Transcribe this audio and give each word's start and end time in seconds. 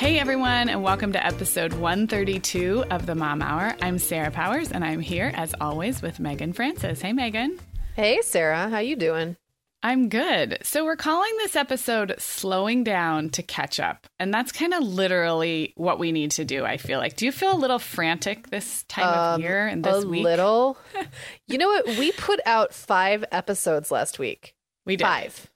Hey 0.00 0.18
everyone, 0.18 0.70
and 0.70 0.82
welcome 0.82 1.12
to 1.12 1.26
episode 1.26 1.74
132 1.74 2.84
of 2.90 3.04
the 3.04 3.14
Mom 3.14 3.42
Hour. 3.42 3.76
I'm 3.82 3.98
Sarah 3.98 4.30
Powers, 4.30 4.72
and 4.72 4.82
I'm 4.82 5.00
here 5.00 5.30
as 5.34 5.54
always 5.60 6.00
with 6.00 6.18
Megan 6.18 6.54
Francis. 6.54 7.02
Hey 7.02 7.12
Megan. 7.12 7.60
Hey 7.96 8.22
Sarah, 8.22 8.70
how 8.70 8.78
you 8.78 8.96
doing? 8.96 9.36
I'm 9.82 10.08
good. 10.08 10.56
So 10.62 10.86
we're 10.86 10.96
calling 10.96 11.30
this 11.36 11.54
episode 11.54 12.14
slowing 12.16 12.82
down 12.82 13.28
to 13.28 13.42
catch 13.42 13.78
up. 13.78 14.06
And 14.18 14.32
that's 14.32 14.52
kind 14.52 14.72
of 14.72 14.82
literally 14.82 15.74
what 15.76 15.98
we 15.98 16.12
need 16.12 16.30
to 16.30 16.46
do, 16.46 16.64
I 16.64 16.78
feel 16.78 16.98
like. 16.98 17.16
Do 17.16 17.26
you 17.26 17.32
feel 17.32 17.54
a 17.54 17.60
little 17.60 17.78
frantic 17.78 18.48
this 18.48 18.84
time 18.84 19.04
um, 19.06 19.34
of 19.34 19.40
year 19.40 19.66
and 19.66 19.84
this 19.84 20.02
a 20.02 20.08
week? 20.08 20.22
A 20.22 20.24
little. 20.24 20.78
you 21.46 21.58
know 21.58 21.68
what? 21.68 21.86
We 21.98 22.12
put 22.12 22.40
out 22.46 22.72
5 22.72 23.26
episodes 23.32 23.90
last 23.90 24.18
week. 24.18 24.54
We 24.86 24.96
did. 24.96 25.04
5. 25.04 25.50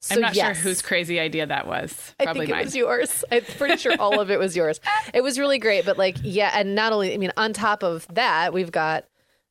So, 0.00 0.14
I'm 0.14 0.20
not 0.20 0.34
yes. 0.34 0.56
sure 0.56 0.62
whose 0.62 0.80
crazy 0.80 1.18
idea 1.18 1.46
that 1.46 1.66
was. 1.66 2.14
Probably 2.22 2.42
I 2.42 2.44
think 2.44 2.50
mine. 2.50 2.60
it 2.60 2.64
was 2.66 2.76
yours. 2.76 3.24
I'm 3.32 3.42
pretty 3.42 3.76
sure 3.78 3.94
all 3.98 4.20
of 4.20 4.30
it 4.30 4.38
was 4.38 4.56
yours. 4.56 4.80
It 5.14 5.22
was 5.22 5.38
really 5.38 5.58
great, 5.58 5.86
but 5.86 5.96
like, 5.96 6.18
yeah, 6.22 6.50
and 6.54 6.74
not 6.74 6.92
only, 6.92 7.14
I 7.14 7.16
mean, 7.16 7.32
on 7.36 7.52
top 7.52 7.82
of 7.82 8.06
that, 8.12 8.52
we've 8.52 8.70
got 8.70 9.06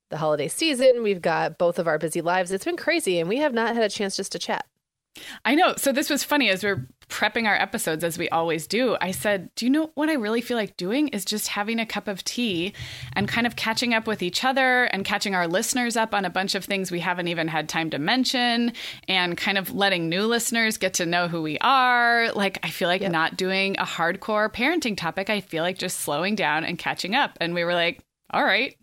the 0.10 0.18
holiday 0.18 0.48
season. 0.48 1.04
We've 1.04 1.22
got 1.22 1.58
both 1.58 1.80
of 1.80 1.88
our 1.88 1.98
busy 1.98 2.22
lives. 2.22 2.52
It's 2.52 2.64
been 2.64 2.78
crazy, 2.78 3.20
and 3.20 3.28
we 3.28 3.38
have 3.38 3.54
not 3.54 3.76
had 3.76 3.84
a 3.84 3.90
chance 3.90 4.16
just 4.16 4.32
to 4.34 4.40
chat. 4.40 4.66
I 5.46 5.56
know. 5.56 5.74
So 5.78 5.92
this 5.92 6.10
was 6.10 6.24
funny 6.24 6.50
as 6.50 6.64
we're 6.64 6.88
prepping 7.10 7.48
our 7.48 7.56
episodes, 7.56 8.04
as 8.04 8.18
we 8.18 8.30
always 8.30 8.68
do. 8.68 8.98
I 9.00 9.12
said, 9.12 9.50
Do 9.56 9.66
you 9.66 9.72
know 9.72 9.92
what 9.96 10.10
I 10.10 10.14
really 10.14 10.42
feel 10.42 10.58
like 10.58 10.78
doing? 10.78 11.08
Is 11.10 11.26
just 11.26 11.48
having 11.48 11.80
a 11.80 11.86
cup 11.86 12.08
of 12.08 12.24
tea 12.24 12.74
and 13.14 13.28
kind 13.28 13.48
of 13.48 13.56
catching 13.56 13.94
up 13.94 14.08
with 14.08 14.22
each 14.22 14.44
other 14.44 14.86
and 14.86 15.06
catching 15.06 15.36
our 15.36 15.48
listeners 15.48 15.96
up 15.96 16.14
on 16.14 16.26
a 16.26 16.30
bunch 16.30 16.56
of 16.56 16.66
things 16.66 16.92
we 16.92 17.00
haven't 17.00 17.28
even 17.28 17.48
had 17.48 17.70
time 17.70 17.90
to 17.92 18.00
mention 18.00 18.74
and 19.08 19.38
kind 19.38 19.58
of 19.58 19.74
letting 19.74 20.10
new 20.10 20.26
listeners 20.26 20.78
get 20.78 20.96
to 20.96 21.06
know 21.06 21.28
who 21.28 21.42
we 21.42 21.58
are. 21.60 22.32
Like, 22.34 22.60
I 22.64 22.70
feel 22.70 22.88
like 22.88 23.02
yep. 23.02 23.12
not 23.12 23.38
doing 23.38 23.78
a 23.78 23.86
hardcore 23.86 24.52
parenting 24.52 24.98
topic. 24.98 25.30
I 25.30 25.42
feel 25.42 25.64
like 25.64 25.78
just 25.78 26.02
slowing 26.02 26.36
down 26.36 26.64
and 26.64 26.78
catching 26.78 27.16
up. 27.16 27.38
And 27.40 27.54
we 27.54 27.64
were 27.64 27.74
like, 27.74 28.04
All 28.32 28.44
right, 28.44 28.76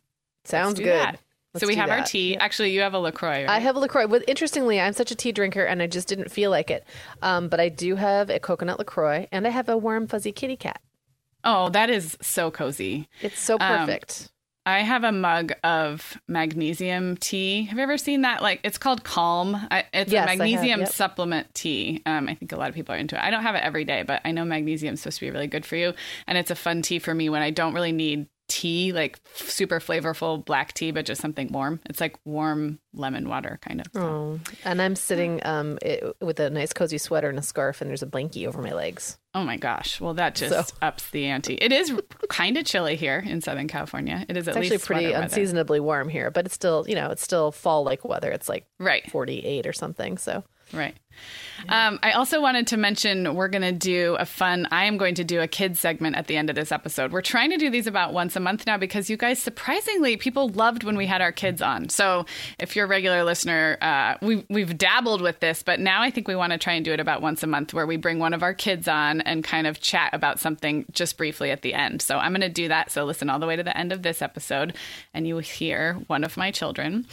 Sounds 0.45 0.79
good. 0.79 0.89
That. 0.89 1.19
So 1.57 1.67
we 1.67 1.77
have 1.77 1.89
that. 1.89 2.01
our 2.01 2.05
tea. 2.05 2.33
Yeah. 2.33 2.43
Actually, 2.43 2.73
you 2.73 2.81
have 2.81 2.95
a 2.95 2.99
Lacroix. 2.99 3.45
Right? 3.45 3.49
I 3.49 3.59
have 3.59 3.77
a 3.77 3.79
Lacroix. 3.79 4.07
But 4.07 4.25
interestingly, 4.29 4.81
I'm 4.81 4.93
such 4.93 5.11
a 5.11 5.15
tea 5.15 5.33
drinker, 5.33 5.65
and 5.65 5.83
I 5.83 5.87
just 5.87 6.09
didn't 6.09 6.31
feel 6.31 6.51
like 6.51 6.71
it. 6.71 6.85
Um, 7.23 7.49
but 7.49 7.61
I 7.61 7.69
do 7.69 7.97
have 7.97 8.31
a 8.31 8.39
coconut 8.39 8.79
Lacroix, 8.79 9.29
and 9.31 9.47
I 9.47 9.51
have 9.51 9.69
a 9.69 9.77
warm 9.77 10.07
fuzzy 10.07 10.33
kitty 10.33 10.57
cat. 10.57 10.81
Oh, 11.45 11.69
that 11.71 11.91
is 11.91 12.17
so 12.23 12.51
cozy. 12.51 13.09
It's 13.21 13.39
so 13.39 13.55
um, 13.61 13.87
perfect. 13.87 14.23
Um, 14.23 14.29
I 14.67 14.79
have 14.81 15.05
a 15.05 15.13
mug 15.13 15.53
of 15.63 16.19
magnesium 16.27 17.19
tea. 17.19 17.65
Have 17.65 17.77
you 17.77 17.83
ever 17.83 17.99
seen 17.99 18.23
that? 18.23 18.43
Like 18.43 18.61
it's 18.65 18.79
called 18.79 19.05
Calm. 19.05 19.55
I, 19.71 19.85
it's 19.93 20.11
yes, 20.11 20.25
a 20.25 20.37
magnesium 20.37 20.81
yep. 20.81 20.89
supplement 20.89 21.55
tea. 21.55 22.03
Um, 22.07 22.29
I 22.29 22.35
think 22.35 22.53
a 22.53 22.57
lot 22.57 22.71
of 22.71 22.75
people 22.75 22.95
are 22.95 22.99
into 22.99 23.15
it. 23.15 23.23
I 23.23 23.31
don't 23.31 23.43
have 23.43 23.57
it 23.57 23.63
every 23.63 23.85
day, 23.85 24.05
but 24.05 24.23
I 24.25 24.33
know 24.33 24.45
magnesium 24.45 24.95
is 24.95 25.03
supposed 25.03 25.19
to 25.19 25.27
be 25.27 25.31
really 25.31 25.49
good 25.49 25.67
for 25.67 25.77
you, 25.77 25.93
and 26.27 26.39
it's 26.39 26.51
a 26.51 26.55
fun 26.55 26.81
tea 26.81 26.99
for 26.99 27.15
me 27.15 27.29
when 27.29 27.43
I 27.43 27.51
don't 27.51 27.75
really 27.75 27.93
need 27.93 28.27
tea, 28.55 28.93
like 28.93 29.19
super 29.35 29.81
flavorful 29.81 30.45
black 30.45 30.73
tea, 30.75 30.93
but 30.93 31.05
just 31.05 31.21
something 31.21 31.49
warm. 31.51 31.81
It's 31.87 32.01
like 32.01 32.17
warm 32.25 32.79
lemon 32.93 33.29
water 33.29 33.59
kind 33.61 33.81
of. 33.81 33.87
Oh, 33.97 34.39
and 34.65 34.81
I'm 34.81 34.95
sitting 34.95 35.45
um 35.45 35.79
it, 35.83 36.05
with 36.21 36.39
a 36.39 36.51
nice 36.51 36.73
cozy 36.73 36.99
sweater 36.99 37.29
and 37.29 37.39
a 37.39 37.43
scarf, 37.43 37.81
and 37.81 37.91
there's 37.91 38.03
a 38.03 38.07
blankie 38.07 38.47
over 38.47 38.63
my 38.63 38.73
legs. 38.73 39.19
Oh 39.35 39.43
my 39.43 39.57
gosh! 39.57 40.01
Well, 40.01 40.15
that 40.15 40.37
just 40.37 40.69
so. 40.69 40.77
ups 40.81 41.11
the 41.11 41.27
ante. 41.27 41.55
It 41.55 41.73
is 41.73 41.93
kind 42.29 42.57
of 42.57 42.65
chilly 42.65 42.95
here 42.95 43.23
in 43.27 43.41
Southern 43.41 43.67
California. 43.67 44.25
It 44.29 44.37
is 44.37 44.47
at 44.47 44.57
it's 44.57 44.71
least 44.71 44.75
actually 44.75 44.97
pretty 44.97 45.13
unseasonably 45.13 45.81
warm 45.81 46.09
here, 46.09 46.31
but 46.31 46.47
it's 46.47 46.55
still 46.55 46.85
you 46.87 46.95
know 46.95 47.11
it's 47.11 47.23
still 47.23 47.51
fall 47.51 47.85
like 47.85 48.05
weather. 48.05 48.31
It's 48.31 48.49
like 48.49 48.67
right 48.79 49.11
48 49.11 49.67
or 49.67 49.73
something. 49.73 50.19
So 50.19 50.45
right. 50.73 50.95
Um, 51.69 51.99
I 52.03 52.13
also 52.13 52.43
wanted 52.43 52.67
to 52.69 52.77
mention 52.77 53.35
we're 53.35 53.49
going 53.49 53.63
to 53.63 53.73
do 53.73 54.17
a 54.19 54.27
fun, 54.27 54.69
I 54.71 54.85
am 54.85 54.99
going 54.99 55.15
to 55.15 55.25
do 55.25 55.41
a 55.41 55.49
kids 55.49 55.81
segment 55.81 56.17
at 56.17 56.27
the 56.27 56.37
end 56.37 56.51
of 56.51 56.57
this 56.57 56.71
episode. 56.71 57.11
We're 57.11 57.23
trying 57.23 57.51
to 57.51 57.57
do 57.57 57.71
these 57.71 57.87
about 57.87 58.13
once 58.13 58.37
a 58.37 58.41
month 58.41 58.67
now 58.67 58.77
because 58.77 59.09
you 59.09 59.17
guys, 59.17 59.41
surprisingly, 59.41 60.17
people 60.17 60.49
loved 60.51 60.85
when 60.85 60.97
we 60.97 61.07
had 61.07 61.23
our 61.23 61.33
kids 61.33 61.63
on. 61.63 61.89
So 61.89 62.27
if 62.59 62.77
you're 62.77 62.85
a 62.85 62.89
regular 62.89 63.25
listener, 63.25 63.79
uh, 63.81 64.17
we, 64.21 64.45
we've 64.51 64.77
dabbled 64.77 65.23
with 65.23 65.41
this, 65.41 65.63
but 65.63 65.81
now 65.81 66.03
I 66.03 66.11
think 66.11 66.29
we 66.29 66.37
want 66.37 66.53
to 66.53 66.59
try 66.59 66.75
and 66.75 66.85
do 66.85 66.93
it 66.93 67.01
about 67.01 67.23
once 67.23 67.43
a 67.43 67.47
month 67.47 67.73
where 67.73 67.87
we 67.87 67.97
bring 67.97 68.19
one 68.19 68.35
of 68.35 68.43
our 68.43 68.55
kids 68.55 68.87
on 68.87 69.23
and 69.25 69.45
kind 69.45 69.67
of 69.67 69.81
chat 69.81 70.13
about 70.13 70.39
something 70.39 70.85
just 70.93 71.17
briefly 71.17 71.51
at 71.51 71.63
the 71.63 71.75
end. 71.75 72.03
So 72.03 72.19
I'm 72.19 72.33
going 72.33 72.41
to 72.41 72.49
do 72.49 72.69
that. 72.69 72.91
So 72.91 73.05
listen 73.05 73.31
all 73.31 73.39
the 73.39 73.47
way 73.47 73.57
to 73.57 73.63
the 73.63 73.77
end 73.77 73.93
of 73.93 74.03
this 74.03 74.23
episode 74.23 74.75
and 75.13 75.27
you 75.27 75.35
will 75.35 75.43
hear 75.43 75.95
one 76.07 76.25
of 76.25 76.37
my 76.37 76.51
children. 76.51 77.07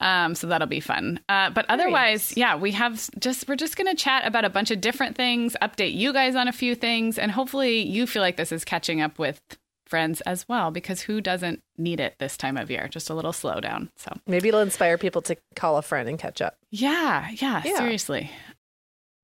Um, 0.00 0.34
so 0.34 0.46
that'll 0.46 0.66
be 0.66 0.80
fun. 0.80 1.20
Uh, 1.28 1.50
but 1.50 1.66
otherwise, 1.68 2.36
yeah, 2.36 2.56
we 2.56 2.72
have 2.72 3.08
just, 3.18 3.48
we're 3.48 3.56
just 3.56 3.76
going 3.76 3.94
to 3.94 4.00
chat 4.00 4.26
about 4.26 4.44
a 4.44 4.50
bunch 4.50 4.70
of 4.70 4.80
different 4.80 5.16
things, 5.16 5.56
update 5.62 5.94
you 5.94 6.12
guys 6.12 6.34
on 6.34 6.48
a 6.48 6.52
few 6.52 6.74
things, 6.74 7.18
and 7.18 7.30
hopefully 7.30 7.80
you 7.80 8.06
feel 8.06 8.22
like 8.22 8.36
this 8.36 8.52
is 8.52 8.64
catching 8.64 9.00
up 9.00 9.18
with 9.18 9.40
friends 9.86 10.20
as 10.22 10.48
well 10.48 10.70
because 10.70 11.00
who 11.00 11.20
doesn't 11.20 11.62
need 11.78 12.00
it 12.00 12.16
this 12.18 12.36
time 12.36 12.56
of 12.56 12.70
year 12.70 12.88
just 12.88 13.08
a 13.08 13.14
little 13.14 13.32
slowdown 13.32 13.88
so 13.96 14.12
maybe 14.26 14.48
it'll 14.48 14.60
inspire 14.60 14.98
people 14.98 15.22
to 15.22 15.36
call 15.54 15.76
a 15.76 15.82
friend 15.82 16.08
and 16.08 16.18
catch 16.18 16.42
up 16.42 16.56
yeah 16.70 17.30
yeah, 17.30 17.62
yeah. 17.64 17.78
seriously 17.78 18.30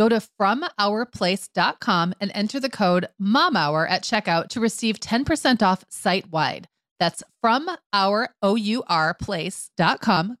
Go 0.00 0.08
to 0.08 0.22
FromOurPlace.com 0.40 2.14
and 2.22 2.32
enter 2.34 2.58
the 2.58 2.70
code 2.70 3.08
MOMHOUR 3.20 3.86
at 3.86 4.02
checkout 4.02 4.48
to 4.48 4.58
receive 4.58 4.98
10% 4.98 5.62
off 5.62 5.84
site 5.90 6.32
wide. 6.32 6.68
That's 6.98 7.22
from 7.42 7.68
our 7.92 8.34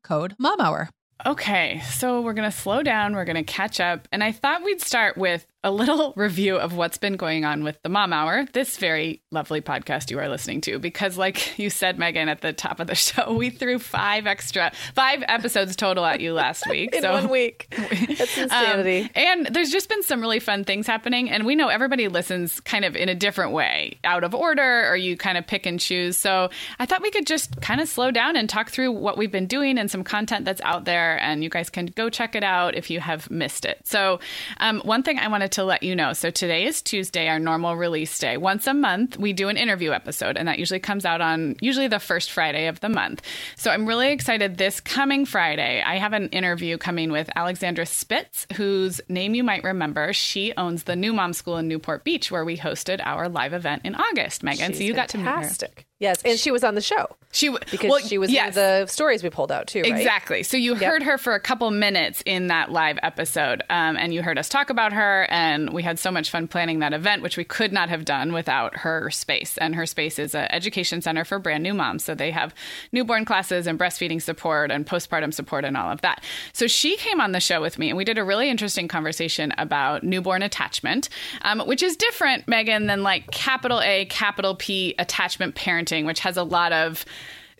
code 0.02 0.34
MOMHOUR. 0.40 0.88
Okay, 1.26 1.82
so 1.90 2.22
we're 2.22 2.32
going 2.32 2.50
to 2.50 2.56
slow 2.56 2.82
down, 2.82 3.14
we're 3.14 3.26
going 3.26 3.36
to 3.36 3.42
catch 3.42 3.80
up, 3.80 4.08
and 4.10 4.24
I 4.24 4.32
thought 4.32 4.64
we'd 4.64 4.80
start 4.80 5.18
with 5.18 5.46
a 5.62 5.70
little 5.70 6.12
review 6.16 6.56
of 6.56 6.74
what's 6.74 6.98
been 6.98 7.16
going 7.16 7.44
on 7.44 7.62
with 7.62 7.80
the 7.82 7.88
Mom 7.88 8.12
Hour, 8.12 8.46
this 8.52 8.76
very 8.78 9.22
lovely 9.30 9.60
podcast 9.60 10.10
you 10.10 10.18
are 10.18 10.28
listening 10.28 10.60
to. 10.62 10.78
Because, 10.78 11.18
like 11.18 11.58
you 11.58 11.70
said, 11.70 11.98
Megan, 11.98 12.28
at 12.28 12.40
the 12.40 12.52
top 12.52 12.80
of 12.80 12.86
the 12.86 12.94
show, 13.00 13.32
we 13.32 13.50
threw 13.50 13.78
five 13.78 14.26
extra, 14.26 14.72
five 14.94 15.22
episodes 15.28 15.76
total 15.76 16.04
at 16.04 16.20
you 16.20 16.32
last 16.32 16.68
week. 16.68 16.94
In 16.94 17.02
so, 17.02 17.12
one 17.12 17.28
week. 17.28 17.66
That's 17.70 18.38
insanity. 18.38 19.02
Um, 19.02 19.10
and 19.14 19.46
there's 19.46 19.70
just 19.70 19.88
been 19.88 20.02
some 20.02 20.20
really 20.20 20.40
fun 20.40 20.64
things 20.64 20.86
happening. 20.86 21.30
And 21.30 21.44
we 21.44 21.54
know 21.54 21.68
everybody 21.68 22.08
listens 22.08 22.60
kind 22.60 22.84
of 22.84 22.96
in 22.96 23.08
a 23.08 23.14
different 23.14 23.52
way, 23.52 23.98
out 24.04 24.24
of 24.24 24.34
order, 24.34 24.88
or 24.88 24.96
you 24.96 25.16
kind 25.16 25.36
of 25.36 25.46
pick 25.46 25.66
and 25.66 25.78
choose. 25.78 26.16
So 26.16 26.50
I 26.78 26.86
thought 26.86 27.02
we 27.02 27.10
could 27.10 27.26
just 27.26 27.60
kind 27.60 27.80
of 27.80 27.88
slow 27.88 28.10
down 28.10 28.36
and 28.36 28.48
talk 28.48 28.70
through 28.70 28.92
what 28.92 29.18
we've 29.18 29.32
been 29.32 29.46
doing 29.46 29.78
and 29.78 29.90
some 29.90 30.04
content 30.04 30.44
that's 30.44 30.60
out 30.62 30.84
there. 30.84 31.20
And 31.20 31.44
you 31.44 31.50
guys 31.50 31.68
can 31.68 31.86
go 31.86 32.08
check 32.08 32.34
it 32.34 32.44
out 32.44 32.74
if 32.74 32.90
you 32.90 33.00
have 33.00 33.30
missed 33.30 33.64
it. 33.64 33.80
So, 33.84 34.20
um, 34.58 34.80
one 34.80 35.02
thing 35.02 35.18
I 35.18 35.28
wanted 35.50 35.62
to 35.62 35.64
let 35.64 35.82
you 35.82 35.96
know 35.96 36.12
so 36.12 36.30
today 36.30 36.64
is 36.64 36.80
Tuesday, 36.80 37.28
our 37.28 37.40
normal 37.40 37.76
release 37.76 38.16
day. 38.18 38.36
Once 38.36 38.68
a 38.68 38.74
month, 38.74 39.18
we 39.18 39.32
do 39.32 39.48
an 39.48 39.56
interview 39.56 39.90
episode, 39.90 40.36
and 40.36 40.46
that 40.46 40.60
usually 40.60 40.78
comes 40.78 41.04
out 41.04 41.20
on 41.20 41.56
usually 41.60 41.88
the 41.88 41.98
first 41.98 42.30
Friday 42.30 42.68
of 42.68 42.78
the 42.80 42.88
month. 42.88 43.22
So 43.56 43.70
I'm 43.70 43.86
really 43.86 44.12
excited 44.12 44.58
this 44.58 44.80
coming 44.80 45.26
Friday. 45.26 45.82
I 45.84 45.96
have 45.96 46.12
an 46.12 46.28
interview 46.28 46.78
coming 46.78 47.10
with 47.10 47.28
Alexandra 47.34 47.86
Spitz, 47.86 48.46
whose 48.54 49.00
name 49.08 49.34
you 49.34 49.42
might 49.42 49.64
remember. 49.64 50.12
She 50.12 50.52
owns 50.56 50.84
the 50.84 50.96
New 50.96 51.12
Mom 51.12 51.32
School 51.32 51.56
in 51.56 51.66
Newport 51.66 52.04
Beach, 52.04 52.30
where 52.30 52.44
we 52.44 52.56
hosted 52.56 53.00
our 53.04 53.28
live 53.28 53.52
event 53.52 53.82
in 53.84 53.96
August, 53.96 54.44
Megan. 54.44 54.68
She's 54.70 54.78
so 54.78 54.84
you 54.84 54.94
got 54.94 55.08
to 55.10 55.18
meet 55.18 55.26
her. 55.26 55.84
Yes, 56.00 56.22
and 56.24 56.38
she 56.38 56.50
was 56.50 56.64
on 56.64 56.74
the 56.74 56.80
show 56.80 57.14
She 57.30 57.48
w- 57.48 57.62
because 57.70 57.90
well, 57.90 58.00
she 58.00 58.16
was 58.16 58.30
yes. 58.30 58.56
in 58.56 58.62
the 58.62 58.86
stories 58.86 59.22
we 59.22 59.28
pulled 59.28 59.52
out 59.52 59.66
too, 59.66 59.82
right? 59.82 59.92
Exactly. 59.92 60.42
So 60.42 60.56
you 60.56 60.74
heard 60.74 61.02
her 61.02 61.18
for 61.18 61.34
a 61.34 61.40
couple 61.40 61.70
minutes 61.70 62.22
in 62.24 62.46
that 62.46 62.72
live 62.72 62.98
episode, 63.02 63.62
um, 63.68 63.98
and 63.98 64.14
you 64.14 64.22
heard 64.22 64.38
us 64.38 64.48
talk 64.48 64.70
about 64.70 64.94
her, 64.94 65.26
and 65.28 65.74
we 65.74 65.82
had 65.82 65.98
so 65.98 66.10
much 66.10 66.30
fun 66.30 66.48
planning 66.48 66.78
that 66.78 66.94
event, 66.94 67.20
which 67.22 67.36
we 67.36 67.44
could 67.44 67.70
not 67.70 67.90
have 67.90 68.06
done 68.06 68.32
without 68.32 68.78
her 68.78 69.10
space. 69.10 69.58
And 69.58 69.74
her 69.74 69.84
space 69.84 70.18
is 70.18 70.34
an 70.34 70.46
education 70.50 71.02
center 71.02 71.22
for 71.24 71.38
brand 71.38 71.62
new 71.62 71.74
moms, 71.74 72.02
so 72.02 72.14
they 72.14 72.30
have 72.30 72.54
newborn 72.92 73.26
classes 73.26 73.66
and 73.66 73.78
breastfeeding 73.78 74.22
support 74.22 74.70
and 74.70 74.86
postpartum 74.86 75.34
support 75.34 75.66
and 75.66 75.76
all 75.76 75.92
of 75.92 76.00
that. 76.00 76.24
So 76.54 76.66
she 76.66 76.96
came 76.96 77.20
on 77.20 77.32
the 77.32 77.40
show 77.40 77.60
with 77.60 77.78
me, 77.78 77.90
and 77.90 77.98
we 77.98 78.04
did 78.04 78.16
a 78.16 78.24
really 78.24 78.48
interesting 78.48 78.88
conversation 78.88 79.52
about 79.58 80.02
newborn 80.02 80.40
attachment, 80.42 81.10
um, 81.42 81.60
which 81.60 81.82
is 81.82 81.94
different, 81.94 82.48
Megan, 82.48 82.86
than 82.86 83.02
like 83.02 83.30
capital 83.30 83.82
A, 83.82 84.06
capital 84.06 84.54
P 84.54 84.94
attachment 84.98 85.54
parenting, 85.54 85.89
which 86.06 86.20
has 86.20 86.36
a 86.36 86.44
lot 86.44 86.72
of 86.72 87.04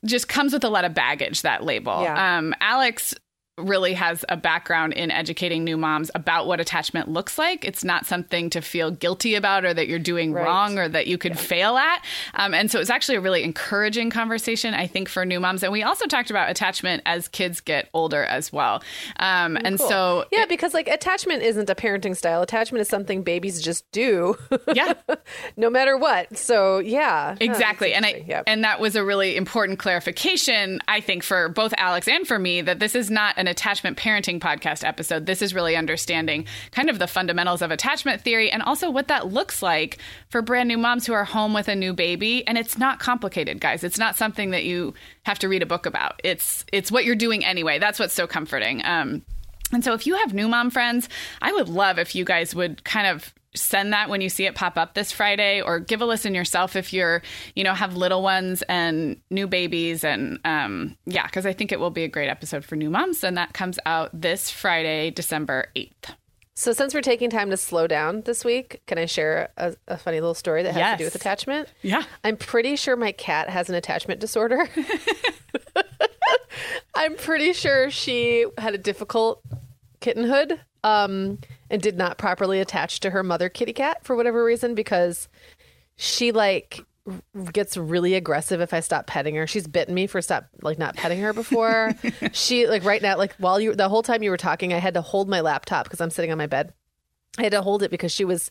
just 0.04 0.28
comes 0.28 0.52
with 0.52 0.64
a 0.64 0.68
lot 0.68 0.84
of 0.84 0.94
baggage 0.94 1.42
that 1.42 1.62
label. 1.62 2.02
Yeah. 2.02 2.38
Um, 2.38 2.54
Alex 2.60 3.14
really 3.62 3.94
has 3.94 4.24
a 4.28 4.36
background 4.36 4.92
in 4.94 5.10
educating 5.10 5.64
new 5.64 5.76
moms 5.76 6.10
about 6.14 6.46
what 6.46 6.60
attachment 6.60 7.08
looks 7.08 7.38
like. 7.38 7.64
It's 7.64 7.84
not 7.84 8.06
something 8.06 8.50
to 8.50 8.60
feel 8.60 8.90
guilty 8.90 9.34
about 9.34 9.64
or 9.64 9.74
that 9.74 9.88
you're 9.88 9.98
doing 9.98 10.32
Right. 10.32 10.44
wrong 10.44 10.78
or 10.78 10.88
that 10.88 11.06
you 11.06 11.18
could 11.18 11.38
fail 11.38 11.76
at. 11.76 12.04
Um, 12.34 12.54
and 12.54 12.70
so 12.70 12.80
it's 12.80 12.90
actually 12.90 13.16
a 13.16 13.20
really 13.20 13.42
encouraging 13.42 14.10
conversation, 14.10 14.74
I 14.74 14.86
think, 14.86 15.08
for 15.08 15.24
new 15.24 15.40
moms. 15.40 15.62
And 15.62 15.72
we 15.72 15.82
also 15.82 16.06
talked 16.06 16.30
about 16.30 16.50
attachment 16.50 17.02
as 17.06 17.28
kids 17.28 17.60
get 17.60 17.88
older 17.94 18.24
as 18.24 18.52
well. 18.52 18.82
Um, 19.18 19.56
and 19.56 19.78
Cool. 19.78 19.88
so, 19.88 20.24
yeah, 20.32 20.46
because 20.46 20.74
like 20.74 20.88
attachment 20.88 21.42
isn't 21.42 21.68
a 21.70 21.74
parenting 21.74 22.16
style. 22.16 22.42
Attachment 22.42 22.80
is 22.82 22.88
something 22.88 23.22
babies 23.22 23.60
just 23.62 23.90
do, 23.92 24.36
yeah. 24.74 24.94
no 25.56 25.70
matter 25.70 25.96
what. 25.96 26.36
So 26.36 26.78
yeah, 26.78 27.34
Oh, 27.40 27.44
Exactly. 27.44 27.94
And 27.94 28.06
I. 28.06 28.24
Yeah. 28.26 28.42
and 28.46 28.64
that 28.64 28.80
was 28.80 28.96
a 28.96 29.04
really 29.04 29.36
important 29.36 29.78
clarification, 29.78 30.80
I 30.88 31.00
think, 31.00 31.22
for 31.22 31.48
both 31.48 31.72
Alex 31.76 32.06
and 32.08 32.26
for 32.26 32.38
me, 32.38 32.60
that 32.62 32.78
this 32.78 32.94
is 32.94 33.10
not 33.10 33.34
an 33.38 33.46
attachment 33.50 33.99
parenting 33.99 34.40
podcast 34.40 34.87
episode. 34.87 35.26
This 35.26 35.42
is 35.42 35.54
really 35.54 35.76
understanding 35.76 36.47
kind 36.71 36.88
of 36.88 36.99
the 36.99 37.07
fundamentals 37.07 37.61
of 37.61 37.71
attachment 37.71 38.23
theory 38.23 38.50
and 38.50 38.62
also 38.62 38.90
what 38.90 39.09
that 39.09 39.28
looks 39.28 39.62
like 39.62 39.99
for 40.28 40.40
brand 40.40 40.69
new 40.69 40.78
moms 40.78 41.07
who 41.07 41.12
are 41.12 41.25
home 41.25 41.52
with 41.52 41.69
a 41.69 41.76
new 41.76 41.92
baby. 41.92 42.47
And 42.47 42.57
it's 42.57 42.78
not 42.78 42.99
complicated, 43.00 43.61
guys. 43.61 43.85
It's 43.85 43.99
not 43.99 44.16
something 44.16 44.50
that 44.50 44.64
you 44.64 44.95
have 45.25 45.38
to 45.40 45.49
read 45.49 45.62
a 45.62 45.66
book 45.66 45.87
about. 45.87 46.21
It's 46.25 46.64
it's 46.73 46.90
what 46.90 47.04
you're 47.04 47.16
doing 47.16 47.45
anyway. 47.45 47.78
That's 47.78 47.99
what's 47.99 48.14
so 48.14 48.26
comforting. 48.26 48.83
Um 48.85 49.23
and 49.72 49.84
so 49.84 49.92
if 49.94 50.06
you 50.06 50.16
have 50.16 50.34
new 50.34 50.48
mom 50.48 50.70
friends, 50.70 51.08
I 51.40 51.52
would 51.52 51.68
love 51.68 51.98
if 51.98 52.14
you 52.14 52.24
guys 52.24 52.54
would 52.54 52.84
kind 52.84 53.06
of 53.06 53.34
send 53.54 53.92
that 53.92 54.08
when 54.08 54.20
you 54.20 54.28
see 54.28 54.46
it 54.46 54.54
pop 54.54 54.78
up 54.78 54.94
this 54.94 55.10
Friday 55.10 55.60
or 55.60 55.80
give 55.80 56.00
a 56.00 56.06
listen 56.06 56.34
yourself 56.34 56.76
if 56.76 56.92
you're, 56.92 57.20
you 57.56 57.64
know, 57.64 57.74
have 57.74 57.96
little 57.96 58.22
ones 58.22 58.62
and 58.68 59.20
new 59.28 59.48
babies 59.48 60.04
and 60.04 60.38
um 60.44 60.96
yeah, 61.06 61.26
cuz 61.26 61.44
I 61.46 61.52
think 61.52 61.72
it 61.72 61.80
will 61.80 61.90
be 61.90 62.04
a 62.04 62.08
great 62.08 62.28
episode 62.28 62.64
for 62.64 62.76
new 62.76 62.90
moms 62.90 63.24
and 63.24 63.36
that 63.36 63.52
comes 63.52 63.78
out 63.84 64.10
this 64.12 64.50
Friday, 64.50 65.10
December 65.10 65.66
8th. 65.74 66.14
So, 66.54 66.72
since 66.74 66.92
we're 66.92 67.00
taking 67.00 67.30
time 67.30 67.48
to 67.50 67.56
slow 67.56 67.86
down 67.86 68.20
this 68.26 68.44
week, 68.44 68.82
can 68.86 68.98
I 68.98 69.06
share 69.06 69.48
a, 69.56 69.74
a 69.88 69.96
funny 69.96 70.20
little 70.20 70.34
story 70.34 70.62
that 70.64 70.74
has 70.74 70.92
to 70.92 70.98
do 70.98 71.04
with 71.04 71.14
attachment? 71.14 71.72
Yeah. 71.80 72.02
I'm 72.22 72.36
pretty 72.36 72.76
sure 72.76 72.96
my 72.96 73.12
cat 73.12 73.48
has 73.48 73.70
an 73.70 73.76
attachment 73.76 74.20
disorder. 74.20 74.68
I'm 76.94 77.16
pretty 77.16 77.54
sure 77.54 77.90
she 77.90 78.44
had 78.58 78.74
a 78.74 78.78
difficult 78.78 79.42
kittenhood 80.00 80.61
um, 80.83 81.38
and 81.69 81.83
did 81.83 81.97
not 81.97 82.19
properly 82.19 82.61
attach 82.61 83.00
to 83.00 83.11
her 83.11 83.23
mother 83.23 83.49
kitty 83.49 83.73
cat 83.73 84.04
for 84.04 84.16
whatever 84.16 84.45
reason 84.45 84.75
because 84.75 85.28
she 85.97 86.33
like 86.33 86.80
gets 87.52 87.76
really 87.76 88.14
aggressive 88.14 88.61
if 88.61 88.73
I 88.73 88.80
stop 88.80 89.07
petting 89.07 89.35
her. 89.35 89.47
She's 89.47 89.66
bitten 89.66 89.95
me 89.95 90.07
for 90.07 90.23
stop 90.23 90.47
like 90.62 90.78
not 90.78 90.97
petting 90.97 91.21
her 91.21 91.33
before. 91.33 91.92
she 92.33 92.66
like 92.66 92.85
right 92.85 93.02
now 93.02 93.16
like 93.16 93.35
while 93.37 93.61
you 93.61 93.75
the 93.75 93.88
whole 93.88 94.02
time 94.02 94.23
you 94.23 94.30
were 94.30 94.37
talking 94.37 94.73
I 94.73 94.78
had 94.78 94.95
to 94.95 95.02
hold 95.02 95.28
my 95.28 95.40
laptop 95.40 95.85
because 95.85 96.00
I'm 96.00 96.11
sitting 96.11 96.33
on 96.33 96.38
my 96.38 96.47
bed. 96.47 96.73
I 97.38 97.45
had 97.45 97.52
to 97.52 97.62
hold 97.62 97.83
it 97.83 97.90
because 97.90 98.12
she 98.12 98.25
was 98.25 98.50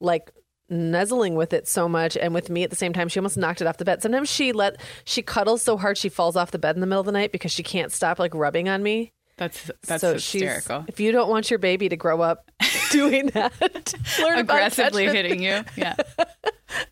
like 0.00 0.30
nuzzling 0.68 1.36
with 1.36 1.52
it 1.52 1.68
so 1.68 1.88
much 1.88 2.16
and 2.16 2.34
with 2.34 2.50
me 2.50 2.64
at 2.64 2.70
the 2.70 2.76
same 2.76 2.92
time 2.92 3.08
she 3.08 3.20
almost 3.20 3.36
knocked 3.36 3.60
it 3.60 3.68
off 3.68 3.76
the 3.76 3.84
bed 3.84 4.02
sometimes 4.02 4.28
she 4.28 4.50
let 4.50 4.80
she 5.04 5.22
cuddles 5.22 5.62
so 5.62 5.76
hard 5.76 5.96
she 5.96 6.08
falls 6.08 6.34
off 6.34 6.50
the 6.50 6.58
bed 6.58 6.74
in 6.74 6.80
the 6.80 6.88
middle 6.88 6.98
of 6.98 7.06
the 7.06 7.12
night 7.12 7.30
because 7.30 7.52
she 7.52 7.62
can't 7.62 7.92
stop 7.92 8.18
like 8.18 8.34
rubbing 8.34 8.68
on 8.68 8.82
me 8.82 9.12
That's 9.38 9.70
that's 9.86 10.00
so 10.00 10.16
she's 10.18 10.40
hysterical. 10.42 10.84
if 10.88 10.98
you 10.98 11.12
don't 11.12 11.28
want 11.28 11.50
your 11.50 11.58
baby 11.58 11.88
to 11.90 11.96
grow 11.96 12.22
up 12.22 12.50
doing 12.90 13.26
that 13.34 13.52
learn 14.22 14.38
Aggressively 14.38 15.04
hitting 15.06 15.42
you. 15.42 15.62
Yeah. 15.76 15.94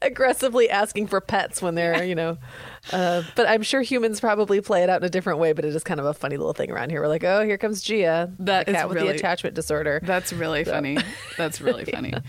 aggressively 0.03 0.71
asking 0.71 1.07
for 1.09 1.21
pets 1.21 1.61
when 1.63 1.75
they're 1.75 2.05
you 2.05 2.15
know 2.15 2.37
uh, 2.93 3.23
but 3.35 3.49
i'm 3.49 3.63
sure 3.63 3.81
humans 3.83 4.21
probably 4.21 4.61
play 4.61 4.83
it 4.83 4.91
out 4.91 5.01
in 5.03 5.07
a 5.07 5.11
different 5.11 5.39
way 5.39 5.53
but 5.53 5.65
it 5.65 5.75
is 5.75 5.83
kind 5.83 5.99
of 6.01 6.07
a 6.07 6.15
funny 6.15 6.37
little 6.37 6.53
thing 6.53 6.71
around 6.71 6.91
here 6.91 7.01
we're 7.01 7.09
like 7.09 7.25
oh 7.25 7.45
here 7.45 7.59
comes 7.59 7.83
gia 7.83 8.31
That 8.39 8.67
the 8.67 8.73
cat 8.73 8.89
with 8.89 8.97
really- 8.97 9.09
the 9.09 9.15
attachment 9.15 9.55
disorder 9.57 10.01
That's 10.05 10.33
really 10.33 10.65
funny. 10.65 10.99
That's 11.39 11.61
really 11.61 11.85
funny. 11.87 12.13
Um, 12.15 12.23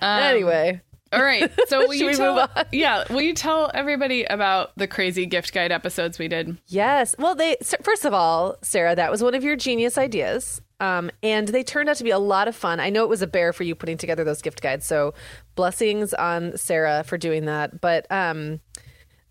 anyway 0.00 0.80
All 1.12 1.22
right. 1.22 1.50
So 1.68 1.78
will 1.86 1.94
you 1.94 2.14
tell, 2.14 2.34
move 2.34 2.48
on? 2.56 2.64
Yeah. 2.72 3.04
Will 3.10 3.22
you 3.22 3.34
tell 3.34 3.70
everybody 3.74 4.24
about 4.24 4.72
the 4.76 4.86
crazy 4.86 5.26
gift 5.26 5.52
guide 5.52 5.72
episodes 5.72 6.18
we 6.18 6.28
did? 6.28 6.58
Yes. 6.66 7.14
Well, 7.18 7.34
they 7.34 7.56
first 7.82 8.04
of 8.04 8.12
all, 8.12 8.56
Sarah, 8.62 8.94
that 8.94 9.10
was 9.10 9.22
one 9.22 9.34
of 9.34 9.42
your 9.44 9.56
genius 9.56 9.96
ideas. 9.98 10.60
Um, 10.80 11.10
and 11.22 11.48
they 11.48 11.64
turned 11.64 11.88
out 11.88 11.96
to 11.96 12.04
be 12.04 12.10
a 12.10 12.18
lot 12.20 12.46
of 12.46 12.54
fun. 12.54 12.78
I 12.78 12.90
know 12.90 13.02
it 13.02 13.08
was 13.08 13.22
a 13.22 13.26
bear 13.26 13.52
for 13.52 13.64
you 13.64 13.74
putting 13.74 13.96
together 13.96 14.22
those 14.22 14.42
gift 14.42 14.62
guides. 14.62 14.86
So 14.86 15.12
blessings 15.56 16.14
on 16.14 16.56
Sarah 16.56 17.02
for 17.04 17.18
doing 17.18 17.46
that. 17.46 17.80
But 17.80 18.06
um, 18.12 18.60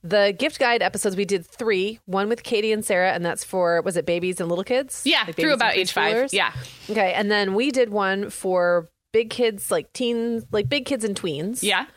the 0.03 0.35
gift 0.37 0.59
guide 0.59 0.81
episodes, 0.81 1.15
we 1.15 1.23
did 1.25 1.45
three 1.45 1.99
one 2.05 2.27
with 2.27 2.43
Katie 2.43 2.73
and 2.73 2.83
Sarah, 2.83 3.11
and 3.13 3.25
that's 3.25 3.43
for, 3.45 3.81
was 3.81 3.95
it 3.95 4.05
babies 4.05 4.41
and 4.41 4.49
little 4.49 4.65
kids? 4.65 5.03
Yeah, 5.05 5.23
Like 5.25 5.35
through 5.37 5.53
about 5.53 5.75
age 5.77 5.93
five. 5.93 6.33
Yeah. 6.33 6.51
Okay. 6.89 7.13
And 7.13 7.31
then 7.31 7.53
we 7.53 7.71
did 7.71 7.89
one 7.89 8.29
for 8.29 8.89
big 9.17 9.31
kids, 9.31 9.71
like 9.71 9.91
teens, 9.93 10.45
like 10.51 10.69
big 10.69 10.85
kids 10.85 11.03
and 11.03 11.19
tweens. 11.19 11.63
Yeah. 11.63 11.87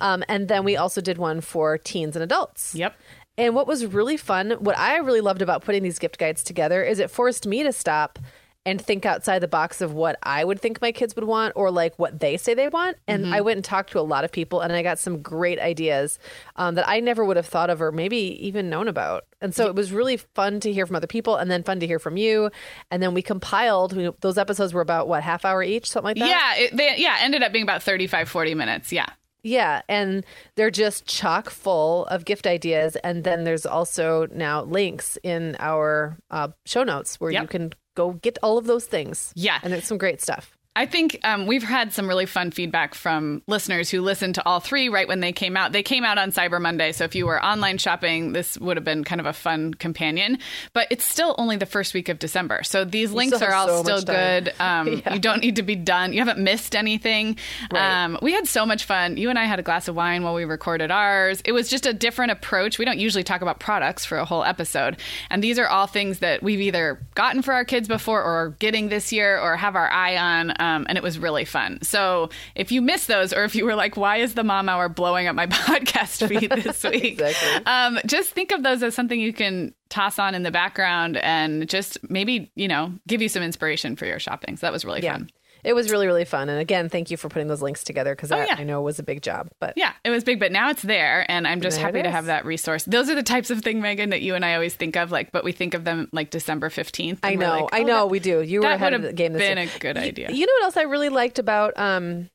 Um, 0.00 0.24
and 0.28 0.48
then 0.48 0.64
we 0.64 0.78
also 0.78 1.02
did 1.02 1.18
one 1.18 1.42
for 1.42 1.76
teens 1.76 2.16
and 2.16 2.22
adults. 2.22 2.74
Yep. 2.74 2.96
And 3.36 3.54
what 3.54 3.66
was 3.66 3.84
really 3.84 4.16
fun, 4.16 4.52
what 4.52 4.78
I 4.78 4.96
really 4.96 5.20
loved 5.20 5.42
about 5.42 5.62
putting 5.62 5.82
these 5.82 5.98
gift 5.98 6.16
guides 6.16 6.42
together 6.42 6.82
is 6.82 6.98
it 6.98 7.10
forced 7.10 7.46
me 7.46 7.62
to 7.64 7.70
stop 7.70 8.18
and 8.66 8.78
think 8.80 9.06
outside 9.06 9.38
the 9.38 9.48
box 9.48 9.80
of 9.80 9.94
what 9.94 10.18
I 10.22 10.44
would 10.44 10.60
think 10.60 10.82
my 10.82 10.92
kids 10.92 11.14
would 11.16 11.24
want 11.24 11.54
or 11.56 11.70
like 11.70 11.98
what 11.98 12.20
they 12.20 12.36
say 12.36 12.52
they 12.52 12.68
want. 12.68 12.98
And 13.08 13.24
Mm-hmm. 13.24 13.32
I 13.34 13.40
went 13.40 13.56
and 13.56 13.64
talked 13.64 13.90
to 13.92 13.98
a 13.98 14.02
lot 14.02 14.22
of 14.24 14.30
people 14.32 14.60
and 14.60 14.70
I 14.72 14.82
got 14.82 14.98
some 14.98 15.22
great 15.22 15.58
ideas 15.58 16.18
um, 16.56 16.74
that 16.74 16.86
I 16.86 17.00
never 17.00 17.24
would 17.24 17.36
have 17.38 17.46
thought 17.46 17.70
of 17.70 17.80
or 17.80 17.90
maybe 17.90 18.16
even 18.46 18.68
known 18.68 18.86
about. 18.86 19.24
And 19.40 19.54
so 19.54 19.66
it 19.66 19.74
was 19.74 19.92
really 19.92 20.18
fun 20.18 20.60
to 20.60 20.72
hear 20.72 20.86
from 20.86 20.96
other 20.96 21.06
people 21.06 21.36
and 21.36 21.50
then 21.50 21.62
fun 21.62 21.80
to 21.80 21.86
hear 21.86 21.98
from 21.98 22.18
you. 22.18 22.50
And 22.90 23.02
then 23.02 23.14
we 23.14 23.22
compiled, 23.22 23.96
we- 23.96 24.10
those 24.20 24.36
episodes 24.36 24.74
were 24.74 24.82
about 24.82 25.08
what, 25.08 25.22
half 25.22 25.46
hour 25.46 25.62
each, 25.62 25.90
something 25.90 26.08
like 26.08 26.18
that? 26.18 26.28
Yeah. 26.58 26.64
It, 26.64 26.76
they, 26.76 26.94
yeah. 26.98 27.16
Ended 27.22 27.42
up 27.42 27.52
being 27.52 27.62
about 27.64 27.82
35, 27.82 28.28
40 28.28 28.54
minutes. 28.54 28.92
Yeah. 28.92 29.06
Yeah, 29.42 29.80
and 29.88 30.26
they're 30.56 30.70
just 30.70 31.06
chock 31.06 31.48
full 31.48 32.04
of 32.08 32.26
gift 32.26 32.46
ideas. 32.46 32.96
And 32.96 33.24
then 33.24 33.44
there's 33.44 33.64
also 33.64 34.26
now 34.30 34.64
links 34.64 35.16
in 35.22 35.56
our 35.60 36.18
uh, 36.30 36.48
show 36.66 36.82
notes 36.82 37.18
where 37.18 37.30
you 37.30 37.46
can 37.46 37.72
go 37.94 38.12
get 38.12 38.38
all 38.42 38.58
of 38.58 38.66
those 38.66 38.86
things. 38.86 39.32
Yeah. 39.34 39.58
And 39.62 39.72
it's 39.72 39.86
some 39.86 39.98
great 39.98 40.20
stuff. 40.20 40.56
I 40.80 40.86
think 40.86 41.20
um, 41.24 41.46
we've 41.46 41.62
had 41.62 41.92
some 41.92 42.08
really 42.08 42.24
fun 42.24 42.52
feedback 42.52 42.94
from 42.94 43.42
listeners 43.46 43.90
who 43.90 44.00
listened 44.00 44.36
to 44.36 44.46
all 44.46 44.60
three 44.60 44.88
right 44.88 45.06
when 45.06 45.20
they 45.20 45.30
came 45.30 45.54
out. 45.54 45.72
They 45.72 45.82
came 45.82 46.04
out 46.04 46.16
on 46.16 46.32
Cyber 46.32 46.58
Monday, 46.58 46.92
so 46.92 47.04
if 47.04 47.14
you 47.14 47.26
were 47.26 47.44
online 47.44 47.76
shopping, 47.76 48.32
this 48.32 48.56
would 48.56 48.78
have 48.78 48.84
been 48.84 49.04
kind 49.04 49.20
of 49.20 49.26
a 49.26 49.34
fun 49.34 49.74
companion. 49.74 50.38
But 50.72 50.86
it's 50.90 51.04
still 51.04 51.34
only 51.36 51.58
the 51.58 51.66
first 51.66 51.92
week 51.92 52.08
of 52.08 52.18
December, 52.18 52.62
so 52.62 52.86
these 52.86 53.12
links 53.12 53.42
are 53.42 53.52
all 53.52 53.68
so 53.68 53.82
still 53.82 54.02
good. 54.02 54.54
Um, 54.60 55.02
You 55.12 55.18
don't 55.18 55.40
need 55.42 55.56
to 55.56 55.62
be 55.62 55.76
done. 55.76 56.14
You 56.14 56.20
haven't 56.20 56.38
missed 56.38 56.74
anything. 56.74 57.36
Right. 57.70 58.04
Um, 58.04 58.18
we 58.22 58.32
had 58.32 58.46
so 58.46 58.64
much 58.64 58.84
fun. 58.84 59.18
You 59.18 59.28
and 59.28 59.38
I 59.38 59.44
had 59.44 59.58
a 59.58 59.62
glass 59.62 59.86
of 59.88 59.96
wine 59.96 60.22
while 60.22 60.34
we 60.34 60.44
recorded 60.44 60.90
ours. 60.90 61.42
It 61.44 61.52
was 61.52 61.68
just 61.68 61.84
a 61.84 61.92
different 61.92 62.32
approach. 62.32 62.78
We 62.78 62.86
don't 62.86 62.98
usually 62.98 63.24
talk 63.24 63.42
about 63.42 63.58
products 63.60 64.06
for 64.06 64.16
a 64.16 64.24
whole 64.24 64.44
episode, 64.44 64.96
and 65.28 65.44
these 65.44 65.58
are 65.58 65.66
all 65.66 65.86
things 65.86 66.20
that 66.20 66.42
we've 66.42 66.60
either 66.62 67.02
gotten 67.14 67.42
for 67.42 67.52
our 67.52 67.66
kids 67.66 67.86
before, 67.86 68.22
or 68.22 68.30
are 68.44 68.48
getting 68.60 68.88
this 68.88 69.12
year, 69.12 69.38
or 69.38 69.56
have 69.56 69.76
our 69.76 69.90
eye 69.90 70.16
on. 70.16 70.52
Um, 70.76 70.86
and 70.88 70.96
it 70.96 71.02
was 71.02 71.18
really 71.18 71.44
fun. 71.44 71.78
So 71.82 72.30
if 72.54 72.70
you 72.72 72.80
missed 72.82 73.08
those, 73.08 73.32
or 73.32 73.44
if 73.44 73.54
you 73.54 73.64
were 73.64 73.74
like, 73.74 73.96
"Why 73.96 74.16
is 74.18 74.34
the 74.34 74.44
Mom 74.44 74.68
Hour 74.68 74.88
blowing 74.88 75.26
up 75.26 75.34
my 75.34 75.46
podcast 75.48 76.26
feed 76.28 76.50
this 76.50 76.82
week?" 76.94 77.20
Exactly. 77.20 77.66
um, 77.66 77.98
just 78.06 78.30
think 78.30 78.52
of 78.52 78.62
those 78.62 78.82
as 78.82 78.94
something 78.94 79.18
you 79.20 79.32
can 79.32 79.74
toss 79.88 80.18
on 80.18 80.34
in 80.34 80.42
the 80.44 80.50
background 80.50 81.16
and 81.16 81.68
just 81.68 81.98
maybe 82.08 82.52
you 82.54 82.68
know 82.68 82.92
give 83.08 83.20
you 83.20 83.28
some 83.28 83.42
inspiration 83.42 83.96
for 83.96 84.06
your 84.06 84.18
shopping. 84.18 84.56
So 84.56 84.66
that 84.66 84.72
was 84.72 84.84
really 84.84 85.02
Yeah. 85.02 85.14
fun. 85.14 85.30
It 85.64 85.72
was 85.74 85.90
really, 85.90 86.06
really 86.06 86.24
fun. 86.24 86.48
And 86.48 86.58
again, 86.60 86.88
thank 86.88 87.10
you 87.10 87.16
for 87.16 87.28
putting 87.28 87.48
those 87.48 87.62
links 87.62 87.84
together 87.84 88.14
because 88.14 88.32
Oh, 88.32 88.36
yeah. 88.36 88.54
I 88.58 88.64
know 88.64 88.80
was 88.82 88.98
a 88.98 89.02
big 89.02 89.22
job. 89.22 89.48
But 89.60 89.74
Yeah, 89.76 89.92
it 90.04 90.10
was 90.10 90.24
big, 90.24 90.40
but 90.40 90.52
now 90.52 90.70
it's 90.70 90.82
there, 90.82 91.30
and 91.30 91.46
I'm 91.46 91.60
just 91.60 91.76
There 91.76 91.86
happy 91.86 92.02
to 92.02 92.10
have 92.10 92.26
that 92.26 92.44
resource. 92.44 92.84
Those 92.84 93.08
are 93.10 93.14
the 93.14 93.22
types 93.22 93.50
of 93.50 93.60
thing, 93.62 93.80
Megan, 93.80 94.10
that 94.10 94.22
you 94.22 94.34
and 94.34 94.44
I 94.44 94.54
always 94.54 94.74
think 94.74 94.96
of, 94.96 95.10
like, 95.10 95.32
but 95.32 95.44
we 95.44 95.52
think 95.52 95.74
of 95.74 95.84
them 95.84 96.08
like 96.12 96.30
December 96.30 96.68
15th. 96.70 97.18
I 97.22 97.34
know, 97.34 97.64
like, 97.64 97.74
I 97.74 97.80
oh, 97.80 97.84
know, 97.84 97.94
that- 98.00 98.06
we 98.10 98.18
do. 98.20 98.40
You 98.40 98.60
were 98.60 98.68
ahead 98.68 98.94
of 98.94 99.02
the 99.02 99.12
game 99.12 99.32
this 99.32 99.40
been 99.40 99.58
year. 99.58 99.68
a 99.74 99.78
good 99.78 99.96
idea. 99.96 100.30
You 100.30 100.46
know 100.46 100.52
what 100.60 100.64
else 100.64 100.76
I 100.76 100.82
really 100.82 101.08
liked 101.08 101.38
about 101.38 101.78
um, 101.78 102.30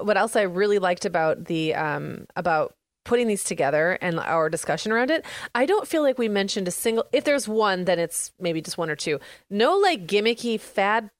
what 0.00 0.16
else 0.16 0.36
I 0.36 0.42
really 0.42 0.78
liked 0.78 1.04
about 1.04 1.46
the 1.46 1.74
um 1.74 2.26
about 2.36 2.74
putting 3.04 3.26
these 3.26 3.42
together 3.42 3.98
and 4.02 4.20
our 4.20 4.50
discussion 4.50 4.92
around 4.92 5.10
it. 5.10 5.24
I 5.54 5.64
don't 5.66 5.88
feel 5.88 6.02
like 6.02 6.18
we 6.18 6.28
mentioned 6.28 6.68
a 6.68 6.70
single. 6.70 7.04
If 7.10 7.24
there's 7.24 7.48
one, 7.48 7.84
then 7.86 7.98
it's 7.98 8.32
maybe 8.38 8.60
just 8.60 8.76
one 8.76 8.90
or 8.90 8.96
two. 8.96 9.18
No, 9.50 9.76
like 9.78 10.06
gimmicky 10.06 10.60
fad 10.60 11.10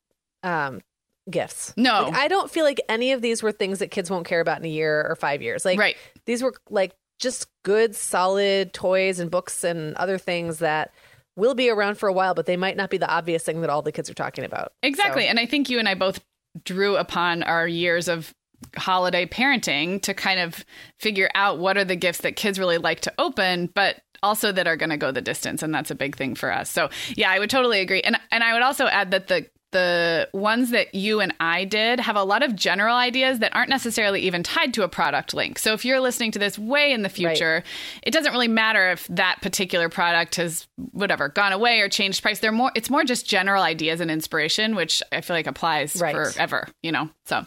um 0.42 0.80
gifts. 1.30 1.72
No. 1.76 2.04
Like, 2.04 2.14
I 2.14 2.28
don't 2.28 2.50
feel 2.50 2.64
like 2.64 2.80
any 2.88 3.12
of 3.12 3.22
these 3.22 3.42
were 3.42 3.52
things 3.52 3.78
that 3.80 3.88
kids 3.90 4.10
won't 4.10 4.26
care 4.26 4.40
about 4.40 4.58
in 4.58 4.64
a 4.64 4.68
year 4.68 5.06
or 5.08 5.16
five 5.16 5.42
years. 5.42 5.64
Like 5.64 5.78
Right. 5.78 5.96
these 6.26 6.42
were 6.42 6.54
like 6.70 6.94
just 7.18 7.46
good, 7.64 7.94
solid 7.96 8.72
toys 8.72 9.18
and 9.18 9.30
books 9.30 9.64
and 9.64 9.94
other 9.96 10.18
things 10.18 10.58
that 10.60 10.92
will 11.36 11.54
be 11.54 11.70
around 11.70 11.96
for 11.96 12.08
a 12.08 12.12
while, 12.12 12.34
but 12.34 12.46
they 12.46 12.56
might 12.56 12.76
not 12.76 12.90
be 12.90 12.96
the 12.98 13.08
obvious 13.08 13.42
thing 13.44 13.60
that 13.60 13.70
all 13.70 13.82
the 13.82 13.92
kids 13.92 14.08
are 14.10 14.14
talking 14.14 14.44
about. 14.44 14.72
Exactly. 14.82 15.24
So- 15.24 15.28
And 15.28 15.38
I 15.38 15.46
think 15.46 15.68
you 15.70 15.78
and 15.78 15.88
I 15.88 15.94
both 15.94 16.20
drew 16.64 16.96
upon 16.96 17.42
our 17.42 17.66
years 17.68 18.08
of 18.08 18.32
holiday 18.76 19.24
parenting 19.24 20.02
to 20.02 20.14
kind 20.14 20.40
of 20.40 20.64
figure 20.98 21.30
out 21.34 21.58
what 21.58 21.76
are 21.76 21.84
the 21.84 21.94
gifts 21.94 22.20
that 22.22 22.34
kids 22.34 22.58
really 22.58 22.78
like 22.78 23.00
to 23.00 23.12
open, 23.18 23.66
but 23.74 24.00
also 24.20 24.50
that 24.50 24.66
are 24.66 24.76
going 24.76 24.90
to 24.90 24.96
go 24.96 25.12
the 25.12 25.20
distance. 25.20 25.62
And 25.62 25.72
that's 25.72 25.92
a 25.92 25.94
big 25.94 26.16
thing 26.16 26.34
for 26.34 26.52
us. 26.52 26.68
So 26.68 26.88
yeah, 27.14 27.30
I 27.30 27.38
would 27.38 27.50
totally 27.50 27.78
agree. 27.80 28.00
And, 28.00 28.16
and 28.32 28.42
I 28.42 28.52
would 28.54 28.62
also 28.62 28.86
add 28.86 29.12
that 29.12 29.28
the, 29.28 29.46
the 29.70 30.28
ones 30.32 30.70
that 30.70 30.94
you 30.94 31.20
and 31.20 31.34
I 31.40 31.64
did 31.64 32.00
have 32.00 32.16
a 32.16 32.22
lot 32.22 32.42
of 32.42 32.56
general 32.56 32.96
ideas 32.96 33.40
that 33.40 33.54
aren't 33.54 33.68
necessarily 33.68 34.22
even 34.22 34.42
tied 34.42 34.72
to 34.74 34.82
a 34.82 34.88
product 34.88 35.34
link. 35.34 35.58
So 35.58 35.72
if 35.74 35.84
you're 35.84 36.00
listening 36.00 36.32
to 36.32 36.38
this 36.38 36.58
way 36.58 36.92
in 36.92 37.02
the 37.02 37.08
future, 37.08 37.62
it 38.02 38.12
doesn't 38.12 38.32
really 38.32 38.48
matter 38.48 38.90
if 38.90 39.06
that 39.08 39.40
particular 39.42 39.88
product 39.88 40.36
has 40.36 40.66
whatever 40.92 41.28
gone 41.28 41.52
away 41.52 41.80
or 41.80 41.88
changed 41.88 42.22
price. 42.22 42.38
They're 42.40 42.52
more 42.52 42.72
it's 42.74 42.88
more 42.90 43.04
just 43.04 43.28
general 43.28 43.62
ideas 43.62 44.00
and 44.00 44.10
inspiration, 44.10 44.74
which 44.74 45.02
I 45.12 45.20
feel 45.20 45.36
like 45.36 45.46
applies 45.46 45.96
Right. 46.00 46.14
forever, 46.14 46.68
you 46.82 46.92
know. 46.92 47.10
So 47.26 47.44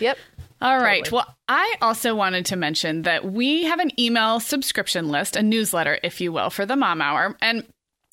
Yep. 0.00 0.18
all 0.62 0.78
right. 0.78 1.04
Totally. 1.04 1.16
Well, 1.26 1.36
I 1.48 1.74
also 1.82 2.14
wanted 2.14 2.46
to 2.46 2.56
mention 2.56 3.02
that 3.02 3.24
we 3.24 3.64
have 3.64 3.80
an 3.80 3.90
email 4.00 4.40
subscription 4.40 5.08
list, 5.08 5.36
a 5.36 5.42
newsletter, 5.42 5.98
if 6.02 6.20
you 6.20 6.32
will, 6.32 6.50
for 6.50 6.64
the 6.64 6.76
Mom 6.76 7.02
Hour. 7.02 7.36
And 7.42 7.64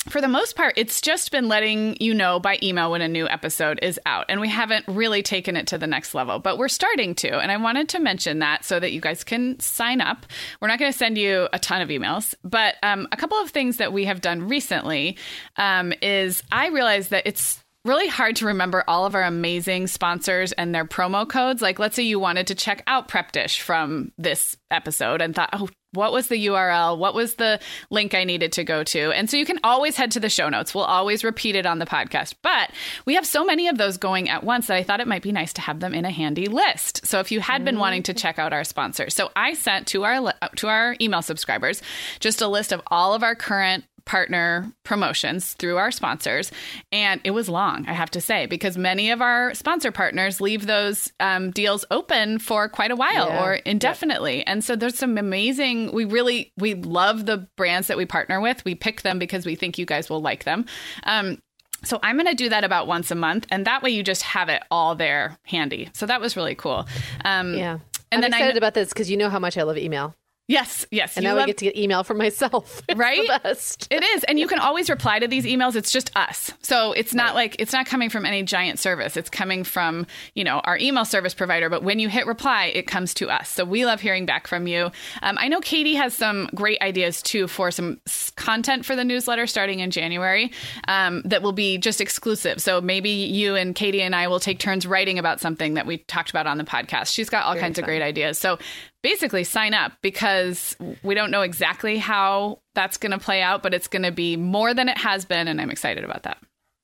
for 0.10 0.20
the 0.20 0.28
most 0.28 0.56
part, 0.56 0.74
it's 0.76 1.00
just 1.00 1.32
been 1.32 1.48
letting 1.48 1.96
you 2.02 2.14
know 2.14 2.40
by 2.40 2.60
email 2.62 2.92
when 2.92 3.02
a 3.02 3.08
new 3.08 3.28
episode 3.28 3.80
is 3.82 4.00
out. 4.06 4.26
And 4.28 4.42
we 4.42 4.50
haven't 4.50 4.86
really 4.88 5.24
taken 5.24 5.56
it 5.56 5.68
to 5.68 5.78
the 5.78 5.88
next 5.88 6.14
level, 6.14 6.40
but 6.40 6.58
we're 6.58 6.68
starting 6.68 7.16
to. 7.16 7.40
And 7.40 7.52
I 7.52 7.58
wanted 7.58 7.88
to 7.90 8.00
mention 8.00 8.40
that 8.40 8.66
so 8.66 8.80
that 8.80 8.92
you 8.92 9.00
guys 9.00 9.24
can 9.24 9.60
sign 9.62 10.02
up. 10.02 10.26
We're 10.60 10.68
not 10.68 10.80
going 10.80 10.92
to 10.92 10.98
send 10.98 11.18
you 11.18 11.48
a 11.54 11.60
ton 11.60 11.82
of 11.82 11.88
emails, 11.88 12.36
but 12.44 12.76
um, 12.84 13.08
a 13.14 13.18
couple 13.18 13.38
of 13.38 13.52
things 13.52 13.78
that 13.78 13.94
we 13.94 14.04
have 14.06 14.20
done 14.20 14.50
recently 14.50 15.18
um, 15.56 15.94
is 16.02 16.44
I 16.52 16.68
realized 16.68 17.12
that 17.12 17.26
it's 17.26 17.63
really 17.86 18.08
hard 18.08 18.38
to 18.38 18.46
remember 18.46 18.84
all 18.88 19.06
of 19.06 19.16
our 19.16 19.24
amazing 19.24 19.88
sponsors 19.88 20.52
and 20.54 20.74
their 20.74 20.86
promo 20.86 21.28
codes. 21.28 21.62
Like, 21.62 21.80
let's 21.80 21.96
say 21.96 22.04
you 22.04 22.20
wanted 22.20 22.48
to 22.48 22.56
check 22.56 22.84
out 22.88 23.08
Prep 23.08 23.32
Dish 23.32 23.62
from 23.62 24.12
this 24.18 24.58
episode 24.72 25.22
and 25.22 25.36
thought, 25.36 25.50
oh, 25.54 25.70
what 25.94 26.12
was 26.12 26.28
the 26.28 26.48
URL? 26.48 26.98
What 26.98 27.14
was 27.14 27.36
the 27.36 27.60
link 27.92 28.16
I 28.16 28.24
needed 28.24 28.54
to 28.54 28.64
go 28.64 28.84
to? 28.84 29.12
And 29.12 29.30
so 29.30 29.38
you 29.38 29.46
can 29.46 29.60
always 29.64 29.96
head 29.96 30.12
to 30.12 30.20
the 30.20 30.30
show 30.30 30.50
notes. 30.50 30.74
We'll 30.74 30.86
always 30.86 31.24
repeat 31.24 31.56
it 31.56 31.68
on 31.68 31.78
the 31.78 31.86
podcast. 31.86 32.34
But 32.42 32.72
we 33.06 33.14
have 33.16 33.28
so 33.28 33.46
many 33.46 33.68
of 33.68 33.78
those 33.78 33.98
going 33.98 34.28
at 34.28 34.44
once 34.44 34.68
that 34.68 34.78
I 34.78 34.84
thought 34.84 35.02
it 35.02 35.08
might 35.08 35.22
be 35.22 35.32
nice 35.32 35.54
to 35.54 35.62
have 35.62 35.80
them 35.80 35.94
in 35.94 36.06
a 36.06 36.10
handy 36.10 36.48
list. 36.48 37.06
So 37.06 37.20
if 37.20 37.32
you 37.32 37.42
had 37.42 37.64
been 37.64 37.78
wanting 37.78 38.04
to 38.04 38.14
check 38.14 38.40
out 38.40 38.54
our 38.54 38.64
sponsors, 38.64 39.14
so 39.14 39.30
I 39.36 39.54
sent 39.54 39.88
to 39.88 40.04
our 40.04 40.34
to 40.56 40.68
our 40.68 40.96
email 41.00 41.22
subscribers 41.22 41.82
just 42.20 42.42
a 42.42 42.48
list 42.48 42.72
of 42.72 42.82
all 42.88 43.14
of 43.14 43.22
our 43.22 43.36
current 43.36 43.84
partner 44.06 44.72
promotions 44.84 45.54
through 45.54 45.78
our 45.78 45.92
sponsors. 45.92 46.52
And 46.92 47.22
it 47.24 47.32
was 47.32 47.48
long, 47.50 47.86
I 47.88 47.94
have 47.94 48.12
to 48.12 48.22
say, 48.22 48.46
because 48.46 48.78
many 48.78 49.12
of 49.12 49.22
our 49.22 49.54
sponsor 49.54 49.92
partners 49.92 50.42
leave 50.42 50.66
those 50.66 51.12
um, 51.20 51.52
deals 51.52 51.86
open 51.92 52.40
for 52.40 52.68
quite 52.70 52.92
a 52.92 52.96
while 52.96 53.28
Yeah. 53.30 53.44
or 53.44 53.54
indefinitely. 53.56 54.46
And 54.46 54.64
so 54.64 54.76
there's 54.76 54.98
some 54.98 55.18
amazing, 55.18 55.92
we 55.94 56.06
really, 56.06 56.52
we 56.58 56.74
love 56.76 57.26
the 57.26 57.48
brands 57.56 57.88
that 57.88 57.98
we 57.98 58.06
partner 58.06 58.42
with. 58.42 58.64
We 58.66 58.76
pick 58.76 59.02
them 59.02 59.20
because 59.20 59.46
we 59.46 59.56
think 59.56 59.78
you 59.78 59.86
guys 59.86 60.10
will 60.10 60.22
like 60.22 60.44
them. 60.44 60.66
Um, 61.04 61.40
so 61.84 62.00
I'm 62.02 62.16
going 62.16 62.28
to 62.28 62.34
do 62.36 62.48
that 62.50 62.64
about 62.64 62.88
once 62.88 63.12
a 63.12 63.16
month, 63.16 63.46
and 63.52 63.66
that 63.68 63.84
way 63.84 63.90
you 63.90 64.04
just 64.04 64.22
have 64.24 64.48
it 64.48 64.64
all 64.72 64.96
there 64.96 65.38
handy. 65.46 65.90
So 65.94 66.06
that 66.06 66.22
was 66.22 66.38
really 66.38 66.56
cool. 66.56 66.88
Um, 67.26 67.54
Yeah. 67.56 67.80
And 68.12 68.24
I'm 68.24 68.30
then 68.30 68.34
I 68.34 68.38
excited 68.38 68.52
kn- 68.54 68.58
about 68.58 68.74
this 68.76 68.90
because 68.90 69.10
you 69.10 69.18
know 69.18 69.30
how 69.30 69.40
much 69.40 69.58
I 69.58 69.64
love 69.64 69.78
email. 69.78 70.14
Yes, 70.48 70.86
yes, 70.92 71.18
And 71.18 71.24
now 71.24 71.36
love- 71.36 71.44
I 71.44 71.48
get 71.48 71.58
to 71.60 71.66
get 71.66 71.78
email 71.78 72.04
from 72.04 72.18
myself. 72.18 72.82
It's 72.90 72.98
Right? 72.98 73.28
Best. 73.44 73.88
It 73.90 74.04
is, 74.04 74.24
and 74.26 74.38
you 74.40 74.48
can 74.48 74.60
always 74.60 74.90
reply 74.90 75.20
to 75.20 75.28
these 75.28 75.46
emails. 75.46 75.76
It's 75.76 75.92
just 75.92 76.16
us, 76.16 76.52
so 76.62 76.92
it's 76.94 77.14
not 77.14 77.34
like 77.34 77.56
it's 77.60 77.74
not 77.74 77.86
coming 77.86 78.10
from 78.10 78.26
any 78.26 78.44
giant 78.44 78.78
service. 78.80 79.16
It's 79.18 79.30
coming 79.30 79.64
from 79.64 80.06
you 80.36 80.44
know 80.44 80.60
our 80.60 80.78
email 80.78 81.06
service 81.06 81.34
provider. 81.34 81.70
But 81.70 81.84
when 81.84 82.00
you 82.00 82.10
hit 82.10 82.28
reply, 82.28 82.66
it 82.68 82.88
comes 82.88 83.14
to 83.16 83.30
us. 83.30 83.50
So 83.50 83.66
we 83.66 83.86
love 83.86 84.02
hearing 84.02 84.26
back 84.26 84.48
from 84.48 84.68
you. 84.68 84.92
Um, 85.22 85.38
I 85.40 85.48
know 85.48 85.60
Katie 85.62 85.96
has 85.96 86.14
some 86.14 86.50
great 86.54 86.82
ideas 86.82 87.22
too 87.22 87.48
for 87.48 87.72
some 87.72 88.00
content 88.36 88.86
for 88.86 88.96
the 88.96 89.04
newsletter 89.04 89.48
starting 89.48 89.80
in 89.80 89.92
January 89.92 90.52
um, 90.88 91.22
that 91.26 91.42
will 91.42 91.52
be 91.54 91.78
just 91.78 92.02
exclusive. 92.02 92.62
So 92.62 92.82
maybe 92.82 93.10
you 93.10 93.56
and 93.56 93.74
Katie 93.76 94.02
and 94.02 94.16
I 94.16 94.28
will 94.28 94.40
take 94.40 94.60
turns 94.60 94.86
writing 94.86 95.20
about 95.20 95.40
something 95.40 95.76
that 95.76 95.86
we 95.86 95.98
talked 96.00 96.30
about 96.30 96.48
on 96.48 96.58
the 96.58 96.64
podcast. 96.64 97.14
She's 97.14 97.30
got 97.30 97.46
all 97.46 97.56
kinds 97.56 97.80
of 97.80 97.86
great 97.86 98.02
ideas. 98.02 98.38
So 98.38 98.58
basically 99.04 99.44
sign 99.44 99.76
up 99.76 99.92
because 100.02 100.76
we 101.04 101.14
don't 101.14 101.30
know 101.30 101.42
exactly 101.42 101.98
how 102.00 102.60
that's 102.74 102.98
going 102.98 103.12
to 103.12 103.20
play 103.20 103.42
out, 103.44 103.62
but 103.62 103.74
it's 103.76 103.88
going 103.88 104.02
to 104.04 104.12
be 104.12 104.36
more 104.38 104.74
than 104.74 104.90
it 104.90 104.98
has 104.98 105.26
been. 105.26 105.48
And 105.48 105.62
I'm 105.62 105.70
excited 105.70 106.04
about 106.04 106.24
that. 106.24 106.38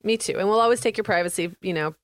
Me 0.04 0.16
too. 0.16 0.38
And 0.38 0.48
we'll 0.48 0.60
always 0.60 0.80
take 0.80 0.96
your 0.96 1.04
privacy, 1.04 1.54
you 1.60 1.72
know, 1.74 1.94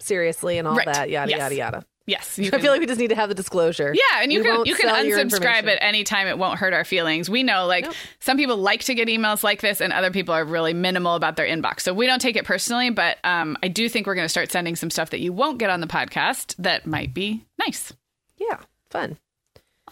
seriously 0.00 0.58
and 0.58 0.66
all 0.66 0.74
Right. 0.76 0.86
that, 0.86 1.10
yada, 1.10 1.30
Yes. 1.30 1.38
yada, 1.38 1.54
yada. 1.54 1.84
Yes. 2.06 2.38
I 2.52 2.58
feel 2.60 2.70
like 2.70 2.80
we 2.80 2.86
just 2.86 3.00
need 3.00 3.08
to 3.08 3.14
have 3.16 3.30
the 3.30 3.34
disclosure. 3.34 3.94
yeah, 3.94 4.20
and 4.22 4.30
you 4.30 4.40
We 4.40 4.44
can 4.44 4.66
you 4.66 4.74
can 4.74 4.90
unsubscribe 4.90 5.64
at 5.66 5.78
any 5.80 6.04
time. 6.04 6.26
It 6.26 6.36
won't 6.36 6.58
hurt 6.58 6.74
our 6.74 6.84
feelings. 6.84 7.30
We 7.30 7.42
know 7.42 7.66
like 7.66 7.84
Nope. 7.84 7.94
some 8.20 8.36
people 8.36 8.58
like 8.58 8.80
to 8.84 8.94
get 8.94 9.08
emails 9.08 9.42
like 9.42 9.62
this, 9.62 9.80
and 9.80 9.90
other 9.90 10.10
people 10.10 10.34
are 10.34 10.44
really 10.44 10.74
minimal 10.74 11.14
about 11.14 11.36
their 11.36 11.46
inbox. 11.46 11.80
So 11.80 11.94
we 11.94 12.06
don't 12.06 12.18
take 12.20 12.36
it 12.36 12.44
personally, 12.44 12.90
but 12.90 13.16
um, 13.24 13.56
I 13.62 13.68
do 13.68 13.88
think 13.88 14.06
we're 14.06 14.16
going 14.16 14.26
to 14.26 14.28
start 14.30 14.52
sending 14.52 14.76
some 14.76 14.90
stuff 14.90 15.10
that 15.10 15.20
you 15.20 15.32
won't 15.32 15.56
get 15.58 15.70
on 15.70 15.80
the 15.80 15.86
podcast 15.86 16.54
that 16.58 16.86
might 16.86 17.14
be 17.14 17.46
nice. 17.58 17.94
Yeah. 18.36 18.58
Fun. 18.90 19.16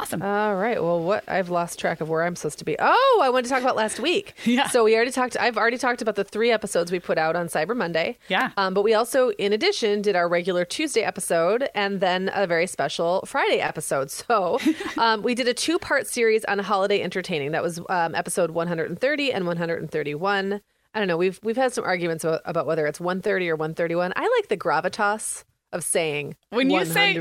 Awesome. 0.01 0.23
All 0.23 0.57
right. 0.57 0.83
Well, 0.83 1.01
what 1.03 1.23
I've 1.29 1.51
lost 1.51 1.79
track 1.79 2.01
of 2.01 2.09
where 2.09 2.23
I'm 2.23 2.35
supposed 2.35 2.59
to 2.61 2.65
be. 2.65 2.77
Oh, 2.79 3.21
I 3.23 3.29
wanted 3.29 3.45
to 3.45 3.49
talk 3.51 3.61
about 3.61 3.77
last 3.77 4.01
week. 4.01 4.35
Yeah. 4.53 4.69
So 4.69 4.85
we 4.85 4.95
already 4.95 5.11
talked. 5.13 5.37
I've 5.39 5.57
already 5.57 5.79
talked 5.79 6.03
about 6.03 6.17
the 6.17 6.25
three 6.25 6.51
episodes 6.51 6.91
we 6.93 6.99
put 6.99 7.17
out 7.17 7.37
on 7.37 7.47
Cyber 7.47 7.77
Monday. 7.77 8.19
Yeah. 8.29 8.51
Um, 8.57 8.75
but 8.75 8.83
we 8.83 8.93
also, 8.93 9.31
in 9.33 9.53
addition, 9.53 10.03
did 10.03 10.15
our 10.17 10.29
regular 10.29 10.65
Tuesday 10.65 11.03
episode 11.03 11.69
and 11.75 12.01
then 12.01 12.31
a 12.35 12.47
very 12.47 12.67
special 12.67 13.23
Friday 13.27 13.61
episode. 13.61 14.11
So 14.33 14.59
um, 14.99 15.23
we 15.23 15.35
did 15.35 15.49
a 15.49 15.55
two 15.55 15.79
part 15.79 16.07
series 16.07 16.45
on 16.47 16.59
holiday 16.59 17.03
entertaining. 17.03 17.53
That 17.53 17.63
was 17.63 17.81
um, 17.89 18.15
episode 18.15 18.51
130 18.51 19.33
and 19.33 19.47
131. 19.47 20.61
I 20.95 20.99
don't 20.99 21.09
know. 21.09 21.17
We've 21.17 21.41
we've 21.43 21.57
had 21.57 21.73
some 21.73 21.85
arguments 21.85 22.25
about, 22.25 22.41
about 22.45 22.67
whether 22.67 22.87
it's 22.87 23.01
130 23.01 23.49
or 23.49 23.57
131. 23.57 24.13
I 24.17 24.29
like 24.39 24.49
the 24.49 24.57
gravitas 24.57 25.45
of 25.73 25.83
saying 25.85 26.37
when 26.50 26.71
you 26.71 26.85
say 26.85 27.19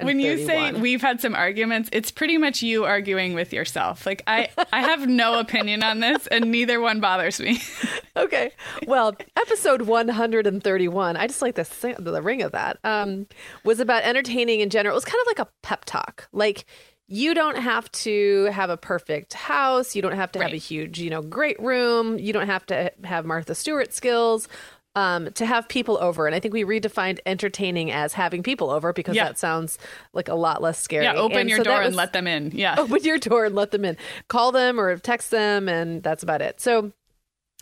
when 0.00 0.18
you 0.18 0.44
say 0.44 0.72
we've 0.72 1.00
had 1.02 1.20
some 1.20 1.34
arguments 1.34 1.88
it's 1.92 2.10
pretty 2.10 2.36
much 2.36 2.62
you 2.62 2.84
arguing 2.84 3.34
with 3.34 3.52
yourself 3.52 4.04
like 4.06 4.22
i 4.26 4.48
i 4.72 4.80
have 4.80 5.06
no 5.06 5.38
opinion 5.38 5.82
on 5.82 6.00
this 6.00 6.26
and 6.28 6.50
neither 6.50 6.80
one 6.80 7.00
bothers 7.00 7.40
me 7.40 7.60
okay. 8.16 8.52
Well, 8.86 9.16
episode 9.36 9.82
131, 9.82 11.16
I 11.16 11.26
just 11.26 11.42
like 11.42 11.54
the, 11.54 11.96
the 11.98 12.22
ring 12.22 12.42
of 12.42 12.52
that, 12.52 12.78
um, 12.84 13.26
was 13.64 13.80
about 13.80 14.04
entertaining 14.04 14.60
in 14.60 14.70
general. 14.70 14.94
It 14.94 14.96
was 14.96 15.04
kind 15.04 15.20
of 15.20 15.26
like 15.26 15.38
a 15.38 15.50
pep 15.62 15.84
talk. 15.84 16.28
Like, 16.32 16.66
you 17.08 17.34
don't 17.34 17.58
have 17.58 17.92
to 17.92 18.44
have 18.52 18.70
a 18.70 18.76
perfect 18.76 19.34
house. 19.34 19.94
You 19.94 20.00
don't 20.00 20.14
have 20.16 20.32
to 20.32 20.42
have 20.42 20.52
a 20.52 20.56
huge, 20.56 20.98
you 20.98 21.10
know, 21.10 21.20
great 21.20 21.60
room. 21.60 22.18
You 22.18 22.32
don't 22.32 22.46
have 22.46 22.64
to 22.66 22.90
have 23.04 23.26
Martha 23.26 23.54
Stewart 23.54 23.92
skills 23.92 24.48
um, 24.94 25.30
to 25.32 25.46
have 25.46 25.68
people 25.68 25.96
over. 26.00 26.26
And 26.26 26.34
I 26.34 26.40
think 26.40 26.52
we 26.52 26.64
redefined 26.64 27.18
entertaining 27.24 27.90
as 27.90 28.12
having 28.12 28.42
people 28.42 28.70
over 28.70 28.92
because 28.92 29.16
Yeah. 29.16 29.24
that 29.24 29.38
sounds 29.38 29.78
like 30.12 30.28
a 30.28 30.34
lot 30.34 30.60
less 30.60 30.78
scary. 30.78 31.04
yeah 31.04 31.14
open 31.14 31.38
And 31.38 31.48
your 31.48 31.58
so 31.58 31.64
door 31.64 31.80
and 31.82 31.96
let 31.96 32.12
them 32.12 32.26
in 32.26 32.50
yeah 32.54 32.74
open 32.78 33.02
your 33.02 33.18
door 33.18 33.44
and 33.46 33.54
let 33.54 33.70
them 33.70 33.84
in. 33.84 33.96
Call 34.28 34.52
them 34.52 34.78
or 34.78 34.96
text 34.98 35.30
them, 35.30 35.68
and 35.68 36.02
that's 36.02 36.22
about 36.22 36.42
it. 36.42 36.60
So 36.60 36.92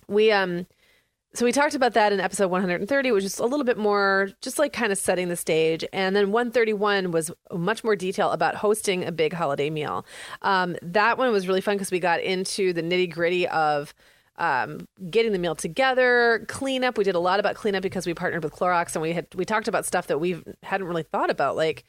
we 0.08 0.32
um 0.32 0.66
so 1.32 1.44
we 1.44 1.52
talked 1.52 1.76
about 1.76 1.94
that 1.94 2.12
in 2.12 2.18
episode 2.18 2.48
130 2.50 3.12
which 3.12 3.22
is 3.22 3.38
a 3.38 3.44
little 3.46 3.62
bit 3.64 3.78
more 3.78 4.30
just 4.40 4.58
like 4.58 4.72
kind 4.72 4.90
of 4.90 4.98
setting 4.98 5.28
the 5.28 5.36
stage 5.36 5.84
and 5.92 6.16
then 6.16 6.32
131 6.32 7.12
was 7.12 7.30
much 7.52 7.84
more 7.84 7.94
detail 7.94 8.32
about 8.32 8.56
hosting 8.56 9.04
a 9.04 9.12
big 9.12 9.32
holiday 9.32 9.70
meal 9.70 10.04
um, 10.42 10.74
that 10.82 11.16
one 11.18 11.30
was 11.30 11.46
really 11.46 11.60
fun 11.60 11.76
because 11.76 11.92
we 11.92 12.00
got 12.00 12.18
into 12.20 12.72
the 12.72 12.82
nitty 12.82 13.08
gritty 13.12 13.46
of 13.46 13.94
um, 14.40 14.88
getting 15.10 15.32
the 15.32 15.38
meal 15.38 15.54
together 15.54 16.44
cleanup 16.48 16.96
we 16.98 17.04
did 17.04 17.14
a 17.14 17.20
lot 17.20 17.38
about 17.38 17.54
cleanup 17.54 17.82
because 17.82 18.06
we 18.06 18.14
partnered 18.14 18.42
with 18.42 18.52
clorox 18.54 18.94
and 18.96 19.02
we 19.02 19.12
had 19.12 19.26
we 19.36 19.44
talked 19.44 19.68
about 19.68 19.84
stuff 19.86 20.06
that 20.08 20.18
we 20.18 20.42
hadn't 20.64 20.86
really 20.88 21.02
thought 21.04 21.30
about 21.30 21.54
like 21.56 21.84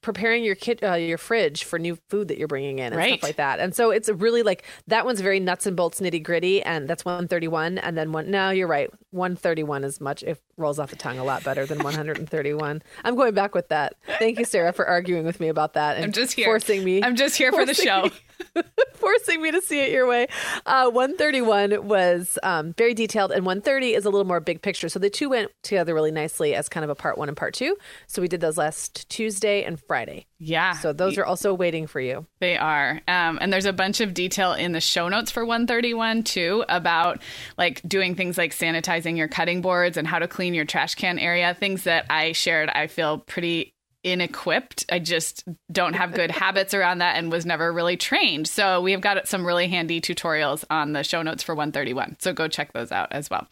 preparing 0.00 0.42
your 0.42 0.54
kit 0.54 0.82
uh, 0.82 0.94
your 0.94 1.18
fridge 1.18 1.62
for 1.64 1.78
new 1.78 1.96
food 2.08 2.28
that 2.28 2.38
you're 2.38 2.48
bringing 2.48 2.78
in 2.78 2.86
and 2.86 2.96
Right. 2.96 3.18
stuff 3.18 3.22
like 3.22 3.36
that 3.36 3.60
and 3.60 3.74
so 3.74 3.90
it's 3.90 4.08
really 4.08 4.42
like 4.42 4.64
that 4.86 5.04
one's 5.04 5.20
very 5.20 5.38
nuts 5.40 5.66
and 5.66 5.76
bolts 5.76 6.00
nitty 6.00 6.22
gritty 6.22 6.62
and 6.62 6.88
that's 6.88 7.04
131 7.04 7.76
and 7.78 7.96
then 7.96 8.10
one 8.10 8.30
no 8.30 8.48
you're 8.50 8.66
right 8.66 8.90
131 9.10 9.84
is 9.84 10.00
much 10.00 10.22
it 10.22 10.40
rolls 10.56 10.78
off 10.78 10.90
the 10.90 10.96
tongue 10.96 11.18
a 11.18 11.24
lot 11.24 11.42
better 11.44 11.66
than 11.66 11.78
131 11.78 12.82
i'm 13.04 13.16
going 13.16 13.34
back 13.34 13.54
with 13.54 13.68
that 13.68 13.94
thank 14.18 14.38
you 14.38 14.44
sarah 14.44 14.72
for 14.72 14.86
arguing 14.86 15.24
with 15.24 15.40
me 15.40 15.48
about 15.48 15.74
that 15.74 15.96
and 15.96 16.04
i'm 16.04 16.12
just 16.12 16.32
here 16.32 16.46
forcing 16.46 16.84
me 16.84 17.02
i'm 17.02 17.16
just 17.16 17.36
here 17.36 17.52
for 17.52 17.64
the 17.64 17.74
show 17.74 18.04
me- 18.04 18.12
forcing 18.94 19.42
me 19.42 19.50
to 19.50 19.60
see 19.60 19.80
it 19.80 19.90
your 19.90 20.06
way. 20.06 20.26
Uh, 20.66 20.90
131 20.90 21.86
was 21.86 22.38
um, 22.42 22.72
very 22.74 22.94
detailed, 22.94 23.32
and 23.32 23.44
130 23.44 23.94
is 23.94 24.04
a 24.04 24.10
little 24.10 24.26
more 24.26 24.40
big 24.40 24.62
picture. 24.62 24.88
So 24.88 24.98
the 24.98 25.10
two 25.10 25.28
went 25.30 25.50
together 25.62 25.94
really 25.94 26.10
nicely 26.10 26.54
as 26.54 26.68
kind 26.68 26.84
of 26.84 26.90
a 26.90 26.94
part 26.94 27.18
one 27.18 27.28
and 27.28 27.36
part 27.36 27.54
two. 27.54 27.76
So 28.06 28.22
we 28.22 28.28
did 28.28 28.40
those 28.40 28.58
last 28.58 29.08
Tuesday 29.08 29.62
and 29.64 29.80
Friday. 29.80 30.26
Yeah 30.38 30.72
So 30.72 30.92
those 30.92 31.18
are 31.18 31.24
also 31.24 31.54
waiting 31.54 31.86
for 31.86 32.00
you. 32.00 32.26
They 32.40 32.56
are. 32.56 33.00
Um, 33.08 33.38
and 33.40 33.52
there's 33.52 33.66
a 33.66 33.72
bunch 33.72 34.00
of 34.00 34.14
detail 34.14 34.52
in 34.52 34.72
the 34.72 34.80
show 34.80 35.08
notes 35.08 35.30
for 35.30 35.44
131 35.44 36.24
too 36.24 36.64
about 36.68 37.22
like 37.56 37.80
doing 37.86 38.14
things 38.14 38.36
like 38.36 38.52
sanitizing 38.52 39.16
your 39.16 39.28
cutting 39.28 39.60
boards 39.62 39.96
and 39.96 40.06
how 40.06 40.18
to 40.18 40.28
clean 40.28 40.54
your 40.54 40.64
trash 40.64 40.94
can 40.94 41.18
area. 41.18 41.54
Things 41.54 41.84
that 41.84 42.06
I 42.10 42.32
shared, 42.32 42.68
I 42.68 42.86
feel 42.86 43.18
pretty 43.18 43.74
inequipped. 44.04 44.84
I 44.92 44.98
just 44.98 45.44
don't 45.72 45.94
have 45.94 46.12
good 46.12 46.30
habits 46.42 46.74
around 46.74 46.98
that 46.98 47.16
and 47.16 47.32
was 47.32 47.46
never 47.46 47.72
really 47.72 47.96
trained. 47.96 48.46
So 48.46 48.80
we've 48.80 49.00
got 49.00 49.26
some 49.26 49.46
really 49.46 49.68
handy 49.68 50.00
tutorials 50.00 50.64
on 50.70 50.92
the 50.92 51.02
show 51.02 51.22
notes 51.22 51.42
for 51.42 51.54
131. 51.54 52.16
So 52.20 52.32
go 52.32 52.46
check 52.48 52.72
those 52.72 52.92
out 52.92 53.08
as 53.12 53.30
well. 53.30 53.48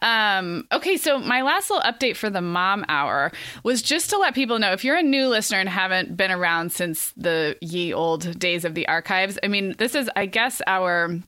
Um, 0.00 0.66
okay, 0.72 0.96
so 0.96 1.18
my 1.18 1.42
last 1.42 1.70
little 1.70 1.90
update 1.90 2.16
for 2.16 2.28
the 2.28 2.40
mom 2.40 2.84
hour 2.88 3.32
was 3.62 3.80
just 3.80 4.10
to 4.10 4.18
let 4.18 4.34
people 4.34 4.58
know 4.58 4.72
if 4.72 4.84
you're 4.84 4.96
a 4.96 5.02
new 5.02 5.28
listener 5.28 5.60
and 5.60 5.68
haven't 5.68 6.16
been 6.16 6.30
around 6.30 6.72
since 6.72 7.12
the 7.16 7.56
ye 7.60 7.92
old 7.92 8.38
days 8.38 8.64
of 8.64 8.74
the 8.74 8.86
archives, 8.88 9.38
I 9.42 9.48
mean, 9.48 9.74
this 9.78 9.94
is, 9.94 10.10
I 10.16 10.26
guess, 10.26 10.60
our 10.66 11.18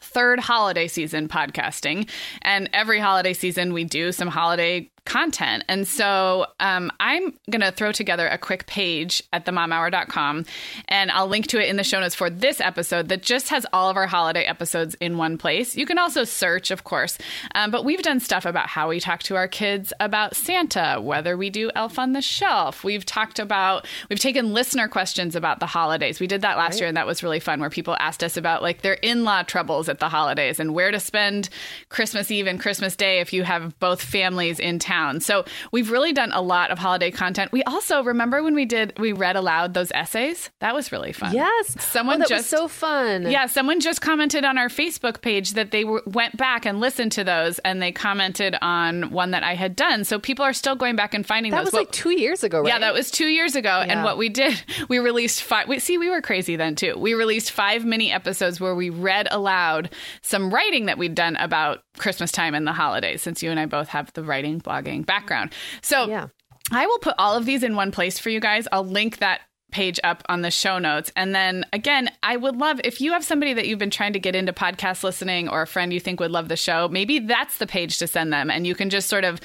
third 0.00 0.40
holiday 0.40 0.88
season 0.88 1.28
podcasting. 1.28 2.08
And 2.42 2.70
every 2.72 3.00
holiday 3.00 3.32
season, 3.32 3.72
we 3.72 3.84
do 3.84 4.12
some 4.12 4.28
holiday 4.28 4.91
content. 5.04 5.64
And 5.68 5.86
so 5.86 6.46
um, 6.60 6.90
I'm 7.00 7.34
going 7.50 7.60
to 7.60 7.72
throw 7.72 7.90
together 7.90 8.28
a 8.28 8.38
quick 8.38 8.66
page 8.66 9.22
at 9.32 9.44
themomhour.com 9.44 10.44
and 10.88 11.10
I'll 11.10 11.26
link 11.26 11.48
to 11.48 11.60
it 11.60 11.68
in 11.68 11.76
the 11.76 11.84
show 11.84 12.00
notes 12.00 12.14
for 12.14 12.30
this 12.30 12.60
episode 12.60 13.08
that 13.08 13.22
just 13.22 13.48
has 13.48 13.66
all 13.72 13.90
of 13.90 13.96
our 13.96 14.06
holiday 14.06 14.44
episodes 14.44 14.94
in 15.00 15.18
one 15.18 15.38
place. 15.38 15.76
You 15.76 15.86
can 15.86 15.98
also 15.98 16.22
search, 16.22 16.70
of 16.70 16.84
course, 16.84 17.18
um, 17.54 17.70
but 17.70 17.84
we've 17.84 18.02
done 18.02 18.20
stuff 18.20 18.46
about 18.46 18.68
how 18.68 18.88
we 18.88 19.00
talk 19.00 19.22
to 19.24 19.34
our 19.34 19.48
kids 19.48 19.92
about 19.98 20.36
Santa, 20.36 21.00
whether 21.00 21.36
we 21.36 21.50
do 21.50 21.70
Elf 21.74 21.98
on 21.98 22.12
the 22.12 22.22
Shelf. 22.22 22.84
We've 22.84 23.04
talked 23.04 23.40
about, 23.40 23.86
we've 24.08 24.20
taken 24.20 24.52
listener 24.52 24.86
questions 24.86 25.34
about 25.34 25.58
the 25.58 25.66
holidays. 25.66 26.20
We 26.20 26.28
did 26.28 26.42
that 26.42 26.56
last 26.56 26.74
right. 26.74 26.80
year 26.80 26.88
and 26.88 26.96
that 26.96 27.06
was 27.06 27.24
really 27.24 27.40
fun 27.40 27.60
where 27.60 27.70
people 27.70 27.96
asked 27.98 28.22
us 28.22 28.36
about 28.36 28.62
like 28.62 28.82
their 28.82 28.94
in 28.94 29.24
law 29.24 29.42
troubles 29.42 29.88
at 29.88 29.98
the 29.98 30.08
holidays 30.08 30.60
and 30.60 30.74
where 30.74 30.92
to 30.92 31.00
spend 31.00 31.48
Christmas 31.88 32.30
Eve 32.30 32.46
and 32.46 32.60
Christmas 32.60 32.94
Day 32.94 33.18
if 33.18 33.32
you 33.32 33.42
have 33.42 33.78
both 33.80 34.00
families 34.00 34.60
in 34.60 34.78
town 34.78 34.91
town. 34.92 35.20
So 35.20 35.44
we've 35.70 35.90
really 35.90 36.12
done 36.12 36.32
a 36.32 36.42
lot 36.42 36.70
of 36.70 36.78
holiday 36.78 37.10
content. 37.10 37.52
We 37.52 37.62
also 37.64 38.02
remember 38.02 38.42
when 38.42 38.54
we 38.54 38.64
did 38.64 38.98
we 38.98 39.12
read 39.12 39.36
aloud 39.36 39.74
those 39.74 39.90
essays. 39.92 40.50
That 40.60 40.74
was 40.74 40.92
really 40.92 41.12
fun. 41.12 41.34
Yes, 41.34 41.82
someone 41.82 42.16
oh, 42.16 42.18
that 42.20 42.28
just 42.28 42.52
was 42.52 42.60
so 42.60 42.68
fun. 42.68 43.30
Yeah, 43.30 43.46
someone 43.46 43.80
just 43.80 44.00
commented 44.00 44.44
on 44.44 44.58
our 44.58 44.68
Facebook 44.68 45.22
page 45.22 45.52
that 45.52 45.70
they 45.70 45.82
w- 45.82 46.02
went 46.06 46.36
back 46.36 46.66
and 46.66 46.80
listened 46.80 47.12
to 47.12 47.24
those, 47.24 47.58
and 47.60 47.80
they 47.80 47.92
commented 47.92 48.56
on 48.60 49.10
one 49.10 49.30
that 49.30 49.42
I 49.42 49.54
had 49.54 49.74
done. 49.74 50.04
So 50.04 50.18
people 50.18 50.44
are 50.44 50.52
still 50.52 50.76
going 50.76 50.96
back 50.96 51.14
and 51.14 51.26
finding 51.26 51.52
that 51.52 51.58
those. 51.58 51.72
was 51.72 51.74
like 51.74 51.90
two 51.90 52.10
years 52.10 52.44
ago, 52.44 52.60
right? 52.60 52.68
Yeah, 52.68 52.78
that 52.80 52.94
was 52.94 53.10
two 53.10 53.28
years 53.28 53.56
ago. 53.56 53.68
Yeah. 53.68 53.92
And 53.92 54.04
what 54.04 54.18
we 54.18 54.28
did, 54.28 54.62
we 54.88 54.98
released 54.98 55.42
five. 55.42 55.68
We, 55.68 55.78
see, 55.78 55.98
we 55.98 56.10
were 56.10 56.20
crazy 56.20 56.56
then 56.56 56.76
too. 56.76 56.96
We 56.98 57.14
released 57.14 57.50
five 57.50 57.84
mini 57.84 58.12
episodes 58.12 58.60
where 58.60 58.74
we 58.74 58.90
read 58.90 59.28
aloud 59.30 59.90
some 60.20 60.52
writing 60.52 60.86
that 60.86 60.98
we'd 60.98 61.14
done 61.14 61.36
about 61.36 61.82
Christmas 61.98 62.32
time 62.32 62.54
and 62.54 62.66
the 62.66 62.72
holidays, 62.72 63.22
since 63.22 63.42
you 63.42 63.50
and 63.50 63.60
I 63.60 63.66
both 63.66 63.88
have 63.88 64.12
the 64.14 64.22
writing, 64.22 64.60
blogging 64.82 65.06
background. 65.06 65.52
So 65.80 66.06
yeah. 66.08 66.28
I 66.70 66.86
will 66.86 66.98
put 66.98 67.14
all 67.18 67.36
of 67.36 67.44
these 67.44 67.62
in 67.62 67.76
one 67.76 67.90
place 67.90 68.18
for 68.18 68.30
you 68.30 68.40
guys. 68.40 68.66
I'll 68.72 68.84
link 68.84 69.18
that 69.18 69.42
page 69.72 69.98
up 70.04 70.22
on 70.28 70.42
the 70.42 70.50
show 70.50 70.78
notes. 70.78 71.10
And 71.16 71.34
then 71.34 71.64
again, 71.72 72.10
I 72.22 72.36
would 72.36 72.56
love 72.56 72.80
if 72.84 73.00
you 73.00 73.12
have 73.12 73.24
somebody 73.24 73.54
that 73.54 73.66
you've 73.66 73.78
been 73.78 73.90
trying 73.90 74.12
to 74.12 74.20
get 74.20 74.36
into 74.36 74.52
podcast 74.52 75.02
listening 75.02 75.48
or 75.48 75.62
a 75.62 75.66
friend 75.66 75.92
you 75.92 75.98
think 75.98 76.20
would 76.20 76.30
love 76.30 76.48
the 76.48 76.56
show, 76.56 76.88
maybe 76.88 77.18
that's 77.18 77.58
the 77.58 77.66
page 77.66 77.98
to 77.98 78.06
send 78.06 78.32
them 78.32 78.50
and 78.50 78.66
you 78.66 78.74
can 78.74 78.90
just 78.90 79.08
sort 79.08 79.24
of 79.24 79.40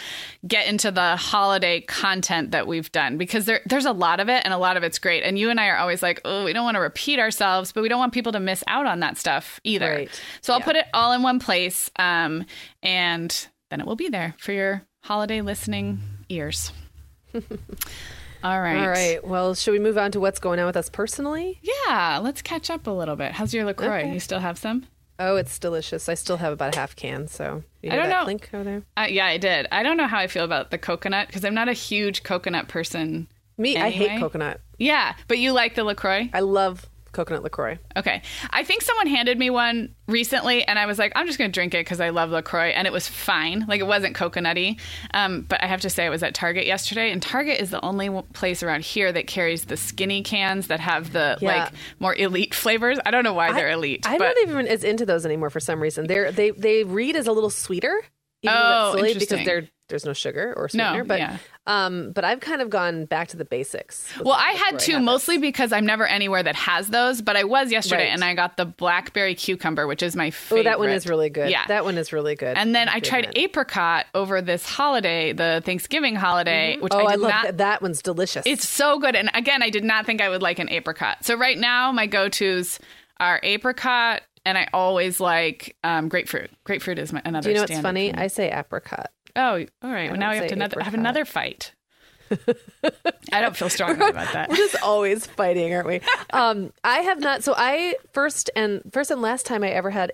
get 0.46 0.68
into 0.68 0.92
the 0.92 1.16
holiday 1.16 1.82
content 1.82 2.52
that 2.52 2.68
we've 2.68 2.92
done 2.92 3.18
because 3.18 3.46
there 3.46 3.62
there's 3.66 3.86
a 3.86 3.92
lot 3.92 4.20
of 4.20 4.30
it 4.30 4.42
and 4.44 4.54
a 4.54 4.58
lot 4.58 4.78
of 4.78 4.84
it's 4.84 5.00
great. 5.00 5.24
And 5.24 5.40
you 5.40 5.50
and 5.50 5.60
I 5.60 5.70
are 5.70 5.78
always 5.78 6.04
like, 6.04 6.22
"Oh, 6.26 6.44
we 6.44 6.54
don't 6.54 6.66
want 6.66 6.76
to 6.76 6.82
repeat 6.82 7.20
ourselves, 7.20 7.72
but 7.72 7.82
we 7.82 7.90
don't 7.90 8.00
want 8.00 8.14
people 8.14 8.34
to 8.34 8.40
miss 8.40 8.64
out 8.68 8.86
on 8.86 9.00
that 9.00 9.18
stuff 9.18 9.60
either." 9.64 9.90
Right. 9.90 10.22
So 10.42 10.54
I'll 10.54 10.60
yeah. 10.60 10.66
put 10.66 10.76
it 10.76 10.86
all 10.94 11.14
in 11.14 11.24
one 11.24 11.40
place 11.40 11.90
um, 11.98 12.46
and 12.84 13.48
then 13.70 13.80
it 13.80 13.88
will 13.88 13.96
be 13.96 14.10
there 14.10 14.36
for 14.38 14.52
your 14.52 14.86
holiday 15.08 15.40
listening 15.40 16.02
ears. 16.28 16.74
All 17.34 17.42
right. 18.62 18.78
All 18.78 18.90
right. 18.90 19.26
Well, 19.26 19.56
should 19.56 19.72
we 19.72 19.80
move 19.80 19.98
on 19.98 20.12
to 20.12 20.20
what's 20.20 20.38
going 20.38 20.60
on 20.60 20.66
with 20.66 20.76
us 20.76 20.90
personally? 20.90 21.62
Yeah, 21.62 22.20
let's 22.22 22.42
catch 22.42 22.70
up 22.70 22.88
a 22.88 22.92
little 22.92 23.16
bit. 23.16 23.32
How's 23.32 23.54
your 23.54 23.64
LaCroix? 23.64 24.00
Okay. 24.00 24.14
You 24.14 24.20
still 24.20 24.40
have 24.40 24.58
some? 24.58 24.86
Oh, 25.18 25.38
it's 25.38 25.58
delicious. 25.60 26.10
I 26.10 26.14
still 26.16 26.36
have 26.36 26.52
about 26.52 26.76
a 26.76 26.80
half 26.80 26.94
can. 26.94 27.30
So 27.30 27.64
I 27.90 27.96
don't 27.96 28.10
know. 28.10 28.24
Link 28.26 28.50
over 28.54 28.66
there. 28.66 28.84
Uh, 28.98 29.08
yeah, 29.10 29.28
I 29.28 29.38
did. 29.38 29.66
I 29.72 29.82
don't 29.82 29.96
know 29.96 30.08
how 30.08 30.20
I 30.20 30.28
feel 30.28 30.44
about 30.44 30.72
the 30.72 30.78
coconut 30.78 31.28
because 31.28 31.46
I'm 31.46 31.56
not 31.56 31.70
a 31.70 31.74
huge 31.74 32.24
coconut 32.24 32.68
person. 32.68 33.30
Me, 33.58 33.78
anyway. 33.78 33.88
I 33.88 34.10
hate 34.10 34.20
coconut. 34.20 34.60
Yeah, 34.78 35.16
but 35.30 35.40
you 35.40 35.54
like 35.54 35.76
the 35.76 35.86
Lacroix. 35.86 36.30
I 36.34 36.42
love 36.42 36.86
coconut 37.18 37.44
LaCroix. 37.44 37.80
Okay. 37.98 38.22
I 38.52 38.64
think 38.64 38.84
someone 38.84 39.08
handed 39.08 39.40
me 39.40 39.50
one 39.50 39.96
recently 40.08 40.64
and 40.64 40.78
I 40.78 40.86
was 40.86 41.00
like, 41.00 41.12
I'm 41.16 41.26
just 41.26 41.40
going 41.40 41.52
to 41.52 41.54
drink 41.54 41.74
it 41.74 41.80
because 41.80 42.00
I 42.00 42.10
love 42.10 42.30
LaCroix. 42.30 42.68
And 42.68 42.86
it 42.86 42.94
was 42.94 43.08
fine. 43.08 43.66
Like 43.68 43.80
it 43.82 43.88
wasn't 43.88 44.16
coconutty. 44.16 44.80
Um, 45.16 45.42
but 45.42 45.64
I 45.64 45.66
have 45.66 45.82
to 45.82 45.90
say, 45.90 46.06
I 46.06 46.10
was 46.10 46.22
at 46.22 46.36
Target 46.36 46.68
yesterday 46.68 47.12
and 47.12 47.20
Target 47.20 47.60
is 47.60 47.72
the 47.72 47.84
only 47.84 48.10
place 48.34 48.62
around 48.62 48.86
here 48.86 49.12
that 49.12 49.26
carries 49.26 49.66
the 49.66 49.76
skinny 49.76 50.22
cans 50.22 50.68
that 50.68 50.80
have 50.80 51.12
the 51.12 51.40
yeah. 51.42 51.64
like 51.64 51.74
more 52.00 52.16
elite 52.16 52.54
flavors. 52.54 53.00
I 53.04 53.10
don't 53.10 53.24
know 53.24 53.34
why 53.34 53.52
they're 53.52 53.72
elite. 53.72 54.06
I'm 54.08 54.20
not 54.20 54.36
even 54.44 54.68
as 54.68 54.84
into 54.84 55.06
those 55.06 55.26
anymore 55.26 55.50
for 55.50 55.60
some 55.60 55.82
reason. 55.82 56.06
They're, 56.06 56.32
they, 56.32 56.52
they 56.52 56.84
read 56.84 57.16
as 57.16 57.26
a 57.26 57.32
little 57.32 57.50
sweeter. 57.50 58.04
Even 58.44 58.56
oh, 58.56 58.94
silly 58.96 59.16
because 59.16 59.44
they're 59.44 59.68
there's 59.88 60.06
no 60.06 60.14
sugar 60.14 60.54
or 60.58 60.70
sweetener. 60.70 61.00
No, 61.00 61.04
but 61.04 61.20
yeah. 61.20 61.38
um, 61.66 62.12
but 62.12 62.26
I've 62.26 62.40
kind 62.40 62.62
of 62.62 62.70
gone 62.70 63.06
back 63.06 63.30
to 63.30 63.38
the 63.38 63.46
basics. 63.46 64.10
Well, 64.22 64.36
I 64.38 64.52
had 64.52 64.80
to 64.80 65.00
mostly 65.00 65.38
because 65.38 65.72
I'm 65.72 65.86
never 65.86 66.06
anywhere 66.06 66.44
that 66.44 66.56
has 66.56 66.90
those. 66.90 67.22
But 67.22 67.38
I 67.38 67.44
was 67.44 67.72
yesterday, 67.72 68.06
right. 68.06 68.14
and 68.14 68.24
I 68.24 68.34
got 68.34 68.58
the 68.58 68.66
blackberry 68.66 69.36
cucumber, 69.36 69.88
which 69.88 70.04
is 70.04 70.16
my 70.16 70.32
favorite. 70.32 70.62
Oh, 70.62 70.64
that 70.64 70.80
one 70.80 70.90
is 70.90 71.08
really 71.08 71.30
good. 71.30 71.50
Yeah, 71.50 71.66
that 71.68 71.86
one 71.86 71.98
is 71.98 72.12
really 72.12 72.36
good. 72.36 72.58
And 72.58 72.76
then 72.76 72.90
I 72.90 73.00
tried 73.00 73.32
apricot 73.36 74.08
over 74.14 74.42
this 74.42 74.66
holiday, 74.66 75.34
the 75.34 75.62
Thanksgiving 75.66 76.16
holiday, 76.16 76.74
mm-hmm. 76.74 76.84
which 76.84 76.94
oh, 76.94 77.06
I, 77.06 77.14
I 77.14 77.16
love 77.16 77.30
not, 77.30 77.46
that. 77.46 77.58
that 77.58 77.82
one's 77.82 78.02
delicious. 78.02 78.44
It's 78.46 78.68
so 78.68 79.00
good. 79.00 79.16
And 79.16 79.30
again, 79.34 79.64
I 79.64 79.70
did 79.70 79.84
not 79.84 80.06
think 80.06 80.22
I 80.22 80.30
would 80.30 80.42
like 80.42 80.60
an 80.60 80.70
apricot. 80.70 81.24
So 81.24 81.36
right 81.36 81.58
now, 81.58 81.92
my 81.92 82.08
go 82.08 82.30
tos 82.30 82.80
are 83.20 83.40
apricot, 83.44 84.22
and 84.46 84.58
I 84.58 84.68
always 84.74 85.20
like 85.20 85.76
um, 85.84 86.08
grapefruit. 86.08 86.52
Grapefruit 86.64 87.00
is 87.00 87.12
my, 87.12 87.22
another. 87.26 87.46
Do 87.46 87.50
you 87.50 87.56
know 87.56 87.62
what's 87.64 87.80
funny? 87.80 88.14
I 88.14 88.28
say 88.28 88.52
apricot. 88.52 89.12
Oh, 89.38 89.64
all 89.84 89.92
right. 89.92 90.10
Well, 90.10 90.20
now 90.20 90.32
we 90.32 90.38
have 90.38 90.48
to 90.48 90.54
another, 90.54 90.82
have 90.82 90.94
another 90.96 91.24
fight. 91.24 91.74
I 93.32 93.40
don't 93.40 93.56
feel 93.56 93.70
strongly 93.70 94.10
about 94.10 94.34
that. 94.34 94.50
We're 94.50 94.58
just 94.58 94.82
always 94.82 95.26
fighting, 95.28 95.74
aren't 95.74 95.88
we? 95.88 96.02
Um, 96.34 96.74
I 96.84 97.00
have 97.00 97.22
not. 97.22 97.44
So 97.44 97.54
I 97.56 97.96
first 98.12 98.50
and 98.56 98.82
first 98.92 99.12
and 99.12 99.22
last 99.22 99.46
time 99.46 99.64
I 99.64 99.70
ever 99.70 99.90
had 99.90 100.12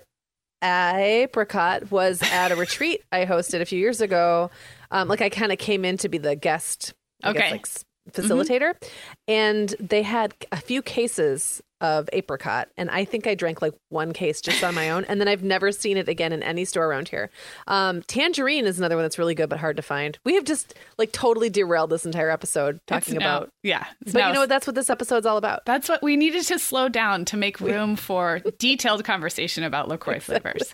apricot 0.62 1.90
was 1.90 2.22
at 2.22 2.52
a 2.52 2.56
retreat 2.56 3.02
I 3.10 3.24
hosted 3.24 3.60
a 3.60 3.64
few 3.64 3.78
years 3.78 4.00
ago. 4.00 4.50
Um, 4.90 5.08
like 5.08 5.20
I 5.20 5.28
kind 5.28 5.50
of 5.50 5.58
came 5.58 5.84
in 5.84 5.96
to 5.98 6.08
be 6.08 6.18
the 6.18 6.36
guest, 6.36 6.94
I 7.22 7.30
okay, 7.30 7.38
guess, 7.40 7.50
like 7.50 7.66
facilitator, 8.12 8.74
mm-hmm. 8.74 8.88
and 9.26 9.74
they 9.80 10.02
had 10.02 10.34
a 10.52 10.56
few 10.56 10.82
cases 10.82 11.60
of 11.84 12.08
apricot, 12.14 12.68
and 12.78 12.90
I 12.90 13.04
think 13.04 13.26
I 13.26 13.34
drank 13.34 13.60
like 13.60 13.74
one 13.90 14.14
case 14.14 14.40
just 14.40 14.64
on 14.64 14.74
my 14.74 14.88
own, 14.88 15.04
and 15.04 15.20
then 15.20 15.28
I've 15.28 15.42
never 15.42 15.70
seen 15.70 15.98
it 15.98 16.08
again 16.08 16.32
in 16.32 16.42
any 16.42 16.64
store 16.64 16.86
around 16.86 17.10
here. 17.10 17.30
Um, 17.66 18.00
tangerine 18.02 18.64
is 18.64 18.78
another 18.78 18.96
one 18.96 19.04
that's 19.04 19.18
really 19.18 19.34
good 19.34 19.50
but 19.50 19.58
hard 19.58 19.76
to 19.76 19.82
find. 19.82 20.18
We 20.24 20.34
have 20.34 20.44
just 20.44 20.74
like 20.96 21.12
totally 21.12 21.50
derailed 21.50 21.90
this 21.90 22.06
entire 22.06 22.30
episode 22.30 22.80
talking 22.86 23.18
about 23.18 23.50
yeah, 23.62 23.84
but 24.00 24.14
you 24.14 24.32
know 24.32 24.40
what? 24.40 24.48
That's 24.48 24.66
what 24.66 24.74
this 24.74 24.88
episode's 24.88 25.26
all 25.26 25.36
about. 25.36 25.66
That's 25.66 25.86
what 25.86 26.02
we 26.02 26.16
needed 26.16 26.44
to 26.44 26.58
slow 26.58 26.88
down 26.88 27.26
to 27.26 27.36
make 27.36 27.60
room 27.60 27.96
for 27.96 28.40
detailed 28.58 29.04
conversation 29.04 29.62
about 29.62 29.88
Lacroix 29.88 30.20
flavors. 30.20 30.72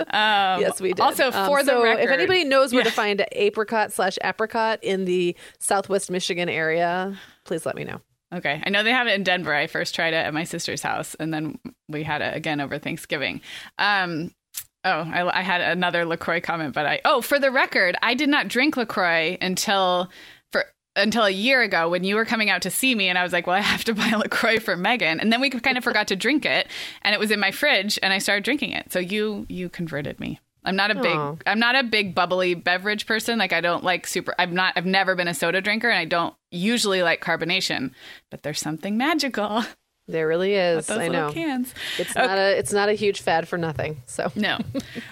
Um, 0.00 0.60
yes, 0.60 0.80
we 0.80 0.92
did. 0.92 1.00
Also, 1.00 1.26
um, 1.26 1.46
for 1.46 1.60
um, 1.60 1.66
the 1.66 1.72
so 1.72 1.82
record, 1.82 2.02
if 2.02 2.10
anybody 2.10 2.44
knows 2.44 2.72
where 2.72 2.82
yeah. 2.82 2.90
to 2.90 2.94
find 2.94 3.24
apricot 3.32 3.92
slash 3.92 4.18
apricot 4.22 4.78
in 4.82 5.04
the 5.04 5.36
Southwest 5.58 6.10
Michigan 6.10 6.48
area, 6.48 7.16
please 7.44 7.64
let 7.64 7.76
me 7.76 7.84
know. 7.84 8.00
Okay. 8.32 8.62
I 8.64 8.70
know 8.70 8.82
they 8.82 8.92
have 8.92 9.08
it 9.08 9.14
in 9.14 9.24
Denver. 9.24 9.54
I 9.54 9.66
first 9.66 9.94
tried 9.94 10.14
it 10.14 10.24
at 10.24 10.34
my 10.34 10.44
sister's 10.44 10.82
house 10.82 11.14
and 11.16 11.34
then 11.34 11.58
we 11.88 12.04
had 12.04 12.22
it 12.22 12.36
again 12.36 12.60
over 12.60 12.78
Thanksgiving. 12.78 13.40
Um, 13.78 14.32
oh, 14.84 15.00
I, 15.12 15.40
I 15.40 15.42
had 15.42 15.60
another 15.60 16.04
LaCroix 16.04 16.40
comment, 16.40 16.74
but 16.74 16.86
I, 16.86 17.00
oh, 17.04 17.20
for 17.22 17.38
the 17.38 17.50
record, 17.50 17.96
I 18.02 18.14
did 18.14 18.28
not 18.28 18.48
drink 18.48 18.76
LaCroix 18.76 19.36
until 19.40 20.10
for, 20.52 20.64
until 20.94 21.24
a 21.24 21.30
year 21.30 21.60
ago 21.62 21.88
when 21.88 22.04
you 22.04 22.14
were 22.14 22.24
coming 22.24 22.50
out 22.50 22.62
to 22.62 22.70
see 22.70 22.94
me 22.94 23.08
and 23.08 23.18
I 23.18 23.24
was 23.24 23.32
like, 23.32 23.48
well, 23.48 23.56
I 23.56 23.60
have 23.60 23.84
to 23.84 23.94
buy 23.96 24.10
LaCroix 24.10 24.60
for 24.60 24.76
Megan. 24.76 25.18
And 25.18 25.32
then 25.32 25.40
we 25.40 25.50
kind 25.50 25.76
of 25.76 25.82
forgot 25.82 26.06
to 26.08 26.16
drink 26.16 26.46
it 26.46 26.68
and 27.02 27.14
it 27.14 27.18
was 27.18 27.32
in 27.32 27.40
my 27.40 27.50
fridge 27.50 27.98
and 28.00 28.12
I 28.12 28.18
started 28.18 28.44
drinking 28.44 28.72
it. 28.72 28.92
So 28.92 29.00
you, 29.00 29.44
you 29.48 29.68
converted 29.68 30.20
me. 30.20 30.38
I'm 30.64 30.76
not 30.76 30.90
a 30.90 30.94
big 30.94 31.16
Aww. 31.16 31.40
I'm 31.46 31.58
not 31.58 31.74
a 31.76 31.82
big 31.82 32.14
bubbly 32.14 32.54
beverage 32.54 33.06
person. 33.06 33.38
Like 33.38 33.52
I 33.52 33.60
don't 33.60 33.84
like 33.84 34.06
super 34.06 34.34
I'm 34.38 34.54
not 34.54 34.74
I've 34.76 34.86
never 34.86 35.14
been 35.14 35.28
a 35.28 35.34
soda 35.34 35.60
drinker 35.60 35.88
and 35.88 35.98
I 35.98 36.04
don't 36.04 36.34
usually 36.50 37.02
like 37.02 37.22
carbonation, 37.22 37.92
but 38.30 38.42
there's 38.42 38.60
something 38.60 38.96
magical. 38.96 39.62
There 40.08 40.26
really 40.26 40.54
is. 40.54 40.90
I 40.90 41.06
know. 41.06 41.30
Cans. 41.30 41.72
It's 41.96 42.10
okay. 42.10 42.26
not 42.26 42.36
a 42.36 42.58
it's 42.58 42.72
not 42.72 42.88
a 42.88 42.94
huge 42.94 43.20
fad 43.22 43.46
for 43.46 43.56
nothing. 43.56 44.02
So 44.06 44.32
No. 44.34 44.58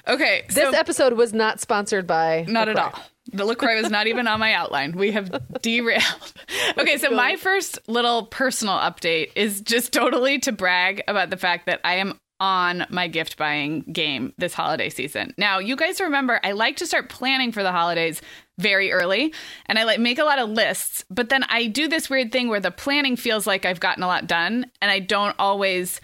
Okay. 0.09 0.45
this 0.51 0.75
episode 0.75 1.13
was 1.13 1.33
not 1.33 1.61
sponsored 1.61 2.07
by 2.07 2.45
Not 2.49 2.67
LaCroix. 2.67 2.83
at 2.83 2.95
all. 2.95 3.03
The 3.33 3.45
LaCroix 3.45 3.81
was 3.81 3.91
not 3.91 4.07
even 4.07 4.27
on 4.27 4.41
my 4.41 4.55
outline. 4.55 4.93
We 4.93 5.13
have 5.13 5.31
derailed. 5.63 6.03
Okay, 6.79 6.99
so 6.99 7.11
my 7.11 7.37
first 7.37 7.79
little 7.89 8.25
personal 8.27 8.75
update 8.75 9.33
is 9.35 9.61
just 9.61 9.93
totally 9.93 10.39
to 10.41 10.53
brag 10.53 11.03
about 11.09 11.29
the 11.31 11.37
fact 11.37 11.67
that 11.67 11.81
I 11.83 11.97
am 11.97 12.19
on 12.41 12.87
my 12.89 13.09
gift 13.09 13.37
buying 13.37 13.81
game 13.93 14.33
this 14.39 14.55
holiday 14.55 14.89
season. 14.89 15.35
Now, 15.37 15.59
you 15.59 15.77
guys 15.77 16.01
remember 16.01 16.41
I 16.45 16.53
like 16.53 16.77
to 16.77 16.87
start 16.87 17.09
planning 17.09 17.53
for 17.53 17.63
the 17.63 17.73
holidays 17.73 18.23
very 18.59 18.93
early 18.93 19.33
and 19.67 19.79
I 19.79 19.85
like 19.85 20.01
make 20.01 20.19
a 20.19 20.25
lot 20.25 20.39
of 20.39 20.49
lists, 20.51 21.05
but 21.11 21.29
then 21.29 21.45
I 21.49 21.67
do 21.67 21.89
this 21.89 22.09
weird 22.09 22.33
thing 22.33 22.49
where 22.49 22.61
the 22.61 22.71
planning 22.71 23.17
feels 23.17 23.47
like 23.47 23.65
I've 23.65 23.81
gotten 23.81 24.03
a 24.03 24.09
lot 24.09 24.27
done 24.27 24.71
and 24.81 24.91
I 24.91 24.99
don't 25.01 25.37
always 25.39 26.01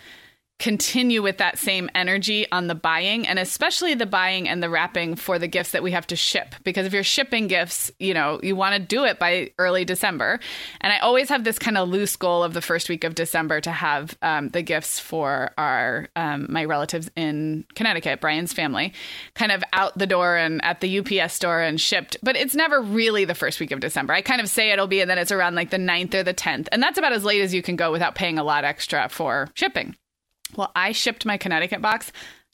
continue 0.64 1.20
with 1.20 1.36
that 1.36 1.58
same 1.58 1.90
energy 1.94 2.50
on 2.50 2.68
the 2.68 2.74
buying 2.74 3.26
and 3.28 3.38
especially 3.38 3.92
the 3.92 4.06
buying 4.06 4.48
and 4.48 4.62
the 4.62 4.70
wrapping 4.70 5.14
for 5.14 5.38
the 5.38 5.46
gifts 5.46 5.72
that 5.72 5.82
we 5.82 5.90
have 5.90 6.06
to 6.06 6.16
ship. 6.16 6.54
Because 6.64 6.86
if 6.86 6.94
you're 6.94 7.02
shipping 7.02 7.48
gifts 7.48 7.90
you 7.98 8.14
know 8.14 8.40
you 8.42 8.56
want 8.56 8.74
to 8.74 8.80
do 8.80 9.04
it 9.04 9.18
by 9.18 9.50
early 9.58 9.84
december. 9.84 10.40
And 10.80 10.90
i 10.90 10.96
always 11.00 11.28
have 11.28 11.44
this 11.44 11.58
kind 11.58 11.76
of 11.76 11.90
loose 11.90 12.16
goal 12.16 12.42
of 12.42 12.54
the 12.54 12.62
first 12.62 12.88
week 12.88 13.04
of 13.04 13.14
december 13.14 13.60
to 13.60 13.70
have 13.70 14.16
um, 14.22 14.48
the 14.48 14.62
gifts 14.62 14.98
for 14.98 15.50
our 15.58 16.08
um, 16.16 16.46
my 16.48 16.64
relatives 16.64 17.10
in 17.14 17.66
connecticut 17.74 18.22
brian's 18.22 18.54
family 18.54 18.94
kind 19.34 19.52
of 19.52 19.62
out 19.74 19.98
the 19.98 20.06
door 20.06 20.34
and 20.34 20.64
at 20.64 20.80
the 20.80 20.98
ups 20.98 21.34
store 21.34 21.60
and 21.60 21.78
shipped. 21.78 22.16
But 22.22 22.36
it's 22.36 22.54
never 22.54 22.80
really 22.80 23.26
the 23.26 23.34
first 23.34 23.60
week 23.60 23.70
of 23.70 23.80
december. 23.80 24.14
I 24.14 24.22
kind 24.22 24.40
of 24.40 24.48
say 24.48 24.70
it'll 24.70 24.86
be 24.86 25.02
and 25.02 25.10
then 25.10 25.18
it's 25.18 25.30
around 25.30 25.56
like 25.56 25.68
the 25.68 25.76
9th 25.76 26.14
or 26.14 26.22
the 26.22 26.32
10th 26.32 26.68
and 26.72 26.82
that's 26.82 26.96
about 26.96 27.12
as 27.12 27.22
late 27.22 27.42
as 27.42 27.52
you 27.52 27.60
can 27.60 27.76
go 27.76 27.92
without 27.92 28.14
paying 28.14 28.38
a 28.38 28.44
lot 28.44 28.64
extra 28.64 29.10
for 29.10 29.50
shipping 29.52 29.94
well, 30.56 30.72
I 30.74 30.92
shipped 30.92 31.24
my 31.24 31.36
Connecticut 31.36 31.82
box 31.82 32.12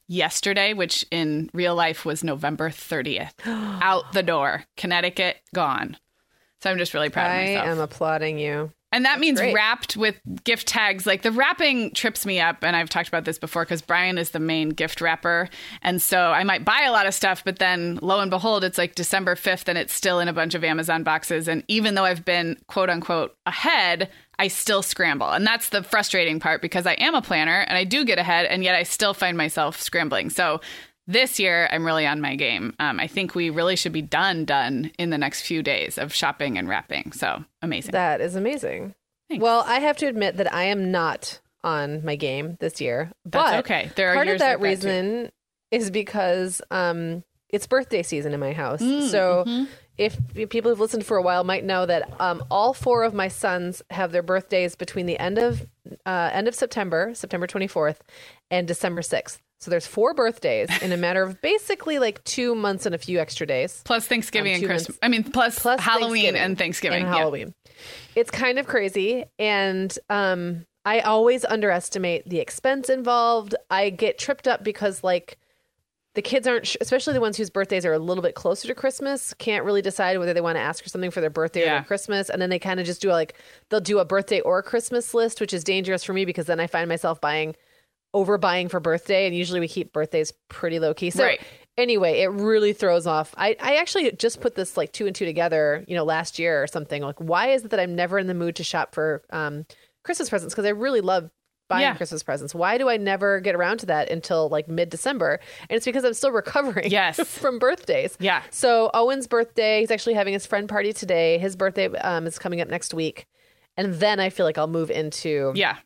yesterday, 0.09 0.75
which 0.75 1.07
in 1.11 1.49
real 1.55 1.75
life 1.75 2.05
was 2.05 2.25
November 2.25 2.69
30th. 2.69 3.33
Out 3.47 4.13
the 4.13 4.23
door. 4.23 4.65
Connecticut 4.77 5.37
gone. 5.55 5.97
So 6.63 6.71
I'm 6.71 6.79
just 6.79 6.93
really 6.93 7.09
proud 7.09 7.31
I 7.31 7.35
of 7.35 7.49
myself. 7.49 7.67
I 7.67 7.71
am 7.71 7.79
applauding 7.79 8.39
you. 8.39 8.73
And 8.93 9.05
that 9.05 9.21
means 9.21 9.39
great. 9.39 9.55
wrapped 9.55 9.97
with 9.97 10.21
gift 10.43 10.67
tags. 10.67 11.07
Like 11.07 11.23
the 11.23 11.31
wrapping 11.31 11.93
trips 11.93 12.27
me 12.27 12.41
up. 12.41 12.65
And 12.65 12.75
I've 12.75 12.89
talked 12.89 13.09
about 13.09 13.25
this 13.25 13.39
before 13.39 13.65
because 13.65 13.83
Brian 13.83 14.19
is 14.19 14.31
the 14.31 14.41
main 14.41 14.71
gift 14.71 15.01
wrapper. 15.01 15.49
And 15.81 16.03
so 16.03 16.19
I 16.19 16.43
might 16.43 16.65
buy 16.65 16.83
a 16.87 16.91
lot 16.91 17.07
of 17.07 17.15
stuff, 17.15 17.45
but 17.45 17.61
then 17.61 18.01
lo 18.03 18.19
and 18.19 18.31
behold, 18.31 18.65
it's 18.65 18.79
like 18.79 18.97
December 18.97 19.37
5th 19.37 19.69
and 19.69 19.79
it's 19.79 19.95
still 19.95 20.19
in 20.19 20.27
a 20.27 20.33
bunch 20.33 20.55
of 20.55 20.65
Amazon 20.65 21.05
boxes. 21.05 21.47
And 21.47 21.63
even 21.69 21.95
though 21.95 22.05
I've 22.05 22.25
been 22.25 22.59
quote 22.67 22.91
unquote 22.91 23.37
ahead, 23.47 24.11
I 24.41 24.49
still 24.49 24.83
scramble. 24.83 25.31
And 25.31 25.47
that's 25.47 25.69
the 25.69 25.83
frustrating 25.83 26.41
part 26.41 26.63
because 26.63 26.87
I 26.87 26.95
am 26.95 27.15
a 27.15 27.23
planner 27.23 27.61
and 27.61 27.77
I 27.77 27.85
do 27.85 28.05
get 28.05 28.19
ahead. 28.19 28.47
And 28.47 28.65
yet 28.65 28.75
I 28.75 28.83
still 28.83 29.15
find 29.15 29.37
myself 29.37 29.81
scrambling. 29.81 30.31
So 30.31 30.61
this 31.07 31.41
year 31.41 31.67
i'm 31.73 31.85
really 31.85 32.07
on 32.07 32.21
my 32.21 32.37
game 32.37 32.73
um, 32.79 33.01
i 33.01 33.07
think 33.07 33.35
we 33.35 33.51
really 33.51 33.75
should 33.75 33.91
be 33.91 34.03
done 34.03 34.45
done 34.45 34.93
in 34.97 35.11
the 35.11 35.19
next 35.19 35.41
few 35.41 35.61
days 35.61 35.99
of 35.99 36.15
shopping 36.15 36.57
and 36.57 36.69
wrapping 36.69 37.11
so 37.11 37.43
amazing 37.63 37.91
That 37.91 38.21
is 38.21 38.37
amazing. 38.37 38.95
Thanks. 39.31 39.43
Well, 39.43 39.63
I 39.65 39.79
have 39.79 39.97
to 39.99 40.07
admit 40.07 40.39
that 40.39 40.53
I 40.53 40.65
am 40.65 40.91
not 40.91 41.39
on 41.63 42.05
my 42.05 42.17
game 42.17 42.57
this 42.59 42.81
year. 42.81 43.13
That's 43.25 43.51
but 43.51 43.59
okay. 43.61 43.91
There 43.95 44.11
are 44.11 44.15
part 44.15 44.27
of 44.29 44.41
that 44.41 44.61
like 44.61 44.81
that, 44.81 44.89
reason 44.89 45.31
is 45.71 45.91
because 45.93 46.61
um, 46.73 47.23
it's 47.49 47.69
birthday 47.69 48.03
season 48.03 48.35
in 48.35 48.41
my 48.41 48.53
house. 48.53 48.83
Mm, 48.83 49.09
so 49.09 49.45
mm-hmm. 49.47 49.65
If, 50.01 50.17
people 50.49 50.71
who've 50.71 50.81
listened 50.81 51.05
for 51.05 51.17
a 51.19 51.23
while 51.23 51.45
might 51.45 51.63
know 51.65 51.85
that 51.87 52.11
um, 52.21 52.43
all 52.51 52.73
four 52.73 53.05
of 53.05 53.13
my 53.15 53.29
sons 53.29 53.83
have 53.91 54.13
their 54.13 54.23
birthdays 54.23 54.75
between 54.75 55.07
the 55.07 55.19
end 55.19 55.39
of 55.39 55.67
uh, 56.07 56.31
end 56.33 56.49
of 56.49 56.55
September, 56.55 57.13
September 57.15 57.47
24th, 57.47 57.99
and 58.51 58.67
December 58.67 59.03
6th. 59.03 59.39
So 59.61 59.71
there's 59.71 59.87
four 59.87 60.15
birthdays 60.15 60.71
in 60.83 60.91
a 60.91 60.97
matter 60.97 61.23
of 61.23 61.43
basically 61.43 61.99
like 61.99 62.25
two 62.25 62.55
months 62.55 62.87
and 62.87 62.95
a 62.95 62.99
few 62.99 63.19
extra 63.21 63.47
days. 63.47 63.83
plus 63.85 64.07
thanksgiving 64.07 64.55
Um, 64.55 64.61
and 64.61 64.67
christmas 64.67 64.89
months. 64.89 64.99
i 65.03 65.09
mean 65.09 65.23
plus, 65.25 65.59
Plus 65.59 65.79
halloween 65.81 66.35
and 66.35 66.57
thanksgiving 66.57 67.03
and 67.03 67.13
Yeah. 67.13 67.19
Halloween. 67.19 67.53
It's 68.17 68.31
kind 68.31 68.59
of 68.59 68.67
crazy, 68.67 69.25
and 69.39 69.97
um, 70.09 70.65
I 70.87 71.01
always 71.01 71.45
underestimate 71.45 72.27
the 72.29 72.39
expense 72.39 72.89
involved. 72.89 73.55
I 73.71 73.91
get 73.91 74.19
tripped 74.19 74.49
up 74.49 74.65
because 74.65 75.05
like 75.05 75.37
the 76.15 76.23
kids 76.23 76.47
aren't, 76.47 76.67
sh- 76.67 76.77
especially 76.81 77.13
the 77.13 77.21
ones 77.21 77.37
whose 77.37 77.51
birthdays 77.51 77.87
are 77.87 77.93
a 77.93 77.99
little 77.99 78.23
bit 78.23 78.35
closer 78.35 78.67
to 78.69 78.75
Christmas, 78.75 79.33
can't 79.35 79.65
really 79.65 79.83
decide 79.83 80.19
whether 80.19 80.35
they 80.35 80.41
want 80.41 80.57
to 80.57 80.61
ask 80.61 80.83
for 80.83 80.89
something 80.89 81.11
for 81.11 81.21
their 81.21 81.31
birthday 81.31 81.63
or 81.63 81.67
their 81.77 81.85
Christmas, 81.85 82.29
and 82.29 82.43
then 82.43 82.51
they 82.51 82.59
kind 82.59 82.81
of 82.81 82.87
just 82.87 83.01
do 83.01 83.11
like 83.11 83.35
they'll 83.69 83.81
do 83.81 83.99
a 84.01 84.05
birthday 84.05 84.41
or 84.41 84.63
Christmas 84.63 85.15
list, 85.15 85.41
which 85.41 85.53
is 85.53 85.63
dangerous 85.65 86.03
for 86.03 86.13
me 86.13 86.25
because 86.25 86.47
then 86.47 86.59
I 86.61 86.67
find 86.67 86.89
myself 86.89 87.21
buying 87.21 87.55
overbuying 88.15 88.71
for 88.71 88.81
birthday, 88.81 89.27
and 89.27 89.37
usually 89.37 89.61
we 89.61 89.69
keep 89.69 89.93
birthdays 89.93 90.33
pretty 90.49 90.79
low 90.81 90.93
key. 90.93 91.11
So 91.11 91.25
Right. 91.25 91.41
anyway, 91.79 92.23
it 92.23 92.27
really 92.29 92.73
throws 92.73 93.07
off. 93.07 93.33
I, 93.37 93.57
I 93.61 93.77
actually 93.77 94.11
just 94.13 94.41
put 94.41 94.57
this 94.57 94.77
like 94.77 94.93
two 94.93 95.07
and 95.07 95.15
two 95.15 95.25
together, 95.25 95.85
you 95.87 95.95
know, 95.95 96.05
last 96.05 96.39
year 96.39 96.61
or 96.61 96.67
something. 96.67 97.03
Like, 97.03 97.19
why 97.21 97.51
is 97.53 97.65
it 97.65 97.71
that 97.71 97.79
I'm 97.79 97.95
never 97.95 98.19
in 98.19 98.27
the 98.27 98.35
mood 98.35 98.57
to 98.57 98.65
shop 98.65 98.95
for 98.97 99.23
um, 99.31 99.65
Christmas 100.03 100.29
presents? 100.29 100.53
Because 100.55 100.67
I 100.67 100.71
really 100.71 101.01
love 101.01 101.31
buying 101.71 101.81
Yeah. 101.83 101.95
Christmas 101.95 102.23
presents. 102.23 102.55
Why 102.55 102.77
do 102.77 102.91
I 102.91 102.99
never 102.99 103.41
get 103.41 103.55
around 103.55 103.79
to 103.79 103.87
that 103.87 104.11
until 104.11 104.51
like 104.51 104.69
mid 104.69 104.91
December? 104.91 105.41
And 105.71 105.77
it's 105.79 105.87
because 105.87 106.05
I'm 106.05 106.13
still 106.13 106.33
recovering 106.43 106.91
Yes. 106.91 107.19
from 107.27 107.59
birthdays. 107.59 108.19
Yeah. 108.21 108.43
So 108.51 108.91
Owen's 108.93 109.27
birthday, 109.27 109.81
he's 109.81 109.91
actually 109.91 110.15
having 110.15 110.35
his 110.35 110.45
friend 110.45 110.69
party 110.69 110.93
today. 110.93 111.39
His 111.39 111.57
birthday 111.57 111.87
um, 112.01 112.27
is 112.27 112.39
coming 112.39 112.61
up 112.61 112.69
next 112.69 112.93
week. 112.93 113.27
And 113.79 113.95
then 113.95 114.21
I 114.21 114.29
feel 114.29 114.45
like 114.45 114.59
I'll 114.59 114.67
move 114.67 114.91
into 114.91 115.53
yeah 115.55 115.77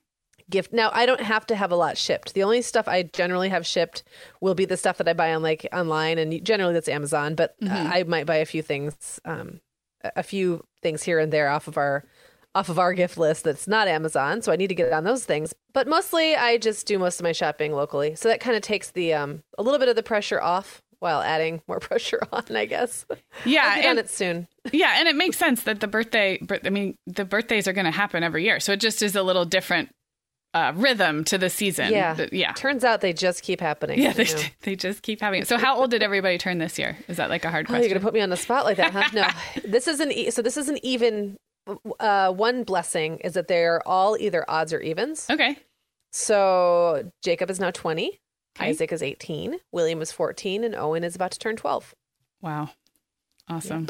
gift. 0.51 0.73
Now 0.73 0.91
I 0.93 1.07
don't 1.07 1.21
have 1.21 1.47
to 1.47 1.55
have 1.57 1.71
a 1.71 1.77
lot 1.77 1.97
shipped. 1.97 2.35
The 2.35 2.43
only 2.43 2.61
stuff 2.63 2.89
I 2.89 3.05
generally 3.05 3.51
have 3.51 3.65
shipped 3.67 4.03
will 4.41 4.55
be 4.55 4.65
the 4.65 4.77
stuff 4.77 4.99
that 4.99 5.07
I 5.09 5.13
buy 5.13 5.33
on 5.35 5.43
like 5.43 5.67
online, 5.73 6.19
and 6.19 6.45
generally 6.45 6.75
that's 6.75 6.89
Amazon. 6.89 7.35
But 7.35 7.55
uh, 7.63 7.69
I 7.71 8.03
might 8.03 8.27
buy 8.27 8.37
a 8.37 8.45
few 8.45 8.63
things, 8.63 9.21
um, 9.25 9.61
a 10.17 10.23
few 10.23 10.65
things 10.83 11.03
here 11.03 11.19
and 11.19 11.33
there 11.33 11.49
off 11.49 11.69
of 11.69 11.77
our 11.79 12.05
off 12.55 12.69
of 12.69 12.79
our 12.79 12.93
gift 12.95 13.17
list 13.19 13.45
that's 13.45 13.67
not 13.67 13.89
Amazon. 13.89 14.41
So 14.43 14.53
I 14.53 14.57
need 14.57 14.69
to 14.69 14.75
get 14.75 14.93
on 14.93 15.05
those 15.05 15.25
things. 15.25 15.55
But 15.73 15.89
mostly 15.89 16.37
I 16.37 16.57
just 16.59 16.87
do 16.87 16.99
most 16.99 17.19
of 17.19 17.25
my 17.25 17.33
shopping 17.33 17.73
locally. 17.73 18.15
So 18.15 18.29
that 18.29 18.41
kind 18.41 18.57
of 18.57 18.63
takes 18.63 18.91
the 18.93 19.15
um 19.15 19.43
a 19.59 19.63
little 19.63 19.79
bit 19.81 19.89
of 19.89 19.97
the 19.97 20.03
pressure 20.03 20.41
off 20.41 20.81
while 21.01 21.21
adding 21.21 21.61
more 21.67 21.81
pressure 21.81 22.21
on. 22.33 22.45
I 22.55 22.65
guess. 22.67 23.05
yeah 23.45 23.65
I'll 23.71 23.77
get 23.77 23.85
on 23.87 23.91
and, 23.91 23.99
it 23.99 24.11
soon. 24.11 24.49
yeah 24.73 24.95
and 24.99 25.09
it 25.09 25.17
makes 25.17 25.37
sense 25.37 25.65
that 25.65 25.81
the 25.81 25.89
birthday 25.89 26.41
i 26.65 26.71
mean 26.71 26.97
the 27.07 27.25
birthdays 27.25 27.67
are 27.69 27.73
going 27.73 27.85
to 27.85 27.91
happen 27.91 28.23
every 28.23 28.45
year 28.45 28.61
so 28.61 28.73
it 28.73 28.81
just 28.81 29.03
is 29.03 29.15
a 29.17 29.23
little 29.23 29.45
different 29.45 29.91
uh, 30.55 30.73
rhythm 30.77 31.25
to 31.25 31.37
the 31.37 31.51
season 31.51 31.91
Yeah. 31.93 32.15
But- 32.15 32.33
yeah 32.33 32.53
Turns 32.53 32.85
out 32.85 33.01
they 33.01 33.13
just 33.13 33.43
keep 33.43 33.61
happening. 33.61 33.99
yeah 34.01 34.13
they, 34.13 34.25
know. 34.25 34.41
they 34.63 34.77
just 34.77 35.03
keep 35.03 35.21
having 35.21 35.43
it 35.43 35.49
so 35.49 35.59
how 35.59 35.77
old 35.77 35.91
did 35.91 36.03
everybody 36.05 36.39
turn 36.39 36.59
this 36.59 36.79
year 36.79 36.97
is 37.09 37.17
that 37.17 37.29
like 37.29 37.45
a 37.45 37.51
hard 37.51 37.67
Oh, 37.69 37.77
you're 37.77 37.89
gonna 37.89 37.99
put 38.01 38.15
me 38.15 38.21
on 38.21 38.31
the 38.31 38.37
spot 38.37 38.65
like 38.65 38.77
that, 38.77 38.93
huh? 38.93 39.09
No, 39.13 39.29
this 39.69 39.89
is 39.89 39.99
an 39.99 40.13
e- 40.13 40.31
so 40.31 40.41
this 40.43 40.57
is 40.57 40.69
an 40.69 40.79
even. 40.85 41.37
Uh, 42.01 42.33
one 42.33 42.63
blessing 42.65 43.19
is 43.19 43.35
that 43.35 43.49
they're 43.49 43.87
all 43.89 44.17
either 44.19 44.45
odds 44.49 44.73
or 44.73 44.81
evens. 44.81 45.27
okay 45.31 45.57
So 46.13 47.11
Jacob 47.23 47.51
is 47.51 47.59
now 47.61 47.71
twenty, 47.71 48.21
Okay. 48.59 48.69
Isaac 48.71 48.93
is 48.93 49.03
eighteen, 49.03 49.57
William 49.73 50.01
is 50.03 50.13
fourteen, 50.13 50.63
and 50.65 50.75
Owen 50.75 51.03
is 51.05 51.15
about 51.17 51.33
to 51.33 51.39
turn 51.39 51.57
twelve. 51.57 51.95
wow 52.41 52.71
awesome 53.49 53.89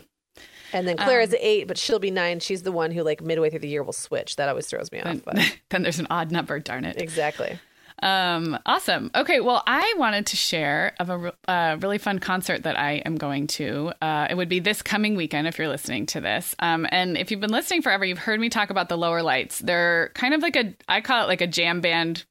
And 0.72 0.88
then 0.88 0.96
Claire 0.96 1.20
Um, 1.20 1.24
is 1.28 1.36
eight, 1.38 1.68
but 1.68 1.78
she'll 1.78 1.98
be 1.98 2.10
nine. 2.10 2.40
She's 2.40 2.62
the 2.62 2.72
one 2.72 2.90
who 2.90 3.02
like 3.02 3.20
midway 3.22 3.50
through 3.50 3.60
the 3.60 3.68
year 3.68 3.82
will 3.82 3.92
switch. 3.92 4.36
That 4.36 4.48
always 4.48 4.66
throws 4.66 4.90
me 4.90 4.98
off. 5.00 5.04
then, 5.04 5.22
But 5.24 5.36
then 5.70 5.82
there's 5.82 5.98
an 6.00 6.06
odd 6.10 6.32
number 6.32 6.58
darn 6.58 6.84
it 6.84 7.00
exactly. 7.00 7.58
Um, 8.02 8.58
awesome. 8.66 9.10
Okay, 9.14 9.40
well, 9.40 9.62
I 9.66 9.94
wanted 9.96 10.26
to 10.26 10.36
share 10.36 10.94
of 10.98 11.10
a 11.10 11.32
uh, 11.48 11.76
really 11.80 11.98
fun 11.98 12.18
concert 12.18 12.64
that 12.64 12.78
I 12.78 12.94
am 13.04 13.16
going 13.16 13.46
to. 13.48 13.92
Uh, 14.02 14.26
it 14.28 14.36
would 14.36 14.48
be 14.48 14.60
this 14.60 14.82
coming 14.82 15.14
weekend 15.14 15.46
if 15.46 15.58
you're 15.58 15.68
listening 15.68 16.06
to 16.06 16.20
this. 16.20 16.54
Um, 16.58 16.86
and 16.90 17.16
if 17.16 17.30
you've 17.30 17.40
been 17.40 17.50
listening 17.50 17.82
forever, 17.82 18.04
you've 18.04 18.18
heard 18.18 18.40
me 18.40 18.50
talk 18.50 18.70
about 18.70 18.88
the 18.88 18.98
Lower 18.98 19.22
Lights. 19.22 19.60
They're 19.60 20.10
kind 20.14 20.34
of 20.34 20.42
like 20.42 20.56
a, 20.56 20.74
I 20.88 21.00
call 21.00 21.24
it 21.24 21.28
like 21.28 21.40
a 21.40 21.46
jam 21.46 21.80
band 21.80 22.24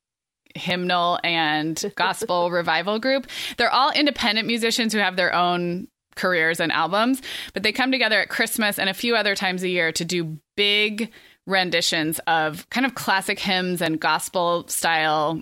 hymnal 0.56 1.20
and 1.24 1.92
gospel 1.96 2.52
revival 2.52 3.00
group. 3.00 3.28
They're 3.58 3.72
all 3.72 3.92
independent 3.92 4.48
musicians 4.48 4.94
who 4.94 5.00
have 5.00 5.16
their 5.16 5.34
own 5.34 5.88
careers 6.16 6.60
and 6.60 6.72
albums, 6.72 7.22
but 7.54 7.64
they 7.64 7.72
come 7.72 7.92
together 7.92 8.20
at 8.20 8.30
Christmas 8.30 8.78
and 8.78 8.90
a 8.90 8.94
few 8.94 9.16
other 9.16 9.34
times 9.34 9.64
a 9.64 9.70
year 9.70 9.92
to 9.94 10.06
do 10.06 10.38
big 10.56 11.12
renditions 11.48 12.20
of 12.28 12.70
kind 12.70 12.86
of 12.86 12.96
classic 12.96 13.40
hymns 13.40 13.82
and 13.82 14.00
gospel 14.00 14.68
style 14.68 15.42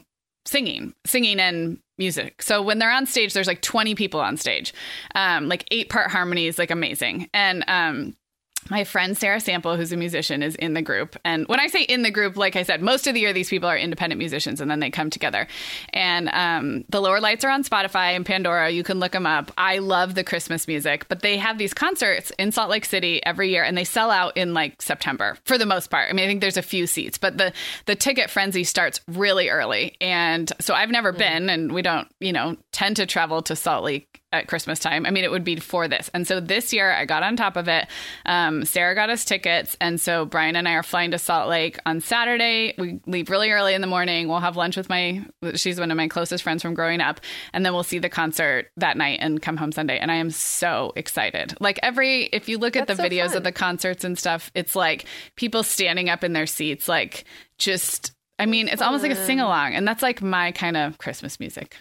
singing, 0.51 0.93
singing 1.05 1.39
and 1.39 1.79
music. 1.97 2.41
So 2.41 2.61
when 2.61 2.77
they're 2.77 2.91
on 2.91 3.05
stage, 3.05 3.33
there's 3.33 3.47
like 3.47 3.61
20 3.61 3.95
people 3.95 4.19
on 4.19 4.35
stage, 4.35 4.73
um, 5.15 5.47
like 5.47 5.65
eight 5.71 5.89
part 5.89 6.11
harmonies, 6.11 6.59
like 6.59 6.71
amazing. 6.71 7.29
And 7.33 7.63
um, 7.67 8.17
my 8.69 8.83
friend 8.83 9.17
Sarah 9.17 9.39
Sample, 9.39 9.75
who's 9.75 9.91
a 9.91 9.97
musician, 9.97 10.43
is 10.43 10.55
in 10.55 10.73
the 10.73 10.81
group. 10.81 11.17
And 11.25 11.47
when 11.47 11.59
I 11.59 11.67
say 11.67 11.83
in 11.83 12.03
the 12.03 12.11
group, 12.11 12.37
like 12.37 12.55
I 12.55 12.63
said, 12.63 12.81
most 12.81 13.07
of 13.07 13.13
the 13.13 13.19
year 13.19 13.33
these 13.33 13.49
people 13.49 13.67
are 13.67 13.77
independent 13.77 14.19
musicians 14.19 14.61
and 14.61 14.69
then 14.69 14.79
they 14.79 14.89
come 14.89 15.09
together. 15.09 15.47
And 15.93 16.29
um, 16.29 16.85
the 16.89 17.01
Lower 17.01 17.19
Lights 17.19 17.43
are 17.43 17.49
on 17.49 17.63
Spotify 17.63 18.15
and 18.15 18.25
Pandora. 18.25 18.69
You 18.69 18.83
can 18.83 18.99
look 18.99 19.11
them 19.11 19.25
up. 19.25 19.51
I 19.57 19.79
love 19.79 20.15
the 20.15 20.23
Christmas 20.23 20.67
music, 20.67 21.07
but 21.09 21.21
they 21.21 21.37
have 21.37 21.57
these 21.57 21.73
concerts 21.73 22.31
in 22.37 22.51
Salt 22.51 22.69
Lake 22.69 22.85
City 22.85 23.25
every 23.25 23.49
year 23.49 23.63
and 23.63 23.77
they 23.77 23.83
sell 23.83 24.11
out 24.11 24.37
in 24.37 24.53
like 24.53 24.81
September 24.81 25.37
for 25.45 25.57
the 25.57 25.65
most 25.65 25.89
part. 25.89 26.09
I 26.09 26.13
mean, 26.13 26.25
I 26.25 26.27
think 26.27 26.41
there's 26.41 26.57
a 26.57 26.61
few 26.61 26.87
seats, 26.87 27.17
but 27.17 27.37
the, 27.37 27.53
the 27.85 27.95
ticket 27.95 28.29
frenzy 28.29 28.63
starts 28.63 29.01
really 29.07 29.49
early. 29.49 29.95
And 29.99 30.51
so 30.59 30.73
I've 30.73 30.91
never 30.91 31.11
been, 31.11 31.49
and 31.49 31.71
we 31.71 31.81
don't, 31.81 32.07
you 32.19 32.33
know, 32.33 32.57
tend 32.71 32.97
to 32.97 33.05
travel 33.05 33.41
to 33.43 33.55
Salt 33.55 33.83
Lake 33.83 34.20
at 34.33 34.47
Christmas 34.47 34.79
time. 34.79 35.05
I 35.05 35.11
mean, 35.11 35.23
it 35.23 35.31
would 35.31 35.43
be 35.43 35.57
for 35.57 35.87
this. 35.87 36.09
And 36.13 36.27
so 36.27 36.39
this 36.39 36.71
year 36.71 36.91
I 36.91 37.05
got 37.05 37.23
on 37.23 37.35
top 37.35 37.57
of 37.57 37.67
it. 37.67 37.87
Um, 38.25 38.63
Sarah 38.65 38.95
got 38.95 39.09
us 39.09 39.25
tickets. 39.25 39.75
And 39.81 39.99
so 39.99 40.25
Brian 40.25 40.55
and 40.55 40.67
I 40.67 40.73
are 40.73 40.83
flying 40.83 41.11
to 41.11 41.19
Salt 41.19 41.49
Lake 41.49 41.79
on 41.85 41.99
Saturday. 41.99 42.73
We 42.77 42.99
leave 43.05 43.29
really 43.29 43.51
early 43.51 43.73
in 43.73 43.81
the 43.81 43.87
morning. 43.87 44.27
We'll 44.27 44.39
have 44.39 44.55
lunch 44.55 44.77
with 44.77 44.89
my, 44.89 45.25
she's 45.55 45.79
one 45.79 45.91
of 45.91 45.97
my 45.97 46.07
closest 46.07 46.43
friends 46.43 46.61
from 46.61 46.73
growing 46.73 47.01
up. 47.01 47.19
And 47.53 47.65
then 47.65 47.73
we'll 47.73 47.83
see 47.83 47.99
the 47.99 48.09
concert 48.09 48.71
that 48.77 48.97
night 48.97 49.19
and 49.21 49.41
come 49.41 49.57
home 49.57 49.71
Sunday. 49.71 49.99
And 49.99 50.11
I 50.11 50.15
am 50.15 50.29
so 50.29 50.93
excited. 50.95 51.55
Like 51.59 51.79
every, 51.83 52.23
if 52.25 52.47
you 52.47 52.57
look 52.57 52.75
at 52.75 52.87
That's 52.87 52.97
the 52.97 53.03
so 53.03 53.09
videos 53.09 53.27
fun. 53.29 53.37
of 53.37 53.43
the 53.43 53.51
concerts 53.51 54.03
and 54.03 54.17
stuff, 54.17 54.51
it's 54.55 54.75
like 54.75 55.05
people 55.35 55.63
standing 55.63 56.09
up 56.09 56.23
in 56.23 56.33
their 56.33 56.47
seats, 56.47 56.87
like 56.87 57.25
just 57.57 58.13
I 58.39 58.47
mean, 58.47 58.69
it's 58.69 58.81
almost 58.81 59.03
like 59.03 59.11
a 59.11 59.25
sing 59.27 59.39
along, 59.39 59.75
and 59.75 59.87
that's 59.87 60.01
like 60.01 60.19
my 60.19 60.51
kind 60.51 60.75
of 60.75 60.97
Christmas 60.97 61.39
music. 61.39 61.77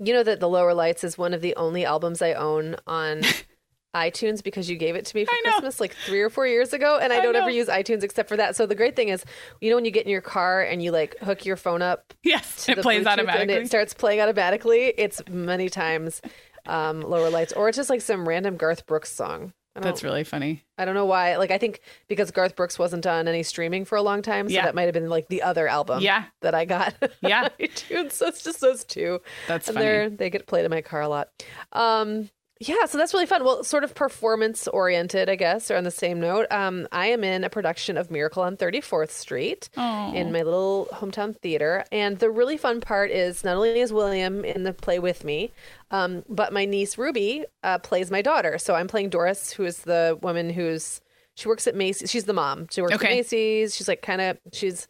You 0.00 0.14
know 0.14 0.22
that 0.22 0.40
The 0.40 0.48
Lower 0.48 0.74
Lights 0.74 1.02
is 1.04 1.18
one 1.18 1.34
of 1.34 1.40
the 1.40 1.56
only 1.56 1.84
albums 1.84 2.22
I 2.22 2.34
own 2.34 2.76
on 2.86 3.22
iTunes 3.96 4.42
because 4.44 4.68
you 4.70 4.76
gave 4.76 4.94
it 4.94 5.06
to 5.06 5.16
me 5.16 5.24
for 5.24 5.32
Christmas 5.42 5.80
like 5.80 5.94
three 6.06 6.20
or 6.20 6.30
four 6.30 6.46
years 6.46 6.72
ago, 6.72 6.98
and 7.00 7.12
I, 7.12 7.18
I 7.18 7.20
don't 7.20 7.32
know. 7.32 7.40
ever 7.40 7.50
use 7.50 7.66
iTunes 7.68 8.02
except 8.04 8.28
for 8.28 8.36
that. 8.36 8.54
So 8.54 8.66
the 8.66 8.74
great 8.74 8.94
thing 8.94 9.08
is, 9.08 9.24
you 9.60 9.70
know, 9.70 9.76
when 9.76 9.84
you 9.84 9.90
get 9.90 10.04
in 10.04 10.10
your 10.10 10.20
car 10.20 10.62
and 10.62 10.82
you 10.82 10.92
like 10.92 11.18
hook 11.18 11.44
your 11.44 11.56
phone 11.56 11.82
up 11.82 12.12
Yes, 12.22 12.68
it 12.68 12.78
plays 12.78 13.04
Bluetooth 13.04 13.12
automatically. 13.12 13.54
and 13.54 13.64
it 13.64 13.66
starts 13.66 13.94
playing 13.94 14.20
automatically, 14.20 14.94
it's 14.96 15.22
many 15.28 15.68
times 15.68 16.20
um, 16.66 17.00
Lower 17.00 17.30
Lights, 17.30 17.52
or 17.54 17.68
it's 17.68 17.76
just 17.76 17.90
like 17.90 18.02
some 18.02 18.28
random 18.28 18.56
Garth 18.56 18.86
Brooks 18.86 19.10
song. 19.12 19.52
That's 19.82 20.02
really 20.02 20.24
funny. 20.24 20.64
I 20.76 20.84
don't 20.84 20.94
know 20.94 21.06
why. 21.06 21.36
Like 21.36 21.50
I 21.50 21.58
think 21.58 21.80
because 22.08 22.30
Garth 22.30 22.56
Brooks 22.56 22.78
wasn't 22.78 23.06
on 23.06 23.26
any 23.28 23.42
streaming 23.42 23.84
for 23.84 23.96
a 23.96 24.02
long 24.02 24.22
time, 24.22 24.48
so 24.48 24.54
Yeah. 24.54 24.64
that 24.64 24.74
might 24.74 24.84
have 24.84 24.94
been 24.94 25.08
like 25.08 25.28
the 25.28 25.42
other 25.42 25.66
album 25.68 26.00
Yeah. 26.02 26.24
that 26.42 26.54
I 26.54 26.64
got. 26.64 26.94
Yeah. 27.20 27.48
iTunes. 27.60 28.12
So 28.12 28.26
it's 28.28 28.42
just 28.42 28.60
those 28.60 28.84
two. 28.84 29.20
That's 29.46 29.68
and 29.68 29.76
funny. 29.76 30.08
they 30.16 30.30
get 30.30 30.46
played 30.46 30.64
in 30.64 30.70
my 30.70 30.82
car 30.82 31.00
a 31.02 31.08
lot. 31.08 31.28
Um, 31.72 32.30
yeah, 32.60 32.86
so 32.86 32.98
that's 32.98 33.14
really 33.14 33.26
fun. 33.26 33.44
Well, 33.44 33.62
sort 33.62 33.84
of 33.84 33.94
performance 33.94 34.66
oriented, 34.68 35.28
I 35.28 35.36
guess, 35.36 35.70
or 35.70 35.76
on 35.76 35.84
the 35.84 35.90
same 35.90 36.18
note. 36.20 36.46
Um, 36.50 36.88
I 36.90 37.06
am 37.08 37.22
in 37.22 37.44
a 37.44 37.50
production 37.50 37.96
of 37.96 38.10
Miracle 38.10 38.42
on 38.42 38.56
34th 38.56 39.10
Street 39.10 39.68
Oh. 39.76 40.12
in 40.12 40.32
my 40.32 40.42
little 40.42 40.88
hometown 40.92 41.36
theater. 41.36 41.84
And 41.92 42.18
the 42.18 42.30
really 42.30 42.56
fun 42.56 42.80
part 42.80 43.10
is 43.10 43.44
not 43.44 43.56
only 43.56 43.78
is 43.80 43.92
William 43.92 44.44
in 44.44 44.64
the 44.64 44.72
play 44.72 44.98
with 44.98 45.24
me, 45.24 45.52
um, 45.90 46.24
but 46.28 46.52
my 46.52 46.64
niece 46.64 46.98
Ruby 46.98 47.44
uh, 47.62 47.78
plays 47.78 48.10
my 48.10 48.22
daughter. 48.22 48.58
So 48.58 48.74
I'm 48.74 48.88
playing 48.88 49.10
Doris, 49.10 49.52
who 49.52 49.64
is 49.64 49.78
the 49.82 50.18
woman 50.22 50.50
who's 50.50 51.00
she 51.34 51.46
works 51.48 51.68
at 51.68 51.76
Macy's. 51.76 52.10
She's 52.10 52.24
the 52.24 52.32
mom. 52.32 52.66
She 52.68 52.80
works 52.82 52.94
Okay. 52.94 53.06
at 53.06 53.10
Macy's. 53.18 53.76
She's 53.76 53.86
like 53.86 54.02
kind 54.02 54.20
of 54.20 54.38
she's 54.52 54.88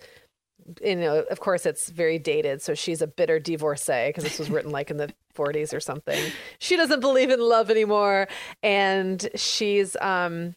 you 0.82 0.96
know, 0.96 1.20
of 1.30 1.40
course, 1.40 1.66
it's 1.66 1.88
very 1.90 2.18
dated. 2.18 2.62
So 2.62 2.74
she's 2.74 3.02
a 3.02 3.06
bitter 3.06 3.38
divorcee 3.38 4.08
because 4.08 4.24
this 4.24 4.38
was 4.38 4.50
written 4.50 4.70
like 4.70 4.90
in 4.90 4.96
the 4.96 5.12
40s 5.34 5.72
or 5.72 5.80
something. 5.80 6.32
She 6.58 6.76
doesn't 6.76 7.00
believe 7.00 7.30
in 7.30 7.40
love 7.40 7.70
anymore, 7.70 8.28
and 8.62 9.28
she's 9.34 9.96
um, 10.00 10.54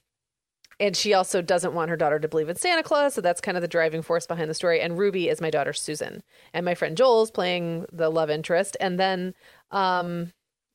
and 0.79 0.97
she 0.97 1.13
also 1.13 1.41
doesn't 1.41 1.73
want 1.73 1.89
her 1.89 1.97
daughter 1.97 2.19
to 2.19 2.27
believe 2.27 2.49
in 2.49 2.55
Santa 2.55 2.83
Claus. 2.83 3.13
So 3.13 3.21
that's 3.21 3.41
kind 3.41 3.55
of 3.55 3.61
the 3.61 3.67
driving 3.67 4.01
force 4.01 4.25
behind 4.25 4.49
the 4.49 4.55
story. 4.55 4.81
And 4.81 4.97
Ruby 4.97 5.29
is 5.29 5.39
my 5.39 5.49
daughter 5.49 5.73
Susan, 5.73 6.23
and 6.53 6.65
my 6.65 6.75
friend 6.75 6.97
Joel's 6.97 7.31
playing 7.31 7.85
the 7.91 8.09
love 8.09 8.29
interest, 8.29 8.77
and 8.79 8.99
then 8.99 9.33
um. 9.71 10.33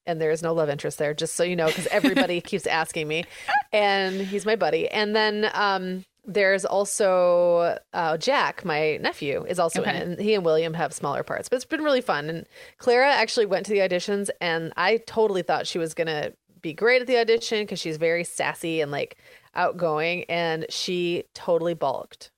And 0.09 0.21
there 0.21 0.31
is 0.31 0.41
no 0.41 0.55
love 0.55 0.69
interest 0.71 0.99
there, 0.99 1.15
just 1.15 1.35
so 1.35 1.43
you 1.43 1.57
know, 1.57 1.67
because 1.67 1.89
everybody 1.89 2.41
keeps 2.51 2.65
asking 2.69 3.09
me. 3.09 3.25
And 3.73 4.21
he's 4.21 4.47
my 4.47 4.55
buddy. 4.55 4.89
And 4.89 5.17
then 5.17 5.51
um, 5.53 6.05
there's 6.27 6.65
also 6.65 7.79
uh, 7.93 8.17
Jack, 8.19 8.65
my 8.65 8.97
nephew, 8.99 9.45
is 9.49 9.59
also 9.59 9.83
in 9.83 9.89
Okay. 9.89 9.99
it. 9.99 10.07
And 10.09 10.21
he 10.21 10.35
and 10.35 10.45
William 10.45 10.75
have 10.75 10.93
smaller 10.93 11.23
parts, 11.23 11.49
but 11.49 11.57
it's 11.57 11.65
been 11.65 11.83
really 11.83 12.01
fun. 12.01 12.29
And 12.29 12.47
Clara 12.79 13.11
actually 13.13 13.47
went 13.47 13.67
to 13.67 13.73
the 13.73 13.79
auditions, 13.81 14.31
and 14.41 14.73
I 14.77 14.99
totally 15.07 15.43
thought 15.43 15.67
she 15.67 15.79
was 15.79 15.95
going 15.95 16.09
to 16.09 16.33
be 16.63 16.73
great 16.73 17.01
at 17.01 17.07
the 17.07 17.19
audition 17.19 17.63
because 17.63 17.79
she's 17.79 17.97
very 17.97 18.25
sassy 18.25 18.81
and 18.81 18.91
like 18.91 19.19
outgoing. 19.55 20.25
And 20.25 20.67
she 20.69 21.25
totally 21.35 21.75
balked. 21.75 22.31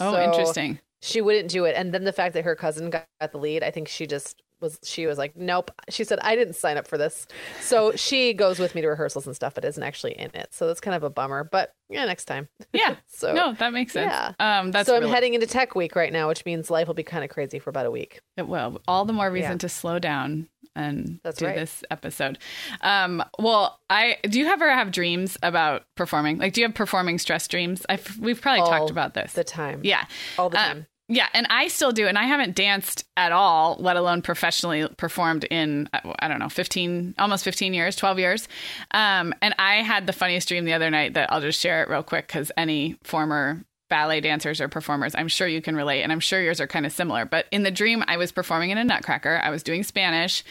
Oh, 0.00 0.12
So 0.12 0.20
interesting. 0.20 0.80
She 1.02 1.20
wouldn't 1.20 1.50
do 1.50 1.64
it. 1.64 1.74
And 1.76 1.94
then 1.94 2.04
the 2.04 2.12
fact 2.12 2.34
that 2.34 2.44
her 2.44 2.54
cousin 2.54 2.90
got 2.90 3.06
the 3.32 3.38
lead, 3.38 3.62
I 3.62 3.70
think 3.70 3.88
she 3.88 4.06
just 4.06 4.42
was 4.60 4.78
she 4.82 5.06
was 5.06 5.16
like 5.18 5.36
nope 5.36 5.70
she 5.88 6.04
said 6.04 6.18
i 6.22 6.34
didn't 6.34 6.54
sign 6.54 6.76
up 6.76 6.86
for 6.86 6.98
this 6.98 7.26
so 7.60 7.92
she 7.96 8.32
goes 8.34 8.58
with 8.58 8.74
me 8.74 8.80
to 8.80 8.88
rehearsals 8.88 9.26
and 9.26 9.34
stuff 9.34 9.54
but 9.54 9.64
isn't 9.64 9.82
actually 9.82 10.12
in 10.12 10.30
it 10.34 10.48
so 10.52 10.66
that's 10.66 10.80
kind 10.80 10.94
of 10.94 11.02
a 11.02 11.10
bummer 11.10 11.44
but 11.44 11.74
yeah 11.88 12.04
next 12.04 12.26
time 12.26 12.48
Yeah. 12.72 12.96
so 13.08 13.32
no, 13.34 13.52
that 13.54 13.72
makes 13.72 13.92
sense. 13.92 14.12
yeah. 14.12 14.32
Um, 14.60 14.70
that's 14.70 14.86
so 14.88 14.96
i'm 14.96 15.08
heading 15.08 15.34
into 15.34 15.46
tech 15.46 15.74
week 15.74 15.96
right 15.96 16.12
now 16.12 16.28
which 16.28 16.44
means 16.44 16.70
life 16.70 16.86
will 16.86 16.94
be 16.94 17.02
kind 17.02 17.24
of 17.24 17.30
crazy 17.30 17.58
for 17.58 17.70
about 17.70 17.86
a 17.86 17.90
week 17.90 18.20
It 18.36 18.46
will. 18.48 18.80
All 18.86 19.04
the 19.04 19.12
more 19.12 19.30
reason 19.30 19.52
Yeah. 19.52 19.58
to 19.58 19.68
slow 19.68 19.98
down 19.98 20.48
and 20.76 21.18
That's 21.24 21.38
do 21.38 21.46
right. 21.46 21.56
this 21.56 21.82
episode. 21.90 22.38
Um, 22.80 23.24
well, 23.40 23.80
I 23.90 24.18
do 24.22 24.38
you 24.38 24.46
ever 24.46 24.70
have 24.72 24.92
dreams 24.92 25.36
about 25.42 25.82
performing? 25.96 26.38
Like, 26.38 26.52
do 26.52 26.60
you 26.60 26.66
have 26.68 26.76
performing 26.76 27.18
stress 27.18 27.48
dreams? 27.48 27.84
I've, 27.88 28.16
we've 28.20 28.40
probably 28.40 28.60
All 28.60 28.68
talked 28.68 28.90
about 28.90 29.14
this. 29.14 29.32
the 29.32 29.42
time 29.42 29.80
yeah, 29.82 30.04
all 30.38 30.48
the 30.48 30.60
Uh, 30.60 30.66
time 30.66 30.86
yeah, 31.10 31.26
and 31.34 31.46
I 31.50 31.66
still 31.66 31.90
do, 31.90 32.06
and 32.06 32.16
I 32.16 32.22
haven't 32.24 32.54
danced 32.54 33.04
at 33.16 33.32
all, 33.32 33.76
let 33.80 33.96
alone 33.96 34.22
professionally 34.22 34.86
performed 34.96 35.44
in 35.50 35.88
uh, 35.92 36.14
I 36.20 36.28
don't 36.28 36.38
know, 36.38 36.48
fifteen, 36.48 37.14
almost 37.18 37.42
fifteen 37.42 37.74
years, 37.74 37.96
twelve 37.96 38.18
years. 38.18 38.46
Um, 38.92 39.34
and 39.42 39.52
I 39.58 39.82
had 39.82 40.06
the 40.06 40.12
funniest 40.12 40.46
dream 40.46 40.64
the 40.64 40.72
other 40.72 40.88
night 40.88 41.14
that 41.14 41.32
I'll 41.32 41.40
just 41.40 41.60
share 41.60 41.82
it 41.82 41.88
real 41.88 42.04
quick 42.04 42.28
because 42.28 42.52
any 42.56 42.96
former 43.02 43.64
ballet 43.90 44.22
dancers 44.22 44.60
or 44.60 44.68
performers, 44.68 45.14
I'm 45.14 45.28
sure 45.28 45.46
you 45.46 45.60
can 45.60 45.76
relate, 45.76 46.02
and 46.02 46.10
I'm 46.10 46.20
sure 46.20 46.40
yours 46.40 46.60
are 46.60 46.66
kind 46.66 46.86
of 46.86 46.92
similar. 46.92 47.26
But 47.26 47.46
in 47.50 47.62
the 47.64 47.70
dream, 47.70 48.02
I 48.06 48.16
was 48.16 48.32
performing 48.32 48.70
in 48.70 48.78
a 48.78 48.84
Nutcracker. 48.84 49.40
I 49.44 49.50
was 49.50 49.62
doing 49.62 49.82
Spanish, 49.82 50.42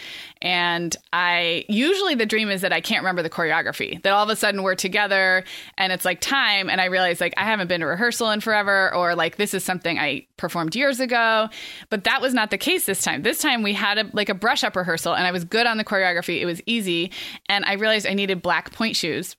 and 0.41 0.95
I 1.12 1.65
usually 1.67 2.13
the 2.13 2.28
dream 2.28 2.52
is 2.52 2.62
that 2.62 2.71
I 2.71 2.82
can't 2.82 3.02
remember 3.02 3.23
the 3.23 3.30
choreography. 3.30 4.02
That 4.04 4.13
all 4.13 4.23
of 4.23 4.30
a 4.30 4.36
sudden 4.36 4.62
we're 4.62 4.75
together, 4.75 5.43
and 5.78 5.91
it's 5.91 6.06
like 6.06 6.21
time, 6.21 6.69
and 6.69 6.80
I 6.80 6.86
realize 6.86 7.19
like 7.19 7.34
I 7.38 7.45
haven't 7.45 7.67
been 7.67 7.82
to 7.82 7.88
rehearsal 7.88 8.30
in 8.30 8.41
forever, 8.41 8.93
or 8.93 9.15
like 9.15 9.38
this 9.38 9.56
is 9.56 9.63
something 9.63 9.97
I 9.97 10.28
performed 10.38 10.75
years 10.75 10.99
ago. 10.99 11.49
But 11.89 12.04
that 12.04 12.21
was 12.21 12.36
not 12.36 12.52
the 12.52 12.58
case 12.60 12.86
this 12.86 13.02
time. 13.02 13.23
This 13.23 13.39
time 13.39 13.63
we 13.63 13.73
had 13.73 13.97
a 13.97 14.10
like 14.13 14.30
a 14.30 14.36
brush 14.36 14.63
up 14.63 14.75
rehearsal, 14.75 15.15
and 15.15 15.25
I 15.25 15.32
was 15.32 15.45
good 15.45 15.65
on 15.65 15.78
the 15.78 15.86
choreography. 15.86 16.41
It 16.41 16.45
was 16.45 16.62
easy, 16.65 17.12
and 17.47 17.65
I 17.65 17.73
realized 17.73 18.06
I 18.06 18.13
needed 18.13 18.41
black 18.41 18.71
pointe 18.71 18.95
shoes 18.95 19.36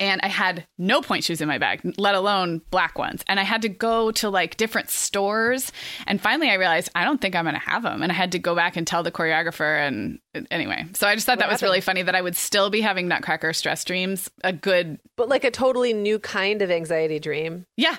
and 0.00 0.20
I 0.22 0.28
had 0.28 0.66
no 0.76 1.00
pointe 1.00 1.24
shoes 1.24 1.40
in 1.40 1.48
my 1.48 1.58
bag, 1.58 1.80
let 1.98 2.14
alone 2.14 2.62
black 2.70 2.98
ones. 2.98 3.22
And 3.28 3.38
I 3.38 3.44
had 3.44 3.62
to 3.62 3.68
go 3.68 4.10
to 4.12 4.28
like 4.28 4.56
different 4.56 4.90
stores. 4.90 5.70
And 6.06 6.20
finally, 6.20 6.50
I 6.50 6.54
realized 6.54 6.90
I 6.94 7.04
don't 7.04 7.20
think 7.20 7.36
I'm 7.36 7.44
going 7.44 7.54
to 7.54 7.60
have 7.60 7.82
them. 7.82 8.02
And 8.02 8.10
I 8.10 8.14
had 8.14 8.32
to 8.32 8.38
go 8.38 8.54
back 8.54 8.76
and 8.76 8.86
tell 8.86 9.02
the 9.02 9.12
choreographer. 9.12 9.86
And 9.86 10.18
anyway, 10.50 10.86
so 10.94 11.06
I 11.06 11.14
just 11.14 11.26
thought 11.26 11.38
that 11.38 11.50
was 11.50 11.62
really 11.62 11.80
funny 11.80 12.02
that 12.02 12.14
I 12.14 12.22
would 12.22 12.36
still 12.36 12.70
be 12.70 12.80
having 12.80 13.06
Nutcracker 13.08 13.52
stress 13.52 13.84
dreams. 13.84 14.30
A 14.42 14.52
good, 14.52 14.98
but 15.16 15.28
like 15.28 15.44
a 15.44 15.50
totally 15.50 15.92
new 15.92 16.18
kind 16.18 16.62
of 16.62 16.70
anxiety 16.70 17.18
dream 17.18 17.66
yeah. 17.76 17.96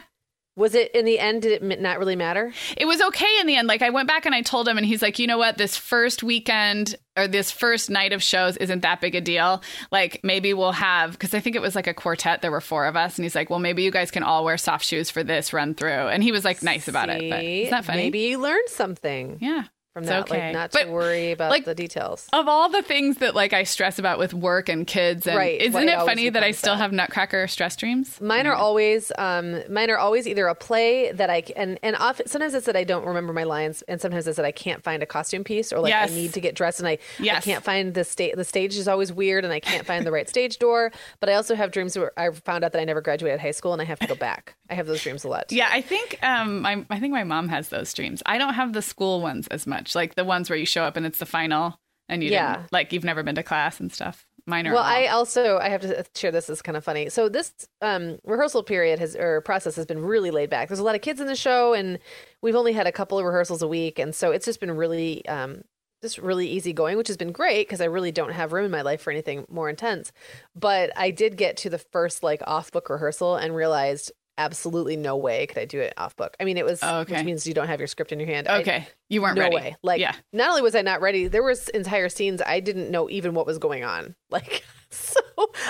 Was 0.56 0.74
it 0.74 0.92
in 0.96 1.06
the 1.06 1.20
end 1.20 1.42
did 1.42 1.62
it 1.62 1.82
not 1.82 2.00
really 2.00 2.16
matter 2.16 2.54
It 2.78 2.86
was 2.86 3.02
okay 3.02 3.38
in 3.42 3.48
the 3.48 3.56
end. 3.56 3.68
Like 3.68 3.82
I 3.82 3.90
went 3.90 4.08
back 4.08 4.26
and 4.26 4.34
I 4.34 4.42
told 4.42 4.68
him, 4.68 4.78
and 4.78 4.86
he's 4.86 5.02
like, 5.02 5.20
you 5.20 5.28
know 5.28 5.38
what? 5.38 5.58
This 5.58 5.76
first 5.78 6.24
weekend 6.24 6.96
or 7.18 7.28
this 7.28 7.52
first 7.52 7.90
night 7.90 8.14
of 8.14 8.22
shows 8.22 8.58
isn't 8.58 8.82
that 8.82 9.02
big 9.02 9.16
a 9.16 9.22
deal. 9.22 9.62
Like 9.92 10.20
maybe 10.24 10.54
we'll 10.54 10.72
have 10.74 11.12
because 11.12 11.34
I 11.34 11.40
think 11.40 11.56
it 11.56 11.62
was 11.62 11.76
like 11.76 11.88
a 11.88 11.94
quartet. 11.94 12.42
There 12.42 12.52
were 12.52 12.62
four 12.62 12.86
of 12.86 12.96
us, 12.96 13.18
and 13.18 13.24
he's 13.26 13.36
like, 13.36 13.50
well, 13.50 13.60
maybe 13.60 13.84
you 13.84 13.92
guys 13.92 14.12
can 14.12 14.24
all 14.24 14.44
wear 14.44 14.58
soft 14.58 14.86
shoes 14.86 15.10
for 15.10 15.24
this 15.24 15.54
run 15.54 15.76
through. 15.76 15.90
And 15.90 16.24
he 16.24 16.32
was 16.32 16.44
like 16.46 16.62
nice 16.64 16.88
about 16.88 17.10
it. 17.10 17.30
But 17.30 17.40
See? 17.42 17.62
isn't 17.64 17.72
that 17.72 17.86
funny? 17.86 18.04
maybe 18.04 18.20
you 18.20 18.40
learned 18.40 18.70
something 18.70 19.38
Yeah. 19.42 19.64
From 19.96 20.04
that 20.04 20.24
okay. 20.30 20.48
like 20.48 20.54
not 20.54 20.72
But, 20.74 20.84
to 20.84 20.92
worry 20.92 21.32
about 21.32 21.52
like, 21.52 21.64
the 21.64 21.74
details 21.74 22.28
Of 22.34 22.50
all 22.50 22.68
the 22.68 22.82
things 22.82 23.18
that 23.20 23.34
like 23.34 23.54
I 23.54 23.64
stress 23.64 23.98
about 23.98 24.20
with 24.20 24.34
work 24.34 24.68
and 24.68 24.86
kids, 24.86 25.26
and 25.26 25.38
Right, 25.38 25.60
isn't 25.62 25.88
it 25.88 25.98
funny 26.00 26.30
that 26.30 26.44
I 26.44 26.52
still 26.52 26.74
that. 26.74 26.82
have 26.82 26.92
Nutcracker 26.92 27.48
stress 27.48 27.78
dreams? 27.78 28.20
Mine 28.20 28.46
are 28.46 28.54
always 28.54 29.14
um 29.18 29.62
mine 29.72 29.90
are 29.90 29.98
always 29.98 30.28
either 30.28 30.48
a 30.48 30.56
play 30.56 31.14
that 31.14 31.30
I 31.30 31.44
and 31.56 31.80
and 31.82 31.96
often 31.96 32.28
sometimes 32.28 32.54
it's 32.54 32.66
that 32.66 32.76
I 32.76 32.84
don't 32.84 33.06
remember 33.06 33.32
my 33.32 33.46
lines 33.46 33.84
and 33.88 34.02
sometimes 34.02 34.28
it's 34.28 34.36
that 34.36 34.46
I 34.46 34.52
can't 34.52 34.84
find 34.84 35.02
a 35.02 35.06
costume 35.06 35.46
piece 35.46 35.72
or 35.72 35.80
like 35.80 35.92
Yes. 35.92 36.12
I 36.12 36.14
need 36.14 36.34
to 36.34 36.42
get 36.42 36.56
dressed 36.56 36.80
and 36.80 36.90
I, 36.90 36.98
I 37.22 37.40
can't 37.40 37.64
find 37.64 37.94
the 37.94 38.04
state 38.04 38.36
the 38.36 38.44
stage 38.44 38.76
is 38.76 38.90
always 38.90 39.14
weird 39.14 39.46
and 39.46 39.54
I 39.54 39.62
can't 39.62 39.86
find 39.88 40.06
the 40.06 40.12
right 40.12 40.28
stage 40.28 40.60
door 40.60 40.92
but 41.22 41.30
I 41.30 41.36
also 41.36 41.56
have 41.56 41.72
dreams 41.72 41.98
where 41.98 42.12
I 42.20 42.32
found 42.32 42.66
out 42.66 42.74
that 42.74 42.82
I 42.82 42.84
never 42.84 43.00
graduated 43.00 43.40
high 43.40 43.52
school 43.52 43.72
and 43.72 43.82
I 43.82 43.86
have 43.86 44.00
to 44.00 44.08
go 44.08 44.16
back. 44.16 44.56
I 44.70 44.74
have 44.74 44.88
those 44.88 45.04
dreams 45.04 45.24
a 45.24 45.28
lot. 45.28 45.52
Yeah, 45.52 45.70
I 45.72 45.82
think 45.82 46.18
um, 46.24 46.62
my, 46.62 46.86
I 46.90 47.00
think 47.00 47.14
my 47.14 47.24
mom 47.24 47.50
has 47.50 47.70
those 47.70 47.94
dreams. 47.94 48.24
I 48.26 48.38
don't 48.38 48.56
have 48.56 48.74
the 48.74 48.82
school 48.82 49.22
ones 49.22 49.48
as 49.48 49.68
much, 49.68 49.96
like 49.96 50.16
the 50.16 50.26
ones 50.26 50.50
where 50.50 50.58
you 50.58 50.66
show 50.66 50.84
up 50.84 50.98
and 50.98 51.06
it's 51.06 51.20
the 51.20 51.26
final, 51.26 51.80
and 52.10 52.24
you 52.24 52.32
Yeah. 52.32 52.56
didn't, 52.58 52.72
like 52.72 52.92
you've 52.94 53.04
never 53.04 53.24
been 53.24 53.36
to 53.36 53.44
class 53.44 53.80
and 53.80 53.92
stuff. 53.92 54.26
Mine 54.48 54.68
are 54.68 54.74
Well, 54.74 54.84
I 54.84 55.08
also 55.08 55.58
I 55.58 55.70
have 55.70 55.82
to 55.82 56.06
share 56.16 56.32
this 56.32 56.50
is 56.50 56.62
kind 56.62 56.78
of 56.78 56.84
funny. 56.84 57.10
So 57.10 57.30
this 57.30 57.52
um, 57.82 58.20
rehearsal 58.24 58.62
period 58.64 59.00
has 59.00 59.16
or 59.16 59.42
process 59.42 59.76
has 59.76 59.86
been 59.88 60.00
really 60.00 60.30
laid 60.32 60.50
back. 60.52 60.68
There's 60.68 60.80
a 60.80 60.84
lot 60.84 60.94
of 60.96 61.02
kids 61.02 61.20
in 61.20 61.26
the 61.28 61.36
show, 61.36 61.74
and 61.74 61.98
we've 62.44 62.56
only 62.56 62.74
had 62.74 62.86
a 62.86 62.92
couple 62.92 63.18
of 63.18 63.26
rehearsals 63.26 63.62
a 63.64 63.68
week, 63.68 63.98
and 63.98 64.14
so 64.14 64.32
it's 64.32 64.46
just 64.46 64.60
been 64.60 64.72
really 64.72 65.26
um, 65.28 65.64
just 66.04 66.20
really 66.20 66.48
easy 66.48 66.74
going, 66.74 66.98
which 66.98 67.08
has 67.08 67.18
been 67.18 67.32
great 67.32 67.68
because 67.68 67.82
I 67.82 67.86
really 67.86 68.12
don't 68.12 68.34
have 68.34 68.54
room 68.54 68.66
in 68.66 68.72
my 68.72 68.84
life 68.84 69.02
for 69.02 69.10
anything 69.10 69.46
more 69.50 69.68
intense. 69.70 70.12
But 70.56 70.92
I 70.96 71.10
did 71.10 71.38
get 71.38 71.58
to 71.58 71.70
the 71.72 71.80
first 71.80 72.22
like 72.22 72.42
off 72.46 72.72
book 72.72 72.90
rehearsal 72.90 73.36
and 73.38 73.56
realized 73.56 74.12
absolutely 74.38 74.98
no 74.98 75.16
way 75.18 75.46
could 75.48 75.58
I 75.58 75.66
do 75.66 75.80
it 75.80 75.94
off 75.98 76.16
book. 76.16 76.36
I 76.40 76.44
mean, 76.44 76.58
it 76.58 76.66
was 76.66 76.80
Oh, 76.84 77.00
okay. 77.00 77.16
which 77.18 77.26
means 77.26 77.48
you 77.48 77.54
don't 77.54 77.68
have 77.68 77.80
your 77.80 77.88
script 77.88 78.12
in 78.12 78.20
your 78.20 78.28
hand. 78.28 78.48
I- 78.48 78.60
okay. 78.62 78.88
you 79.10 79.22
weren't 79.22 79.36
no 79.38 79.44
ready. 79.44 79.56
way. 79.56 79.76
Like, 79.82 80.00
yeah, 80.02 80.14
not 80.34 80.50
only 80.50 80.62
was 80.62 80.76
I 80.76 80.82
not 80.82 81.02
ready, 81.02 81.28
there 81.28 81.44
was 81.44 81.70
entire 81.70 82.10
scenes 82.10 82.42
I 82.46 82.60
didn't 82.60 82.92
know 82.92 83.10
even 83.10 83.34
what 83.34 83.46
was 83.46 83.58
going 83.58 83.84
on. 83.84 84.16
Like, 84.30 84.64
so 84.90 85.20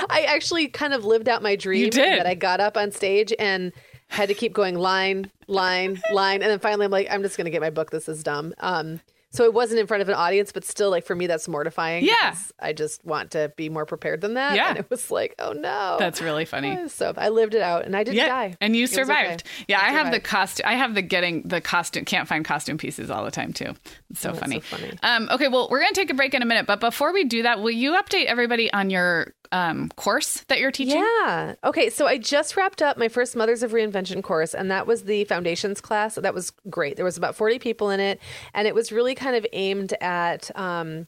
I 0.09 0.25
actually 0.27 0.67
kind 0.69 0.93
of 0.93 1.05
lived 1.05 1.29
out 1.29 1.41
my 1.43 1.55
dream 1.55 1.89
that 1.91 2.25
I 2.25 2.33
got 2.35 2.59
up 2.59 2.77
on 2.77 2.91
stage 2.91 3.33
and 3.37 3.71
had 4.07 4.29
to 4.29 4.33
keep 4.35 4.53
going 4.53 4.75
line, 4.75 5.31
line, 5.47 6.01
line, 6.11 6.41
and 6.41 6.49
then 6.51 6.59
finally 6.59 6.85
I'm 6.85 6.91
like, 6.91 7.07
I'm 7.11 7.21
just 7.21 7.37
gonna 7.37 7.49
get 7.51 7.61
my 7.61 7.69
book. 7.69 7.91
This 7.91 8.07
is 8.09 8.23
dumb. 8.23 8.53
Um, 8.59 8.99
So 9.35 9.43
it 9.43 9.53
wasn't 9.53 9.79
in 9.79 9.87
front 9.87 10.01
of 10.01 10.09
an 10.09 10.15
audience, 10.15 10.51
but 10.51 10.63
still, 10.65 10.89
like 10.89 11.05
for 11.05 11.15
me, 11.15 11.27
that's 11.27 11.47
mortifying. 11.47 12.05
Yeah. 12.05 12.35
I 12.59 12.73
just 12.73 13.03
want 13.05 13.31
to 13.31 13.51
be 13.55 13.69
more 13.69 13.85
prepared 13.85 14.21
than 14.21 14.35
that. 14.35 14.55
Yeah. 14.55 14.69
and 14.69 14.77
it 14.79 14.89
was 14.89 15.11
like, 15.11 15.35
oh 15.39 15.51
no, 15.53 15.97
That's 15.99 16.21
really 16.21 16.45
funny. 16.45 16.87
So 16.87 17.13
I 17.17 17.29
lived 17.29 17.53
it 17.53 17.61
out, 17.61 17.85
and 17.85 17.95
I 17.95 18.03
didn't 18.03 18.25
die. 18.27 18.55
And 18.61 18.75
you 18.75 18.87
survived. 18.87 19.41
okay. 19.45 19.65
Yeah, 19.67 19.79
I, 19.81 19.89
have 19.91 20.07
the 20.07 20.13
survived. 20.17 20.23
cost. 20.25 20.61
I 20.63 20.73
have 20.73 20.95
the 20.95 21.01
getting 21.01 21.43
the 21.43 21.61
costume. 21.61 22.05
Can't 22.05 22.27
find 22.27 22.45
costume 22.45 22.77
pieces 22.77 23.11
all 23.11 23.23
the 23.25 23.31
time 23.31 23.51
too. 23.53 23.73
It's 24.09 24.21
so 24.21 24.31
Oh, 24.31 24.33
funny. 24.33 24.61
so 24.61 24.77
funny. 24.77 24.93
Um, 25.03 25.27
okay, 25.31 25.47
well, 25.49 25.67
we're 25.69 25.79
gonna 25.81 25.93
take 25.93 26.09
a 26.09 26.13
break 26.15 26.33
in 26.33 26.41
a 26.41 26.45
minute, 26.45 26.65
but 26.65 26.79
before 26.79 27.13
we 27.13 27.23
do 27.25 27.43
that, 27.43 27.59
will 27.59 27.71
you 27.71 27.93
update 27.93 28.25
everybody 28.25 28.71
on 28.73 28.89
your 28.89 29.33
um, 29.51 29.89
course 29.95 30.43
that 30.47 30.59
you're 30.59 30.71
teaching? 30.71 30.99
Yeah. 30.99 31.55
Okay. 31.63 31.89
So 31.89 32.07
I 32.07 32.17
just 32.17 32.57
wrapped 32.57 32.81
up 32.81 32.97
my 32.97 33.07
first 33.07 33.35
Mothers 33.35 33.63
of 33.63 33.71
Reinvention 33.71 34.21
course, 34.23 34.53
and 34.53 34.69
that 34.71 34.85
was 34.87 35.03
the 35.03 35.23
foundations 35.25 35.79
class. 35.81 36.15
That 36.15 36.33
was 36.33 36.51
great. 36.69 36.95
There 36.97 37.05
was 37.05 37.15
about 37.17 37.35
40 37.35 37.59
people 37.59 37.89
in 37.89 37.99
it, 37.99 38.19
and 38.53 38.67
it 38.67 38.75
was 38.75 38.91
really 38.91 39.15
kind 39.15 39.24
of 39.33 39.45
aimed 39.53 39.93
at. 40.01 40.51
Um, 40.57 41.07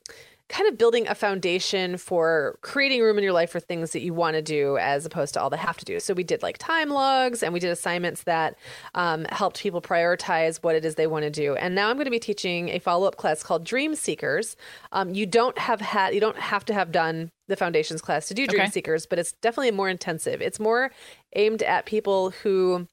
Kind 0.50 0.70
of 0.70 0.78
building 0.78 1.06
a 1.10 1.14
foundation 1.14 1.98
for 1.98 2.58
creating 2.62 3.02
room 3.02 3.18
in 3.18 3.24
your 3.26 3.34
life 3.34 3.50
for 3.50 3.60
things 3.60 3.92
that 3.92 4.00
you 4.00 4.14
want 4.14 4.36
to 4.36 4.42
do 4.42 4.78
as 4.78 5.06
opposed 5.06 5.34
to 5.34 5.42
all 5.42 5.50
the 5.50 5.58
have 5.58 5.76
to 5.76 5.84
do. 5.84 6.00
So, 6.00 6.14
we 6.14 6.24
did 6.24 6.42
like 6.42 6.58
time 6.58 6.88
logs 6.88 7.44
and 7.44 7.54
we 7.54 7.60
did 7.60 7.70
assignments 7.70 8.24
that 8.24 8.58
um, 8.96 9.26
helped 9.30 9.60
people 9.60 9.82
prioritize 9.82 10.64
what 10.64 10.74
it 10.74 10.86
is 10.86 10.96
they 10.96 11.06
want 11.06 11.24
to 11.24 11.30
do. 11.30 11.58
And 11.58 11.76
now 11.76 11.90
I'm 11.90 11.98
going 11.98 12.06
to 12.06 12.12
be 12.12 12.18
teaching 12.18 12.70
a 12.70 12.80
follow 12.80 13.06
up 13.10 13.18
class 13.18 13.44
called 13.44 13.66
Dream 13.66 13.94
Seekers. 13.94 14.56
Um, 14.94 15.14
you 15.14 15.26
don't 15.26 15.58
have 15.58 15.82
had, 15.82 16.14
you 16.14 16.22
don't 16.22 16.40
have 16.40 16.64
to 16.64 16.74
have 16.74 16.94
done 16.94 17.30
the 17.50 17.58
foundations 17.58 18.02
class 18.02 18.30
to 18.30 18.34
do 18.34 18.48
Dream 18.48 18.62
Okay. 18.62 18.72
Seekers, 18.72 19.06
but 19.06 19.20
it's 19.20 19.34
definitely 19.34 19.72
more 19.72 19.90
intensive. 19.90 20.42
It's 20.42 20.62
more 20.62 20.92
aimed 21.36 21.62
at 21.62 21.86
people 21.86 22.30
who 22.30 22.88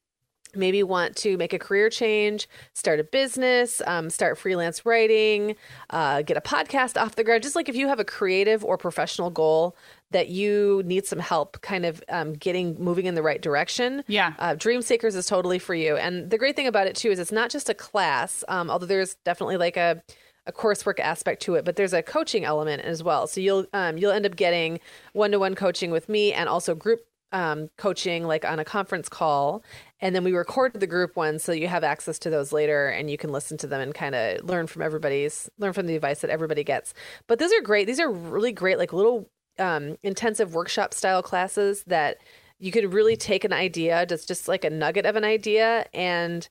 maybe 0.57 0.83
want 0.83 1.17
to 1.17 1.37
make 1.37 1.53
a 1.53 1.59
career 1.59 1.91
change, 1.91 2.49
start 2.73 3.01
a 3.01 3.05
business, 3.05 3.83
um, 3.87 4.11
start 4.11 4.39
freelance 4.39 4.85
writing, 4.87 5.57
uh, 5.91 6.23
get 6.23 6.37
a 6.37 6.41
podcast 6.41 7.01
off 7.01 7.17
the 7.17 7.25
ground. 7.25 7.43
Just 7.43 7.57
like 7.57 7.69
if 7.69 7.77
you 7.77 7.89
have 7.89 8.01
a 8.01 8.05
creative 8.05 8.65
or 8.65 8.79
professional 8.79 9.31
goal 9.31 9.77
that 10.11 10.29
you 10.29 10.83
need 10.85 11.07
some 11.07 11.19
help 11.19 11.61
kind 11.61 11.85
of 11.85 12.03
um, 12.09 12.35
getting 12.35 12.77
moving 12.83 13.07
in 13.07 13.15
the 13.15 13.23
right 13.23 13.43
direction. 13.43 14.05
Yeah. 14.07 14.35
Uh, 14.39 14.55
Dream 14.55 14.81
Seekers 14.81 15.17
is 15.17 15.27
totally 15.27 15.59
for 15.59 15.75
you. 15.75 15.97
And 15.97 16.31
the 16.31 16.39
great 16.39 16.55
thing 16.55 16.69
about 16.69 16.87
it 16.87 16.95
too 16.95 17.11
is 17.11 17.19
it's 17.19 17.33
not 17.33 17.51
just 17.51 17.69
a 17.69 17.75
class, 17.75 18.45
um, 18.49 18.71
although 18.71 18.87
there's 18.87 19.17
definitely 19.25 19.57
like 19.57 19.77
a 19.77 20.03
a 20.47 20.53
coursework 20.53 21.01
aspect 21.01 21.43
to 21.43 21.55
it, 21.55 21.65
but 21.65 21.77
there's 21.77 21.95
a 21.95 22.03
coaching 22.03 22.45
element 22.45 22.83
as 22.83 23.03
well. 23.03 23.27
So 23.27 23.41
you'll 23.41 23.67
um, 23.73 23.97
you'll 23.99 24.13
end 24.13 24.27
up 24.27 24.37
getting 24.37 24.81
one 25.13 25.31
to 25.31 25.39
one 25.39 25.55
coaching 25.55 25.91
with 25.91 26.09
me 26.09 26.33
and 26.33 26.49
also 26.49 26.75
group 26.75 27.01
um, 27.35 27.69
coaching 27.77 28.25
like 28.25 28.45
on 28.45 28.59
a 28.59 28.65
conference 28.65 29.09
call. 29.09 29.63
And 30.01 30.15
then 30.15 30.23
we 30.23 30.33
record 30.33 30.73
the 30.75 30.87
group 30.87 31.17
ones 31.17 31.43
so 31.43 31.53
you 31.53 31.67
have 31.67 31.83
access 31.83 32.19
to 32.21 32.31
those 32.31 32.53
later 32.53 32.89
and 32.89 33.11
you 33.11 33.19
can 33.19 33.33
listen 33.33 33.59
to 33.59 33.67
them 33.67 33.81
and 33.81 33.95
kind 33.95 34.15
of 34.15 34.45
learn 34.45 34.69
from 34.69 34.83
everybody's 34.83 35.51
learn 35.59 35.73
from 35.73 35.87
the 35.87 35.97
advice 35.97 36.21
that 36.21 36.31
everybody 36.31 36.63
gets. 36.63 36.95
But 37.27 37.41
these 37.41 37.53
are 37.53 37.61
great. 37.61 37.87
These 37.87 38.01
are 38.01 38.11
really 38.11 38.53
great, 38.53 38.79
like 38.79 38.93
little 38.93 39.29
um, 39.59 39.97
intensive 40.03 40.55
workshop 40.55 40.95
style 40.95 41.23
classes 41.23 41.83
that 41.89 42.19
you 42.61 42.71
could 42.71 42.93
really 42.93 43.17
take 43.17 43.43
an 43.45 43.53
idea, 43.53 44.07
just 44.07 44.29
just 44.29 44.47
like 44.47 44.65
a 44.65 44.71
nugget 44.71 45.05
of 45.05 45.17
an 45.17 45.25
idea 45.25 45.87
and 45.93 46.49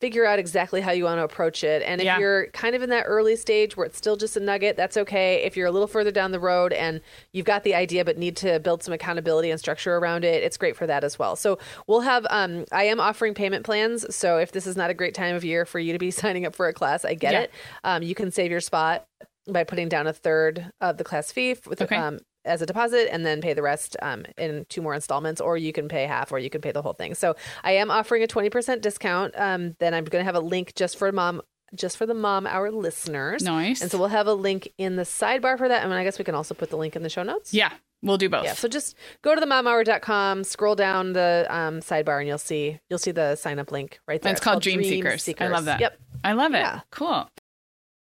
figure 0.00 0.24
out 0.24 0.38
exactly 0.38 0.80
how 0.80 0.92
you 0.92 1.04
want 1.04 1.18
to 1.18 1.24
approach 1.24 1.64
it. 1.64 1.82
And 1.82 2.00
if 2.00 2.04
Yeah. 2.04 2.18
you're 2.18 2.46
kind 2.52 2.76
of 2.76 2.82
in 2.82 2.90
that 2.90 3.04
early 3.06 3.34
stage 3.34 3.76
where 3.76 3.84
it's 3.86 3.98
still 3.98 4.16
just 4.16 4.36
a 4.36 4.40
nugget, 4.40 4.76
that's 4.76 4.96
okay. 4.96 5.42
If 5.44 5.56
you're 5.56 5.66
a 5.66 5.72
little 5.72 5.88
further 5.88 6.10
down 6.12 6.30
the 6.30 6.38
road 6.40 6.72
and 6.72 7.00
you've 7.32 7.46
got 7.46 7.64
the 7.64 7.74
idea 7.74 8.04
but 8.04 8.16
need 8.16 8.36
to 8.38 8.60
build 8.60 8.82
some 8.82 8.94
accountability 8.94 9.50
and 9.50 9.58
structure 9.58 9.96
around 9.96 10.24
it, 10.24 10.42
it's 10.44 10.56
great 10.56 10.76
for 10.76 10.86
that 10.86 11.02
as 11.02 11.18
well. 11.18 11.34
So 11.36 11.58
we'll 11.88 12.02
have 12.02 12.26
um 12.30 12.64
I 12.70 12.84
am 12.84 13.00
offering 13.00 13.34
payment 13.34 13.64
plans. 13.64 14.14
So 14.14 14.38
if 14.38 14.52
this 14.52 14.66
is 14.66 14.76
not 14.76 14.90
a 14.90 14.94
great 14.94 15.14
time 15.14 15.34
of 15.34 15.44
year 15.44 15.64
for 15.66 15.78
you 15.80 15.92
to 15.92 15.98
be 15.98 16.10
signing 16.12 16.46
up 16.46 16.54
for 16.54 16.68
a 16.68 16.72
class, 16.72 17.04
I 17.04 17.14
get 17.14 17.32
Yeah. 17.32 17.40
it. 17.40 17.50
Um 17.82 18.02
you 18.04 18.14
can 18.14 18.30
save 18.30 18.50
your 18.52 18.60
spot 18.60 19.04
by 19.48 19.64
putting 19.64 19.88
down 19.88 20.06
a 20.06 20.12
third 20.12 20.70
of 20.80 20.98
the 20.98 21.04
class 21.04 21.32
fee 21.32 21.56
with 21.66 21.80
Okay. 21.82 21.96
um 21.96 22.20
as 22.48 22.62
a 22.62 22.66
deposit 22.66 23.12
and 23.12 23.24
then 23.24 23.40
pay 23.40 23.54
the 23.54 23.62
rest 23.62 23.96
um, 24.02 24.24
in 24.36 24.66
two 24.68 24.82
more 24.82 24.94
installments, 24.94 25.40
or 25.40 25.56
you 25.56 25.72
can 25.72 25.88
pay 25.88 26.04
half, 26.06 26.32
or 26.32 26.38
you 26.38 26.50
can 26.50 26.60
pay 26.60 26.72
the 26.72 26.82
whole 26.82 26.94
thing. 26.94 27.14
So 27.14 27.36
I 27.62 27.72
am 27.72 27.90
offering 27.90 28.22
a 28.22 28.26
twenty 28.26 28.50
percent 28.50 28.82
discount. 28.82 29.34
Um, 29.36 29.76
then 29.78 29.94
I'm 29.94 30.04
going 30.04 30.20
to 30.22 30.24
have 30.24 30.34
a 30.34 30.40
link 30.40 30.74
just 30.74 30.98
for 30.98 31.12
mom, 31.12 31.42
just 31.74 31.96
for 31.96 32.06
the 32.06 32.14
Mom 32.14 32.46
Hour 32.46 32.70
listeners. 32.70 33.42
Nice. 33.42 33.82
And 33.82 33.90
so 33.90 33.98
we'll 33.98 34.08
have 34.08 34.26
a 34.26 34.34
link 34.34 34.68
in 34.78 34.96
the 34.96 35.02
sidebar 35.02 35.58
for 35.58 35.68
that. 35.68 35.84
And 35.84 35.92
I 35.92 36.04
guess 36.04 36.18
we 36.18 36.24
can 36.24 36.34
also 36.34 36.54
put 36.54 36.70
the 36.70 36.76
link 36.76 36.96
in 36.96 37.02
the 37.02 37.10
show 37.10 37.22
notes. 37.22 37.52
Yeah, 37.52 37.72
we'll 38.02 38.18
do 38.18 38.28
both. 38.28 38.44
Yeah. 38.44 38.54
So 38.54 38.68
just 38.68 38.96
go 39.22 39.34
to 39.34 39.40
the 39.40 39.46
momhour.com, 39.46 40.44
scroll 40.44 40.74
down 40.74 41.12
the 41.12 41.46
um, 41.50 41.80
sidebar, 41.80 42.18
and 42.18 42.28
you'll 42.28 42.38
see 42.38 42.78
you'll 42.88 42.98
see 42.98 43.12
the 43.12 43.36
sign 43.36 43.58
up 43.58 43.70
link 43.70 44.00
right 44.08 44.20
there. 44.20 44.30
And 44.30 44.36
it's 44.36 44.44
called 44.44 44.62
Dream, 44.62 44.82
Seekers. 44.82 45.28
I 45.38 45.48
love 45.48 45.66
that. 45.66 45.80
Yep. 45.80 45.98
I 46.24 46.32
love 46.32 46.54
it. 46.54 46.58
Yeah. 46.58 46.80
Cool. 46.90 47.28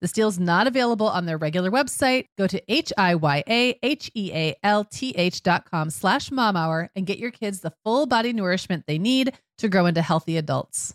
This 0.00 0.12
deal 0.12 0.28
is 0.28 0.38
not 0.38 0.66
available 0.66 1.08
on 1.08 1.24
their 1.24 1.38
regular 1.38 1.70
website. 1.70 2.26
Go 2.36 2.46
to 2.46 2.62
H-I-Y-A-H-E-A-L-T-H 2.72 3.42
dot 5.42 5.70
com 5.70 5.90
slash 5.90 6.30
mom 6.30 6.56
hour 6.56 6.90
and 6.94 7.06
get 7.06 7.18
your 7.18 7.30
kids 7.30 7.60
the 7.60 7.72
full 7.84 8.06
body 8.06 8.32
nourishment 8.32 8.84
they 8.86 8.98
need 8.98 9.32
to 9.58 9.68
grow 9.68 9.86
into 9.86 10.02
healthy 10.02 10.36
adults. 10.36 10.94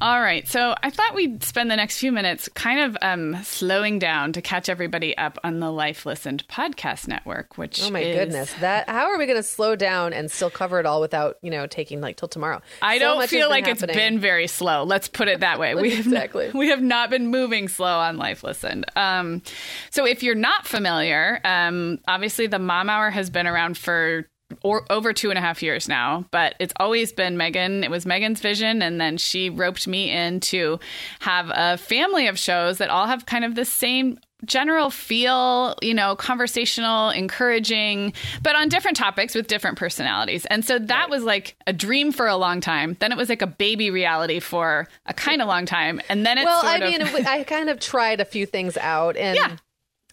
All 0.00 0.20
right. 0.20 0.46
So 0.46 0.76
I 0.80 0.90
thought 0.90 1.16
we'd 1.16 1.42
spend 1.42 1.70
the 1.72 1.76
next 1.76 1.98
few 1.98 2.12
minutes 2.12 2.48
kind 2.54 2.78
of 2.80 2.96
um, 3.02 3.36
slowing 3.42 3.98
down 3.98 4.32
to 4.34 4.40
catch 4.40 4.68
everybody 4.68 5.16
up 5.18 5.38
on 5.42 5.58
the 5.58 5.72
Life 5.72 6.06
Listened 6.06 6.46
podcast 6.46 7.08
network, 7.08 7.58
which 7.58 7.82
Oh 7.82 7.90
my 7.90 8.00
is- 8.00 8.16
goodness! 8.16 8.52
That 8.60 8.88
how 8.88 9.06
are 9.10 9.18
we 9.18 9.26
going 9.26 9.38
to 9.38 9.42
slow 9.42 9.74
down 9.74 10.12
and 10.12 10.30
still 10.30 10.50
cover 10.50 10.78
it 10.78 10.86
all 10.86 11.00
without 11.00 11.36
you 11.42 11.50
know 11.50 11.66
taking 11.66 12.00
like 12.00 12.16
till 12.16 12.28
tomorrow? 12.28 12.62
I 12.80 12.98
So 12.98 13.04
don't 13.04 13.28
feel 13.28 13.48
like 13.48 13.66
it's 13.66 13.84
been 13.84 14.20
very 14.20 14.46
slow. 14.46 14.84
Let's 14.84 15.08
put 15.08 15.26
it 15.26 15.40
that 15.40 15.58
way. 15.58 15.74
We 15.78 15.90
have 15.96 16.06
Exactly. 16.06 16.46
Not, 16.46 16.54
we 16.54 16.68
have 16.68 16.82
not 16.82 17.10
been 17.10 17.26
moving 17.26 17.66
slow 17.68 17.98
on 17.98 18.16
Life 18.18 18.44
Listened. 18.44 18.86
Um, 18.94 19.42
so 19.90 20.06
if 20.06 20.22
you're 20.22 20.34
not 20.36 20.66
familiar, 20.66 21.40
um, 21.44 21.98
obviously 22.06 22.46
the 22.46 22.58
Mom 22.60 22.88
Hour 22.88 23.10
has 23.10 23.30
been 23.30 23.46
around 23.48 23.76
for 23.76 24.28
or 24.62 24.84
over 24.90 25.12
two 25.12 25.30
and 25.30 25.38
a 25.38 25.42
half 25.42 25.62
years 25.62 25.88
now, 25.88 26.24
but 26.30 26.54
it's 26.58 26.72
always 26.76 27.12
been 27.12 27.36
Megan. 27.36 27.84
It 27.84 27.90
was 27.90 28.06
Megan's 28.06 28.40
vision, 28.40 28.80
and 28.82 29.00
then 29.00 29.16
she 29.18 29.50
roped 29.50 29.86
me 29.86 30.10
in 30.10 30.40
to 30.40 30.80
have 31.20 31.50
a 31.54 31.76
family 31.76 32.26
of 32.28 32.38
shows 32.38 32.78
that 32.78 32.88
all 32.90 33.06
have 33.06 33.26
kind 33.26 33.44
of 33.44 33.54
the 33.54 33.64
same 33.64 34.18
general 34.44 34.88
feel, 34.88 35.74
you 35.82 35.92
know, 35.92 36.14
conversational, 36.14 37.10
encouraging, 37.10 38.12
but 38.42 38.54
on 38.54 38.68
different 38.68 38.96
topics 38.96 39.34
with 39.34 39.48
different 39.48 39.76
personalities. 39.76 40.46
And 40.46 40.64
so 40.64 40.78
that 40.78 41.10
was 41.10 41.24
like 41.24 41.56
a 41.66 41.72
dream 41.72 42.12
for 42.12 42.26
a 42.28 42.36
long 42.36 42.60
time. 42.60 42.96
Then 43.00 43.10
it 43.10 43.18
was 43.18 43.28
like 43.28 43.42
a 43.42 43.48
baby 43.48 43.90
reality 43.90 44.38
for 44.38 44.86
a 45.06 45.12
kind 45.14 45.42
of 45.42 45.48
long 45.48 45.66
time. 45.66 46.00
And 46.08 46.24
then 46.24 46.38
it's 46.38 46.44
Well, 46.46 46.60
I 46.64 46.76
of, 46.76 46.80
mean, 46.82 47.00
it- 47.02 47.26
I 47.26 47.42
kind 47.42 47.68
of 47.68 47.80
tried 47.80 48.20
a 48.20 48.24
few 48.24 48.46
things 48.46 48.76
out, 48.76 49.16
and 49.16 49.36
Yeah. 49.36 49.56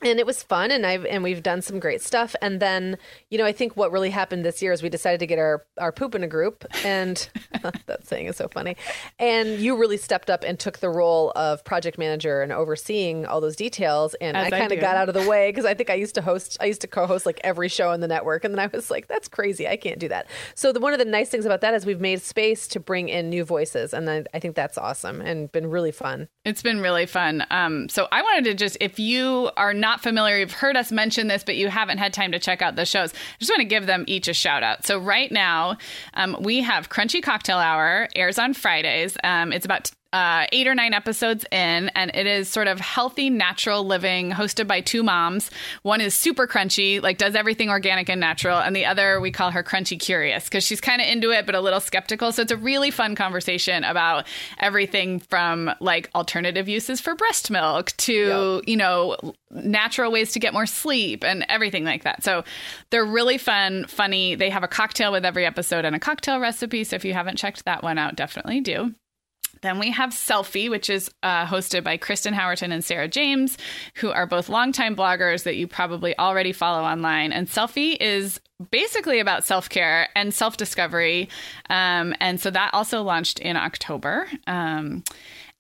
And 0.06 0.20
it 0.20 0.26
was 0.26 0.44
fun, 0.44 0.72
and 0.72 0.86
I've 0.86 1.06
and 1.06 1.24
we've 1.24 1.44
done 1.44 1.62
some 1.62 1.80
great 1.80 2.02
stuff. 2.02 2.36
And 2.42 2.60
then, 2.60 2.98
you 3.30 3.38
know, 3.38 3.46
I 3.46 3.52
think 3.52 3.76
what 3.76 3.92
really 3.92 4.10
happened 4.10 4.46
this 4.46 4.62
year 4.62 4.72
is 4.72 4.84
we 4.84 4.90
decided 4.90 5.20
to 5.20 5.28
get 5.28 5.40
our 5.40 5.66
our 5.80 5.92
poop 5.92 6.16
in 6.16 6.24
a 6.24 6.28
group, 6.28 6.66
and 6.84 7.30
that 7.86 8.06
saying 8.06 8.28
is 8.28 8.38
so 8.38 8.48
funny. 8.48 8.76
And 9.20 9.60
you 9.60 9.78
really 9.78 9.98
stepped 9.98 10.30
up 10.30 10.44
and 10.44 10.60
took 10.60 10.80
the 10.80 10.90
role 10.90 11.32
of 11.36 11.64
project 11.64 11.98
manager 11.98 12.42
and 12.42 12.52
overseeing 12.52 13.26
all 13.26 13.42
those 13.42 13.56
details. 13.56 14.14
And 14.16 14.38
As 14.38 14.52
I 14.52 14.60
kind 14.60 14.72
of 14.72 14.80
got 14.80 14.96
out 14.96 15.10
of 15.10 15.16
the 15.16 15.28
way 15.28 15.50
because 15.50 15.66
I 15.66 15.74
think 15.74 15.90
I 15.90 15.96
used 15.96 16.16
to 16.16 16.22
host, 16.22 16.58
I 16.62 16.66
used 16.66 16.82
to 16.82 16.88
co-host 16.88 17.26
like 17.26 17.40
every 17.44 17.70
show 17.70 17.90
on 17.90 18.00
the 18.00 18.08
network, 18.08 18.44
and 18.44 18.54
then 18.54 18.60
I 18.60 18.68
was 18.68 18.92
like, 18.92 19.08
that's 19.08 19.28
crazy, 19.28 19.68
I 19.68 19.78
can't 19.78 20.00
do 20.00 20.08
that. 20.10 20.28
So 20.54 20.72
the 20.72 20.80
one 20.80 20.94
of 20.94 21.00
the 21.00 21.06
nice 21.06 21.30
things 21.30 21.46
about 21.46 21.62
that 21.62 21.74
is 21.74 21.86
we've 21.86 22.02
made 22.02 22.22
space 22.22 22.68
to 22.70 22.80
bring 22.80 23.10
in 23.10 23.30
new 23.30 23.44
voices, 23.44 23.94
and 23.94 24.10
I, 24.10 24.24
I 24.34 24.40
think 24.40 24.56
that's 24.56 24.78
awesome 24.78 25.22
and 25.22 25.52
been 25.52 25.70
really 25.70 25.92
fun. 25.92 26.28
It's 26.44 26.62
been 26.62 26.80
really 26.80 27.06
fun. 27.06 27.44
Um, 27.50 27.90
so 27.90 28.08
I 28.12 28.22
wanted 28.22 28.46
to 28.46 28.54
just, 28.54 28.78
if 28.80 29.00
you 29.00 29.50
are 29.58 29.74
not 29.74 29.95
familiar, 30.02 30.38
you've 30.38 30.52
heard 30.52 30.78
us 30.78 30.92
mention 30.92 31.28
this, 31.28 31.44
but 31.44 31.56
you 31.56 31.70
haven't 31.70 31.98
had 31.98 32.14
time 32.14 32.32
to 32.32 32.40
check 32.40 32.62
out 32.62 32.76
the 32.76 32.86
shows, 32.86 33.14
I 33.14 33.18
just 33.40 33.52
want 33.52 33.60
to 33.60 33.66
give 33.66 33.86
them 33.86 34.04
each 34.08 34.28
a 34.28 34.34
shout 34.34 34.64
out. 34.64 34.86
So 34.86 34.98
right 34.98 35.32
now, 35.32 35.78
um, 36.14 36.38
we 36.40 36.62
have 36.62 36.90
Crunchy 36.90 37.22
Cocktail 37.22 37.58
Hour, 37.58 38.08
airs 38.16 38.40
on 38.40 38.54
Fridays. 38.54 39.18
Um, 39.24 39.52
it's 39.52 39.66
about 39.66 39.92
uh, 40.16 40.46
eight 40.54 40.66
or 40.66 40.74
nine 40.74 40.94
episodes 40.94 41.44
in, 41.52 41.90
and 41.94 42.10
it 42.16 42.26
is 42.26 42.48
sort 42.48 42.68
of 42.70 42.80
healthy, 42.80 43.30
natural 43.30 43.86
living, 43.86 44.32
hosted 44.32 44.66
by 44.66 44.80
two 44.80 45.04
moms. 45.04 45.52
One 45.82 46.00
is 46.00 46.14
super 46.14 46.48
crunchy, 46.48 47.04
like 47.04 47.18
does 47.18 47.36
everything 47.36 47.70
organic 47.70 48.08
and 48.08 48.22
natural, 48.22 48.58
and 48.58 48.74
the 48.74 48.86
other 48.86 49.20
we 49.20 49.30
call 49.30 49.52
her 49.52 49.62
Crunchy 49.62 50.00
Curious 50.00 50.46
because 50.46 50.64
she's 50.64 50.80
kind 50.80 51.02
of 51.02 51.08
into 51.10 51.32
it 51.32 51.46
but 51.46 51.54
a 51.54 51.60
little 51.60 51.82
skeptical. 51.82 52.32
So 52.32 52.44
it's 52.44 52.54
a 52.54 52.56
really 52.56 52.92
fun 52.92 53.16
conversation 53.16 53.84
about 53.84 54.26
everything 54.58 55.20
from 55.20 55.70
like 55.82 56.10
alternative 56.16 56.70
uses 56.70 57.02
for 57.02 57.14
breast 57.14 57.52
milk 57.52 57.92
to 57.98 58.62
you 58.66 58.78
know 58.78 59.18
natural 59.52 60.14
ways 60.14 60.32
to 60.32 60.40
get 60.40 60.54
more 60.54 60.66
sleep 60.66 61.26
and 61.26 61.46
everything 61.50 61.84
like 61.84 62.06
that. 62.06 62.24
So 62.24 62.46
they're 62.90 63.04
really 63.04 63.38
fun, 63.38 63.86
funny. 63.88 64.36
They 64.36 64.50
have 64.50 64.64
a 64.64 64.70
cocktail 64.70 65.12
with 65.12 65.26
every 65.26 65.46
episode 65.46 65.84
and 65.84 65.94
a 65.94 66.00
cocktail 66.00 66.40
recipe. 66.40 66.86
So 66.86 66.96
if 66.96 67.04
you 67.04 67.12
haven't 67.12 67.36
checked 67.36 67.66
that 67.66 67.84
one 67.84 67.98
out, 67.98 68.16
definitely 68.16 68.62
do. 68.62 68.96
Then 69.66 69.80
we 69.80 69.90
have 69.90 70.12
Selfie, 70.12 70.70
which 70.70 70.92
is 70.92 71.10
uh, 71.24 71.48
hosted 71.48 71.84
by 71.84 71.98
Kristen 71.98 72.36
Howerton 72.36 72.72
and 72.72 72.86
Sarah 72.86 73.08
James, 73.08 73.58
who 73.96 74.12
are 74.12 74.28
both 74.28 74.48
longtime 74.48 74.96
bloggers 74.96 75.42
that 75.44 75.56
you 75.56 75.68
probably 75.68 76.16
already 76.20 76.54
follow 76.54 76.84
online. 76.84 77.32
And 77.32 77.48
Selfie 77.48 77.98
is 78.00 78.40
basically 78.70 79.20
about 79.20 79.44
self 79.44 79.68
care 79.68 80.10
and 80.16 80.32
self 80.32 80.58
discovery. 80.58 81.30
Um, 81.68 82.14
and 82.20 82.40
so 82.40 82.52
that 82.52 82.76
also 82.76 83.02
launched 83.02 83.40
in 83.40 83.58
October. 83.58 84.28
Um, 84.46 85.04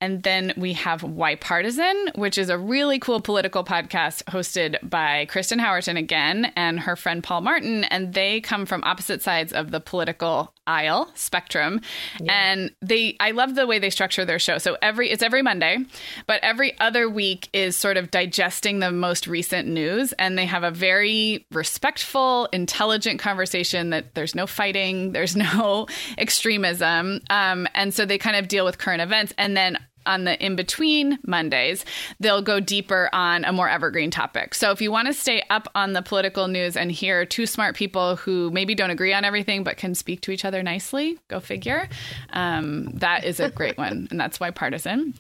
and 0.02 0.22
then 0.22 0.54
we 0.56 0.74
have 0.74 1.02
Why 1.02 1.34
Partisan, 1.34 2.10
which 2.14 2.38
is 2.38 2.50
a 2.50 2.60
really 2.60 3.00
cool 3.00 3.22
political 3.22 3.64
podcast 3.64 4.24
hosted 4.26 4.88
by 4.88 5.26
Kristen 5.26 5.58
Howerton 5.58 5.98
again 5.98 6.52
and 6.56 6.82
her 6.82 6.96
friend 6.96 7.24
Paul 7.24 7.42
Martin. 7.42 7.86
And 7.86 8.14
they 8.14 8.40
come 8.40 8.68
from 8.68 8.84
opposite 8.84 9.24
sides 9.24 9.52
of 9.52 9.72
the 9.72 9.80
political 9.80 10.54
aisle 10.68 11.10
spectrum. 11.16 11.82
And 12.28 12.72
they 12.82 13.16
I 13.20 13.32
love 13.32 13.56
the 13.56 13.68
way 13.68 13.80
they 13.80 13.90
structure 13.90 14.26
their 14.26 14.40
show. 14.40 14.58
So 14.58 14.78
every 14.82 15.10
it's 15.10 15.24
every 15.24 15.42
Monday, 15.42 15.80
but 16.28 16.40
every 16.44 16.78
other 16.80 17.10
week 17.10 17.50
is 17.54 17.76
sort 17.76 17.98
of 17.98 18.12
digesting 18.12 18.80
the 18.80 18.92
most 18.92 19.28
recent 19.28 19.68
news. 19.68 20.14
And 20.14 20.38
they 20.38 20.46
have 20.46 20.64
a 20.64 20.72
very 20.72 21.46
respectful, 21.52 22.48
intelligent 22.52 23.20
conversation 23.20 23.92
that 23.92 24.16
there's 24.16 24.36
no 24.36 24.48
fighting, 24.48 25.12
there's 25.12 25.36
no 25.36 25.88
extremism. 26.18 27.22
Um, 27.30 27.68
and 27.74 27.94
so 27.94 28.06
they 28.06 28.18
kind 28.18 28.36
of 28.36 28.48
deal 28.48 28.66
with 28.66 28.78
current 28.78 29.02
events. 29.02 29.34
And 29.38 29.56
then 29.56 29.78
on 30.06 30.24
the 30.24 30.44
in 30.44 30.56
between 30.56 31.20
Mondays, 31.26 31.86
they'll 32.20 32.42
go 32.42 32.60
deeper 32.60 33.10
on 33.14 33.46
a 33.46 33.52
more 33.52 33.70
evergreen 33.70 34.12
topic. 34.12 34.54
So 34.56 34.72
if 34.72 34.82
you 34.82 34.92
want 34.92 35.08
to 35.08 35.14
stay 35.14 35.44
up 35.50 35.68
on 35.76 35.94
the 35.94 36.02
political 36.02 36.48
news 36.48 36.78
and 36.78 36.92
hear 36.92 37.26
two 37.26 37.46
smart 37.46 37.76
people 37.76 38.16
who 38.16 38.52
maybe 38.52 38.76
don't 38.76 38.90
agree 38.90 39.14
on 39.14 39.26
everything 39.26 39.64
but 39.64 39.78
can 39.78 39.96
speak 39.96 40.22
to 40.22 40.32
each 40.32 40.46
other 40.46 40.64
nicely, 40.64 41.18
go 41.28 41.40
figure. 41.40 41.90
Um, 42.32 42.92
that 42.96 43.24
is 43.26 43.40
a 43.40 43.50
great 43.50 43.78
one, 43.78 44.08
and 44.12 44.20
that's 44.20 44.40
why 44.40 44.52
partisan. 44.52 45.14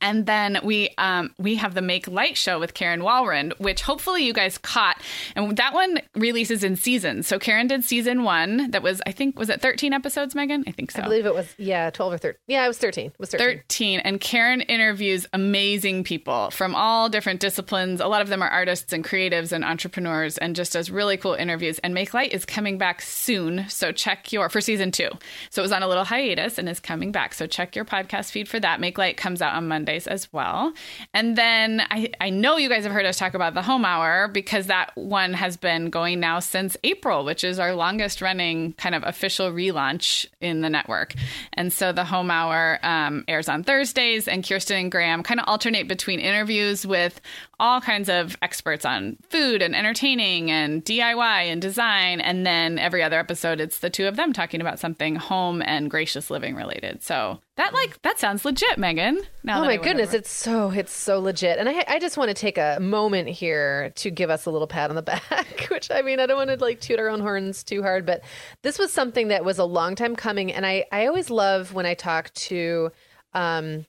And 0.00 0.26
then 0.26 0.58
we 0.62 0.90
um, 0.98 1.34
we 1.38 1.56
have 1.56 1.74
the 1.74 1.82
Make 1.82 2.06
Light 2.08 2.36
show 2.36 2.58
with 2.58 2.74
Karen 2.74 3.00
Walrond, 3.00 3.58
which 3.58 3.82
hopefully 3.82 4.24
you 4.24 4.32
guys 4.32 4.58
caught. 4.58 5.00
And 5.34 5.56
that 5.56 5.74
one 5.74 6.00
releases 6.14 6.62
in 6.62 6.76
seasons. 6.76 7.26
So 7.26 7.38
Karen 7.38 7.66
did 7.66 7.84
season 7.84 8.22
one. 8.22 8.70
That 8.70 8.82
was 8.82 9.02
I 9.06 9.12
think 9.12 9.38
was 9.38 9.48
it 9.48 9.60
thirteen 9.60 9.92
episodes, 9.92 10.34
Megan? 10.34 10.64
I 10.66 10.72
think 10.72 10.90
so. 10.90 11.00
I 11.00 11.04
believe 11.04 11.26
it 11.26 11.34
was 11.34 11.52
yeah, 11.58 11.90
twelve 11.90 12.12
or 12.12 12.18
thirteen. 12.18 12.40
Yeah, 12.46 12.64
it 12.64 12.68
was 12.68 12.78
thirteen. 12.78 13.06
It 13.06 13.18
was 13.18 13.30
thirteen. 13.30 13.58
13 13.58 14.00
and 14.00 14.20
Karen 14.20 14.60
interviews 14.62 15.26
amazing 15.32 16.04
people 16.04 16.50
from 16.50 16.74
all 16.74 17.08
different 17.08 17.40
disciplines. 17.40 18.00
A 18.00 18.06
lot 18.06 18.22
of 18.22 18.28
them 18.28 18.42
are 18.42 18.48
artists 18.48 18.92
and 18.92 19.04
creatives 19.04 19.52
and 19.52 19.64
entrepreneurs 19.64 20.38
and 20.38 20.54
just 20.54 20.72
does 20.72 20.90
really 20.90 21.16
cool 21.16 21.34
interviews. 21.34 21.78
And 21.80 21.94
Make 21.94 22.14
Light 22.14 22.32
is 22.32 22.44
coming 22.44 22.78
back 22.78 23.02
soon. 23.02 23.68
So 23.68 23.92
check 23.92 24.32
your 24.32 24.48
for 24.48 24.60
season 24.60 24.90
two. 24.90 25.10
So 25.50 25.62
it 25.62 25.64
was 25.64 25.72
on 25.72 25.82
a 25.82 25.88
little 25.88 26.04
hiatus 26.04 26.58
and 26.58 26.68
is 26.68 26.80
coming 26.80 27.12
back. 27.12 27.34
So 27.34 27.46
check 27.46 27.74
your 27.74 27.84
podcast 27.84 28.30
feed 28.30 28.48
for 28.48 28.60
that. 28.60 28.80
Make 28.80 28.98
Light 28.98 29.16
comes 29.16 29.42
out 29.42 29.54
on 29.54 29.68
As 29.88 30.30
well. 30.34 30.74
And 31.14 31.34
then 31.34 31.80
I, 31.90 32.12
I 32.20 32.28
know 32.28 32.58
you 32.58 32.68
guys 32.68 32.84
have 32.84 32.92
heard 32.92 33.06
us 33.06 33.16
talk 33.16 33.32
about 33.32 33.54
the 33.54 33.62
home 33.62 33.86
hour 33.86 34.28
because 34.28 34.66
that 34.66 34.90
one 34.96 35.32
has 35.32 35.56
been 35.56 35.88
going 35.88 36.20
now 36.20 36.40
since 36.40 36.76
April, 36.84 37.24
which 37.24 37.42
is 37.42 37.58
our 37.58 37.74
longest 37.74 38.20
running 38.20 38.74
kind 38.74 38.94
of 38.94 39.02
official 39.02 39.50
relaunch 39.50 40.26
in 40.42 40.60
the 40.60 40.68
network. 40.68 41.14
And 41.54 41.72
so 41.72 41.92
the 41.92 42.04
home 42.04 42.30
hour 42.30 42.78
um, 42.82 43.24
airs 43.28 43.48
on 43.48 43.64
Thursdays, 43.64 44.28
and 44.28 44.46
Kirsten 44.46 44.76
and 44.76 44.92
Graham 44.92 45.22
kind 45.22 45.40
of 45.40 45.48
alternate 45.48 45.88
between 45.88 46.20
interviews 46.20 46.86
with 46.86 47.18
all 47.60 47.80
kinds 47.80 48.08
of 48.08 48.36
experts 48.40 48.84
on 48.84 49.16
food 49.30 49.62
and 49.62 49.74
entertaining 49.74 50.50
and 50.50 50.84
DIY 50.84 51.46
and 51.46 51.60
design. 51.60 52.20
And 52.20 52.46
then 52.46 52.78
every 52.78 53.02
other 53.02 53.18
episode, 53.18 53.60
it's 53.60 53.80
the 53.80 53.90
two 53.90 54.06
of 54.06 54.14
them 54.16 54.32
talking 54.32 54.60
about 54.60 54.78
something 54.78 55.16
home 55.16 55.60
and 55.62 55.90
gracious 55.90 56.30
living 56.30 56.54
related. 56.54 57.02
So 57.02 57.40
that 57.56 57.74
like 57.74 58.00
that 58.02 58.20
sounds 58.20 58.44
legit, 58.44 58.78
Megan. 58.78 59.20
Now 59.42 59.62
Oh 59.62 59.64
my 59.64 59.76
goodness, 59.76 60.10
over- 60.10 60.18
it's 60.18 60.30
so 60.30 60.70
it's 60.70 60.92
so 60.92 61.18
legit. 61.18 61.58
And 61.58 61.68
I 61.68 61.84
I 61.88 61.98
just 61.98 62.16
want 62.16 62.28
to 62.28 62.34
take 62.34 62.58
a 62.58 62.78
moment 62.80 63.28
here 63.28 63.90
to 63.96 64.10
give 64.10 64.30
us 64.30 64.46
a 64.46 64.50
little 64.52 64.68
pat 64.68 64.90
on 64.90 64.96
the 64.96 65.02
back, 65.30 65.66
which 65.68 65.90
I 65.90 66.02
mean, 66.02 66.20
I 66.20 66.26
don't 66.26 66.36
want 66.36 66.50
to 66.50 66.64
like 66.64 66.80
toot 66.80 67.00
our 67.00 67.08
own 67.08 67.20
horns 67.20 67.64
too 67.64 67.82
hard, 67.82 68.06
but 68.06 68.22
this 68.62 68.78
was 68.78 68.92
something 68.92 69.28
that 69.28 69.44
was 69.44 69.58
a 69.58 69.64
long 69.64 69.96
time 69.96 70.14
coming 70.14 70.52
and 70.52 70.64
I 70.64 70.84
I 70.92 71.06
always 71.06 71.28
love 71.28 71.74
when 71.74 71.86
I 71.86 71.94
talk 71.94 72.32
to 72.34 72.92
um 73.34 73.84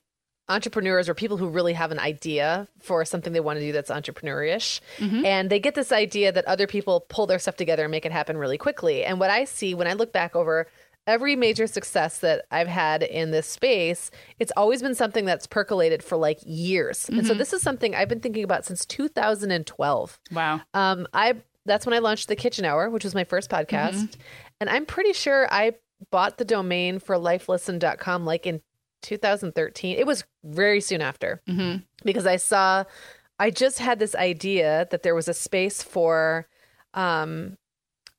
entrepreneurs 0.50 1.08
or 1.08 1.14
people 1.14 1.36
who 1.36 1.48
really 1.48 1.72
have 1.72 1.90
an 1.90 1.98
idea 1.98 2.68
for 2.80 3.04
something 3.04 3.32
they 3.32 3.40
want 3.40 3.58
to 3.58 3.64
do 3.64 3.72
that's 3.72 3.90
entrepreneurish. 3.90 4.80
Mm-hmm. 4.98 5.24
And 5.24 5.50
they 5.50 5.60
get 5.60 5.74
this 5.74 5.92
idea 5.92 6.32
that 6.32 6.44
other 6.46 6.66
people 6.66 7.06
pull 7.08 7.26
their 7.26 7.38
stuff 7.38 7.56
together 7.56 7.84
and 7.84 7.90
make 7.90 8.04
it 8.04 8.12
happen 8.12 8.36
really 8.36 8.58
quickly. 8.58 9.04
And 9.04 9.20
what 9.20 9.30
i 9.30 9.44
see 9.44 9.74
when 9.74 9.86
i 9.86 9.92
look 9.92 10.12
back 10.12 10.34
over 10.34 10.66
every 11.06 11.34
major 11.34 11.66
success 11.66 12.18
that 12.18 12.44
i've 12.50 12.68
had 12.68 13.02
in 13.02 13.30
this 13.30 13.46
space 13.46 14.10
it's 14.38 14.52
always 14.56 14.82
been 14.82 14.94
something 14.94 15.24
that's 15.24 15.46
percolated 15.46 16.02
for 16.02 16.16
like 16.16 16.38
years. 16.44 17.08
And 17.08 17.24
so 17.26 17.32
mm-hmm. 17.32 17.38
this 17.38 17.52
is 17.52 17.62
something 17.62 17.94
i've 17.94 18.08
been 18.08 18.20
thinking 18.20 18.44
about 18.44 18.64
since 18.64 18.84
2012 18.84 20.20
wow. 20.32 20.60
um, 20.74 21.06
I 21.12 21.36
that's 21.66 21.86
when 21.86 21.94
I 21.94 21.98
launched 21.98 22.28
the 22.28 22.36
Kitchen 22.36 22.64
Hour, 22.64 22.88
which 22.88 23.04
was 23.04 23.14
my 23.14 23.24
first 23.24 23.50
mm-hmm. 23.50 23.76
podcast, 23.76 24.16
and 24.60 24.70
I'm 24.70 24.86
pretty 24.86 25.12
sure 25.12 25.46
I 25.52 25.74
bought 26.10 26.38
the 26.38 26.44
domain 26.44 26.98
for 26.98 27.16
lifelisten.com 27.16 28.24
like 28.24 28.46
in 28.46 28.62
2013. 29.02 29.96
It 29.98 30.06
was 30.06 30.24
very 30.44 30.80
soon 30.80 31.00
after 31.00 31.40
because 32.04 32.26
I 32.26 32.36
saw 32.36 32.84
I 33.38 33.50
just 33.50 33.78
had 33.78 33.98
this 33.98 34.14
idea 34.14 34.86
that 34.90 35.02
there 35.02 35.14
was 35.14 35.28
a 35.28 35.34
space 35.34 35.82
for 35.82 36.46
um 36.94 37.56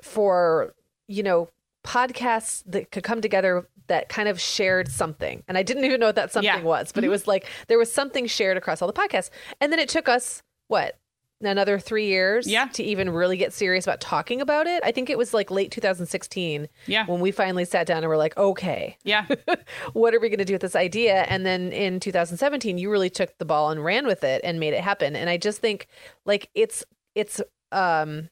for 0.01 0.73
you 1.07 1.23
know 1.23 1.49
podcasts 1.85 2.63
that 2.67 2.91
could 2.91 3.03
come 3.03 3.21
together 3.21 3.67
that 3.87 4.07
kind 4.07 4.29
of 4.29 4.39
shared 4.39 4.87
something. 4.89 5.43
And 5.47 5.57
I 5.57 5.63
didn't 5.63 5.83
even 5.83 5.99
know 5.99 6.05
what 6.07 6.15
that 6.15 6.31
something 6.31 6.45
Yeah. 6.47 6.61
was, 6.61 6.91
but 6.91 7.03
it 7.03 7.09
was 7.09 7.27
like 7.27 7.45
there 7.67 7.77
was 7.79 7.91
something 7.91 8.25
shared 8.27 8.55
across 8.55 8.81
all 8.81 8.87
the 8.87 8.93
podcasts. 8.93 9.29
And 9.59 9.71
then 9.71 9.79
it 9.79 9.89
took 9.89 10.07
us 10.07 10.43
what? 10.67 10.97
Another 11.43 11.79
three 11.79 12.07
years 12.07 12.47
Yeah. 12.47 12.67
to 12.73 12.83
even 12.83 13.09
really 13.09 13.37
get 13.37 13.51
serious 13.53 13.85
about 13.85 13.99
talking 14.01 14.41
about 14.41 14.67
it. 14.67 14.81
I 14.85 14.91
think 14.91 15.09
it 15.09 15.17
was 15.17 15.33
like 15.33 15.49
late 15.51 15.71
2016 15.71 16.67
Yeah. 16.87 17.05
when 17.05 17.19
we 17.19 17.31
finally 17.31 17.65
sat 17.65 17.87
down 17.87 17.97
and 17.99 18.07
were 18.07 18.17
like, 18.17 18.37
okay, 18.37 18.97
Yeah. 19.03 19.25
what 19.93 20.13
are 20.13 20.19
we 20.19 20.29
going 20.29 20.39
to 20.39 20.45
do 20.45 20.53
with 20.53 20.61
this 20.61 20.75
idea? 20.75 21.23
And 21.23 21.45
then 21.45 21.71
in 21.71 21.99
2017, 21.99 22.77
you 22.77 22.89
really 22.91 23.09
took 23.09 23.37
the 23.37 23.45
ball 23.45 23.69
and 23.71 23.83
ran 23.83 24.05
with 24.07 24.23
it 24.23 24.41
and 24.43 24.59
made 24.59 24.73
it 24.73 24.81
happen. 24.81 25.15
And 25.15 25.29
I 25.29 25.37
just 25.37 25.59
think 25.59 25.87
like 26.25 26.49
it's 26.53 26.83
it's 27.15 27.41
um 27.71 28.29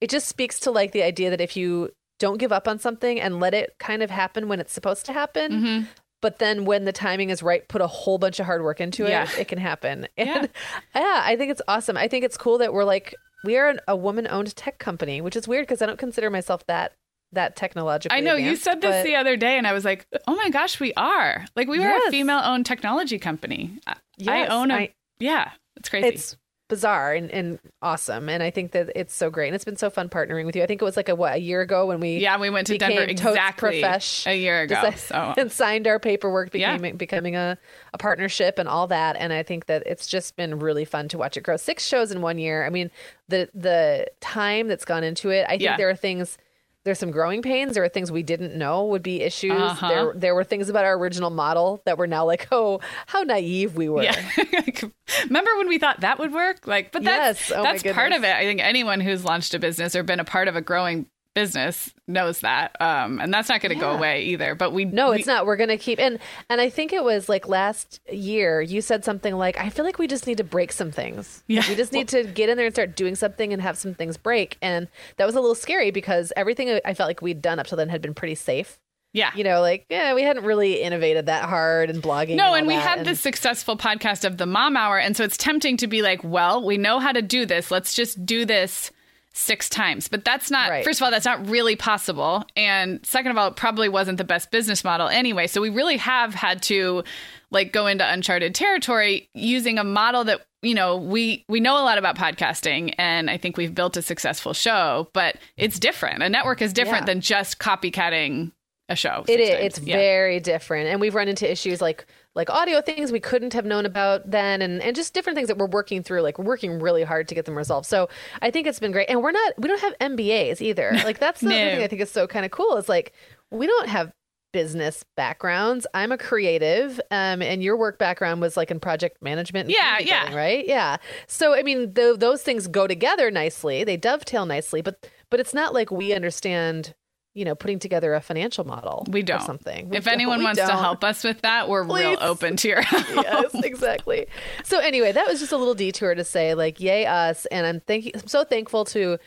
it 0.00 0.08
just 0.10 0.28
speaks 0.28 0.60
to 0.60 0.70
like 0.70 0.92
the 0.92 1.02
idea 1.02 1.30
that 1.30 1.40
if 1.40 1.56
you 1.56 1.90
don't 2.18 2.38
give 2.38 2.52
up 2.52 2.68
on 2.68 2.78
something 2.78 3.20
and 3.20 3.40
let 3.40 3.54
it 3.54 3.74
kind 3.78 4.02
of 4.02 4.10
happen 4.10 4.46
when 4.48 4.60
it's 4.60 4.72
supposed 4.72 5.06
to 5.06 5.12
happen, 5.12 5.52
Mm-hmm. 5.52 5.86
But 6.22 6.38
then 6.38 6.64
when 6.64 6.84
the 6.84 6.92
timing 6.92 7.30
is 7.30 7.42
right, 7.42 7.66
put 7.68 7.80
a 7.80 7.86
whole 7.86 8.18
bunch 8.18 8.38
of 8.40 8.46
hard 8.46 8.62
work 8.62 8.80
into 8.80 9.04
it, 9.06 9.10
Yeah. 9.10 9.28
it 9.38 9.48
can 9.48 9.58
happen. 9.58 10.06
And 10.16 10.28
Yeah. 10.28 10.46
yeah, 10.94 11.22
I 11.24 11.36
think 11.36 11.50
it's 11.50 11.62
awesome. 11.68 11.96
I 11.96 12.08
think 12.08 12.24
it's 12.24 12.36
cool 12.36 12.58
that 12.58 12.72
we're 12.72 12.84
like 12.84 13.14
we 13.44 13.56
are 13.56 13.68
an, 13.70 13.80
a 13.88 13.96
woman-owned 13.96 14.54
tech 14.54 14.78
company, 14.78 15.22
which 15.22 15.34
is 15.34 15.48
weird 15.48 15.66
because 15.66 15.80
I 15.80 15.86
don't 15.86 15.98
consider 15.98 16.28
myself 16.30 16.66
that 16.66 16.92
that 17.32 17.54
technologically. 17.56 18.18
I 18.18 18.20
know 18.20 18.34
you 18.34 18.56
said 18.56 18.80
this 18.80 18.96
but- 18.96 19.04
the 19.04 19.14
other 19.16 19.36
day, 19.36 19.56
and 19.56 19.66
I 19.66 19.72
was 19.72 19.84
like, 19.84 20.04
"Oh 20.26 20.34
my 20.34 20.50
gosh, 20.50 20.78
we 20.80 20.92
are! 20.94 21.46
Like, 21.54 21.68
we 21.68 21.78
were 21.78 21.86
a 22.06 22.10
female-owned 22.10 22.66
technology 22.66 23.18
company. 23.20 23.78
I- 23.86 23.96
I 24.26 24.46
own 24.46 24.70
a 24.72 24.74
I- 24.74 24.94
yeah. 25.20 25.52
It's 25.76 25.88
crazy. 25.88 26.08
it's 26.08 26.36
bizarre 26.70 27.12
and, 27.12 27.30
and 27.30 27.58
awesome. 27.82 28.30
And 28.30 28.42
i 28.42 28.50
think 28.50 28.72
that 28.72 28.90
it's 28.96 29.14
so 29.14 29.28
great. 29.28 29.48
And 29.48 29.54
it's 29.54 29.64
been 29.66 29.76
so 29.76 29.90
fun 29.90 30.08
partnering 30.08 30.46
with 30.46 30.56
you. 30.56 30.62
I 30.62 30.66
think 30.66 30.80
it 30.80 30.84
was 30.86 30.96
like 30.96 31.10
a 31.10 31.14
what 31.14 31.34
a 31.34 31.38
year 31.38 31.60
ago 31.60 31.84
when 31.84 32.00
we 32.00 32.16
yeah, 32.16 32.38
we 32.38 32.48
went 32.48 32.66
to 32.68 32.78
Denver 32.78 33.06
became 33.06 33.10
exactly 33.28 33.82
Profesh, 33.82 34.26
a 34.26 34.34
year 34.34 34.62
ago. 34.62 34.76
decided- 34.76 34.98
So. 35.00 35.34
and 35.36 35.52
signed 35.52 35.86
our 35.86 35.98
paperwork 35.98 36.54
Yeah. 36.54 36.72
becoming 36.72 36.96
becoming 36.96 37.36
a, 37.36 37.58
a 37.92 37.98
partnership 37.98 38.58
and 38.58 38.66
all 38.68 38.86
that. 38.86 39.16
And 39.16 39.32
i 39.34 39.42
think 39.42 39.66
that 39.66 39.82
it's 39.84 40.06
just 40.06 40.36
been 40.36 40.58
really 40.58 40.86
fun 40.86 41.08
to 41.08 41.18
watch 41.18 41.36
it 41.36 41.42
grow. 41.42 41.58
Six 41.58 41.86
shows 41.86 42.10
in 42.10 42.22
one 42.22 42.38
year. 42.38 42.64
I 42.64 42.70
mean 42.70 42.90
the 43.28 43.50
the 43.52 44.06
time 44.20 44.66
that's 44.68 44.84
gone 44.84 45.04
into 45.04 45.30
it 45.30 45.44
i 45.46 45.50
think 45.50 45.62
Yeah. 45.62 45.76
there 45.76 45.90
are 45.90 45.94
things 45.94 46.38
there's 46.84 46.98
some 46.98 47.10
growing 47.10 47.42
pains. 47.42 47.74
There 47.74 47.84
are 47.84 47.88
things 47.88 48.10
we 48.10 48.22
didn't 48.22 48.56
know 48.56 48.86
would 48.86 49.02
be 49.02 49.20
issues. 49.20 49.52
Uh-huh. 49.52 49.88
There, 49.88 50.12
there 50.14 50.34
were 50.34 50.44
things 50.44 50.68
about 50.68 50.84
our 50.84 50.96
original 50.96 51.30
model 51.30 51.82
that 51.84 51.98
were 51.98 52.06
now 52.06 52.24
like, 52.24 52.48
oh, 52.52 52.80
how 53.06 53.22
naive 53.22 53.76
we 53.76 53.88
were. 53.88 54.02
Yeah. 54.02 54.16
Remember 55.24 55.50
when 55.58 55.68
we 55.68 55.78
thought 55.78 56.00
that 56.00 56.18
would 56.18 56.32
work? 56.32 56.66
Like, 56.66 56.92
but 56.92 57.02
that's 57.02 57.50
Yes. 57.50 57.58
Oh 57.58 57.62
that's 57.62 57.82
part 57.82 58.12
of 58.12 58.24
it. 58.24 58.34
I 58.34 58.44
think 58.44 58.60
anyone 58.60 59.00
who's 59.00 59.24
launched 59.24 59.52
a 59.54 59.58
business 59.58 59.94
or 59.94 60.02
been 60.02 60.20
a 60.20 60.24
part 60.24 60.48
of 60.48 60.56
a 60.56 60.62
growing 60.62 61.06
business 61.34 61.92
knows 62.08 62.40
that. 62.40 62.76
Um, 62.80 63.20
and 63.20 63.32
that's 63.32 63.48
not 63.48 63.60
going 63.60 63.72
to 63.74 63.80
go 63.80 63.90
away 63.92 64.24
either. 64.24 64.54
But 64.54 64.72
we 64.72 64.84
No, 64.84 65.10
we- 65.10 65.18
it's 65.18 65.26
not. 65.26 65.46
We're 65.46 65.56
gonna 65.56 65.76
keep 65.78 65.98
and 65.98 66.18
and 66.48 66.60
I 66.60 66.68
think 66.70 66.92
it 66.92 67.04
was 67.04 67.28
like 67.28 67.48
last 67.48 68.00
year 68.12 68.60
you 68.60 68.80
said 68.80 69.04
something 69.04 69.34
like, 69.36 69.58
I 69.58 69.68
feel 69.70 69.84
like 69.84 69.98
we 69.98 70.06
just 70.06 70.26
need 70.26 70.38
to 70.38 70.44
break 70.44 70.72
some 70.72 70.90
things. 70.90 71.42
Yeah. 71.46 71.62
We 71.68 71.74
just 71.76 71.92
need 71.92 72.08
to 72.08 72.24
get 72.24 72.48
in 72.48 72.56
there 72.56 72.66
and 72.66 72.74
start 72.74 72.96
doing 72.96 73.14
something 73.14 73.52
and 73.52 73.62
have 73.62 73.78
some 73.78 73.94
things 73.94 74.16
break. 74.16 74.58
And 74.60 74.88
that 75.16 75.24
was 75.24 75.34
a 75.36 75.40
little 75.40 75.54
scary 75.54 75.90
because 75.90 76.32
everything 76.36 76.80
I 76.84 76.94
felt 76.94 77.08
like 77.08 77.22
we'd 77.22 77.40
done 77.42 77.58
up 77.58 77.66
till 77.66 77.76
then 77.76 77.88
had 77.88 78.02
been 78.02 78.14
pretty 78.14 78.34
safe. 78.34 78.78
Yeah. 79.12 79.30
You 79.34 79.42
know, 79.44 79.60
like 79.60 79.86
yeah, 79.88 80.14
we 80.14 80.22
hadn't 80.22 80.44
really 80.44 80.82
innovated 80.82 81.26
that 81.26 81.44
hard 81.48 81.90
and 81.90 82.02
blogging. 82.02 82.36
No, 82.36 82.46
all 82.48 82.54
and 82.54 82.66
we 82.66 82.74
had 82.74 82.98
and- 82.98 83.06
this 83.06 83.20
successful 83.20 83.76
podcast 83.76 84.24
of 84.24 84.36
the 84.36 84.46
Mom 84.46 84.76
Hour, 84.76 84.98
and 84.98 85.16
so 85.16 85.24
it's 85.24 85.36
tempting 85.36 85.76
to 85.78 85.86
be 85.88 86.00
like, 86.02 86.22
"Well, 86.22 86.64
we 86.64 86.76
know 86.78 86.98
how 87.00 87.10
to 87.12 87.20
do 87.22 87.44
this. 87.44 87.70
Let's 87.72 87.92
just 87.94 88.24
do 88.24 88.44
this 88.44 88.92
six 89.32 89.68
times." 89.68 90.08
But 90.08 90.24
that's 90.24 90.50
not. 90.50 90.70
Right. 90.70 90.84
First 90.84 91.00
of 91.00 91.04
all, 91.04 91.10
that's 91.10 91.24
not 91.26 91.48
really 91.48 91.76
possible, 91.76 92.44
and 92.56 93.04
second 93.04 93.30
of 93.30 93.38
all, 93.38 93.48
it 93.48 93.56
probably 93.56 93.88
wasn't 93.88 94.18
the 94.18 94.24
best 94.24 94.50
business 94.50 94.84
model 94.84 95.08
anyway. 95.08 95.46
So 95.46 95.60
we 95.60 95.70
really 95.70 95.96
have 95.98 96.34
had 96.34 96.62
to 96.64 97.04
like 97.50 97.72
go 97.72 97.86
into 97.86 98.08
uncharted 98.10 98.54
territory 98.54 99.28
using 99.34 99.78
a 99.78 99.84
model 99.84 100.24
that 100.24 100.40
you 100.62 100.74
know 100.74 100.96
we 100.96 101.44
we 101.48 101.58
know 101.60 101.74
a 101.74 101.82
lot 101.84 101.96
about 101.98 102.16
podcasting 102.16 102.94
and 102.98 103.30
i 103.30 103.36
think 103.38 103.56
we've 103.56 103.74
built 103.74 103.96
a 103.96 104.02
successful 104.02 104.52
show 104.52 105.08
but 105.14 105.36
it's 105.56 105.78
different 105.78 106.22
a 106.22 106.28
network 106.28 106.60
is 106.62 106.72
different 106.74 107.02
Yeah. 107.08 107.14
than 107.14 107.20
just 107.22 107.58
copycatting 107.58 108.52
a 108.88 108.94
show 108.94 109.24
It 109.26 109.40
is. 109.40 109.50
times. 109.50 109.64
It's 109.64 109.78
Yeah. 109.80 109.96
very 109.96 110.38
different, 110.40 110.88
and 110.88 111.00
we've 111.00 111.14
run 111.14 111.28
into 111.28 111.50
issues 111.50 111.80
like 111.80 112.06
like 112.40 112.50
audio 112.50 112.80
things 112.80 113.12
we 113.12 113.20
couldn't 113.20 113.52
have 113.52 113.64
known 113.64 113.84
about 113.86 114.30
then, 114.30 114.62
and 114.62 114.82
and 114.82 114.96
just 114.96 115.14
different 115.14 115.36
things 115.36 115.48
that 115.48 115.58
we're 115.58 115.66
working 115.66 116.02
through. 116.02 116.22
Like 116.22 116.38
we're 116.38 116.44
working 116.46 116.80
really 116.80 117.04
hard 117.04 117.28
to 117.28 117.34
get 117.34 117.44
them 117.44 117.56
resolved. 117.56 117.86
So 117.86 118.08
I 118.42 118.50
think 118.50 118.66
it's 118.66 118.80
been 118.80 118.92
great, 118.92 119.08
and 119.10 119.22
we're 119.22 119.30
not 119.32 119.52
we 119.58 119.68
don't 119.68 119.80
have 119.80 119.94
MBAs 119.98 120.60
either. 120.60 120.90
Like 121.04 121.18
that's 121.18 121.40
the 121.40 121.46
other 121.48 121.54
No. 121.56 121.70
thing 121.76 121.82
I 121.84 121.86
think 121.88 122.02
is 122.02 122.10
so 122.10 122.26
kind 122.26 122.44
of 122.44 122.50
cool. 122.50 122.76
Is 122.76 122.88
like 122.88 123.12
we 123.50 123.66
don't 123.66 123.88
have 123.88 124.12
business 124.52 125.04
backgrounds. 125.16 125.86
I'm 125.94 126.10
a 126.12 126.18
creative, 126.18 127.00
um, 127.12 127.40
and 127.42 127.62
your 127.62 127.76
work 127.76 127.98
background 127.98 128.40
was 128.40 128.56
like 128.56 128.70
in 128.72 128.80
project 128.80 129.22
management. 129.22 129.66
and 129.68 129.74
Yeah, 129.76 129.98
yeah. 130.00 130.20
building, 130.22 130.36
right. 130.36 130.66
Yeah. 130.66 130.96
So 131.28 131.54
I 131.54 131.62
mean, 131.62 131.94
th- 131.94 132.18
those 132.18 132.42
things 132.42 132.66
go 132.66 132.86
together 132.86 133.30
nicely. 133.30 133.84
They 133.84 133.96
dovetail 133.96 134.46
nicely, 134.46 134.82
but 134.82 135.06
but 135.30 135.38
it's 135.40 135.54
not 135.54 135.72
like 135.74 135.90
we 135.92 136.12
understand. 136.12 136.94
You 137.34 137.44
know, 137.44 137.54
putting 137.54 137.78
together 137.78 138.12
a 138.14 138.20
financial 138.20 138.64
model. 138.66 139.06
We 139.08 139.22
don't. 139.22 139.40
something. 139.42 139.88
We 139.88 139.96
if 139.98 140.04
don't- 140.04 140.14
anyone 140.14 140.42
wants 140.42 140.60
to 140.60 140.66
don't. 140.66 140.78
help 140.78 141.04
us 141.04 141.22
with 141.22 141.42
that, 141.42 141.68
we're 141.68 141.84
real 141.84 142.16
open 142.20 142.56
to 142.56 142.68
your 142.68 142.82
help. 142.82 143.06
yes, 143.24 143.54
exactly. 143.62 144.26
So 144.64 144.80
anyway, 144.80 145.12
that 145.12 145.28
was 145.28 145.38
just 145.38 145.52
a 145.52 145.56
little 145.56 145.74
detour 145.74 146.16
to 146.16 146.24
say 146.24 146.54
like, 146.54 146.80
yay 146.80 147.06
us, 147.06 147.46
and 147.46 147.66
I'm 147.66 147.80
thank 147.80 148.10
I'm 148.14 148.26
so 148.26 148.42
thankful 148.42 148.84
to 148.86 149.18